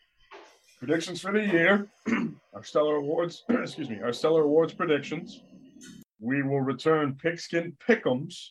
predictions 0.79 1.21
for 1.21 1.33
the 1.33 1.45
year, 1.45 1.87
our 2.55 2.65
stellar 2.65 2.97
awards, 2.97 3.45
excuse 3.49 3.89
me, 3.89 4.01
our 4.01 4.13
stellar 4.13 4.43
awards 4.43 4.75
predictions. 4.75 5.43
We 6.21 6.43
will 6.43 6.61
return 6.61 7.17
pigskin 7.21 7.77
pick'ems 7.87 8.51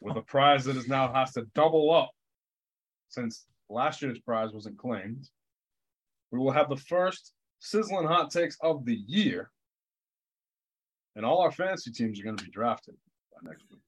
with 0.00 0.16
a 0.16 0.22
prize 0.22 0.64
that 0.64 0.76
is 0.76 0.88
now 0.88 1.12
has 1.12 1.32
to 1.32 1.46
double 1.54 1.92
up 1.92 2.10
since 3.08 3.46
last 3.68 4.02
year's 4.02 4.18
prize 4.18 4.50
wasn't 4.52 4.78
claimed. 4.78 5.28
We 6.30 6.38
will 6.38 6.50
have 6.50 6.68
the 6.68 6.76
first 6.76 7.32
sizzling 7.60 8.06
hot 8.06 8.30
takes 8.30 8.56
of 8.60 8.84
the 8.84 8.96
year. 9.06 9.50
And 11.14 11.24
all 11.24 11.40
our 11.40 11.52
fantasy 11.52 11.90
teams 11.90 12.18
are 12.20 12.24
going 12.24 12.36
to 12.36 12.44
be 12.44 12.50
drafted 12.50 12.94
by 13.32 13.50
next 13.50 13.64
week. 13.70 13.80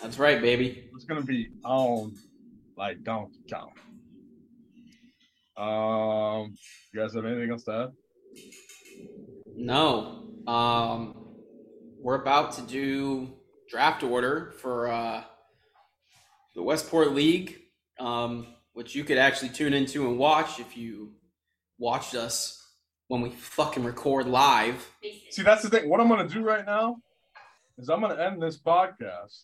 That's 0.00 0.18
right, 0.18 0.40
baby. 0.40 0.88
It's 0.94 1.04
going 1.04 1.20
to 1.20 1.26
be 1.26 1.48
on 1.64 2.14
like 2.76 3.02
Donkey 3.02 3.40
Kong. 3.50 3.72
Um, 5.60 6.56
you 6.92 7.00
guys 7.00 7.14
have 7.14 7.26
anything 7.26 7.50
else 7.50 7.64
to 7.64 7.72
add? 7.72 7.88
No. 9.54 10.30
Um, 10.46 11.14
we're 12.00 12.20
about 12.20 12.52
to 12.52 12.62
do 12.62 13.34
draft 13.68 14.02
order 14.02 14.54
for 14.58 14.88
uh, 14.88 15.22
the 16.54 16.62
Westport 16.62 17.12
League, 17.12 17.60
um, 17.98 18.46
which 18.72 18.94
you 18.94 19.04
could 19.04 19.18
actually 19.18 19.50
tune 19.50 19.74
into 19.74 20.08
and 20.08 20.18
watch 20.18 20.58
if 20.60 20.78
you 20.78 21.12
watched 21.78 22.14
us 22.14 22.56
when 23.08 23.20
we 23.20 23.28
fucking 23.30 23.84
record 23.84 24.26
live. 24.26 24.90
See, 25.30 25.42
that's 25.42 25.62
the 25.62 25.68
thing. 25.68 25.90
What 25.90 26.00
I'm 26.00 26.08
going 26.08 26.26
to 26.26 26.32
do 26.32 26.42
right 26.42 26.64
now 26.64 26.96
is 27.76 27.90
I'm 27.90 28.00
going 28.00 28.16
to 28.16 28.24
end 28.24 28.42
this 28.42 28.58
podcast. 28.58 29.42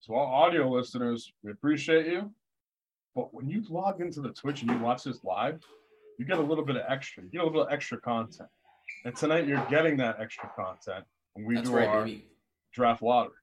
So, 0.00 0.14
all 0.14 0.44
audio 0.44 0.68
listeners, 0.68 1.32
we 1.42 1.52
appreciate 1.52 2.06
you. 2.06 2.32
But 3.14 3.32
when 3.34 3.48
you 3.48 3.62
log 3.68 4.00
into 4.00 4.20
the 4.20 4.30
Twitch 4.30 4.62
and 4.62 4.70
you 4.70 4.78
watch 4.78 5.04
this 5.04 5.22
live, 5.22 5.60
you 6.18 6.24
get 6.24 6.38
a 6.38 6.42
little 6.42 6.64
bit 6.64 6.76
of 6.76 6.82
extra. 6.88 7.22
You 7.22 7.30
get 7.30 7.42
a 7.42 7.44
little 7.44 7.68
extra 7.70 8.00
content. 8.00 8.48
And 9.04 9.14
tonight, 9.16 9.46
you're 9.46 9.64
getting 9.68 9.96
that 9.98 10.20
extra 10.20 10.50
content 10.56 11.04
when 11.34 11.44
we 11.46 11.56
That's 11.56 11.68
do 11.68 11.76
right, 11.76 11.88
our 11.88 12.04
baby. 12.04 12.26
draft 12.72 13.02
lottery. 13.02 13.34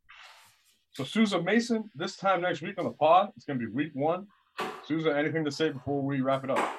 So, 0.92 1.04
Souza 1.04 1.42
Mason, 1.42 1.90
this 1.96 2.16
time 2.16 2.42
next 2.42 2.62
week 2.62 2.76
on 2.78 2.86
the 2.86 2.92
pod, 2.92 3.32
it's 3.36 3.46
going 3.46 3.60
to 3.60 3.66
be 3.66 3.72
week 3.72 3.92
one. 3.94 4.28
Souza, 4.86 5.16
anything 5.16 5.46
to 5.46 5.52
say 5.52 5.70
before 5.70 6.02
we 6.02 6.22
wrap 6.22 6.44
it 6.44 6.50
up? 6.50 6.76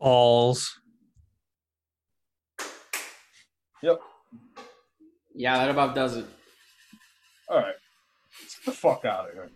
Balls. 0.00 0.80
Yeah, 5.34 5.58
that 5.58 5.70
about 5.70 5.94
does 5.94 6.16
it. 6.16 6.26
All 7.48 7.58
right. 7.58 7.74
The 8.68 8.74
fuck 8.74 9.06
out 9.06 9.28
of 9.28 9.32
here. 9.32 9.48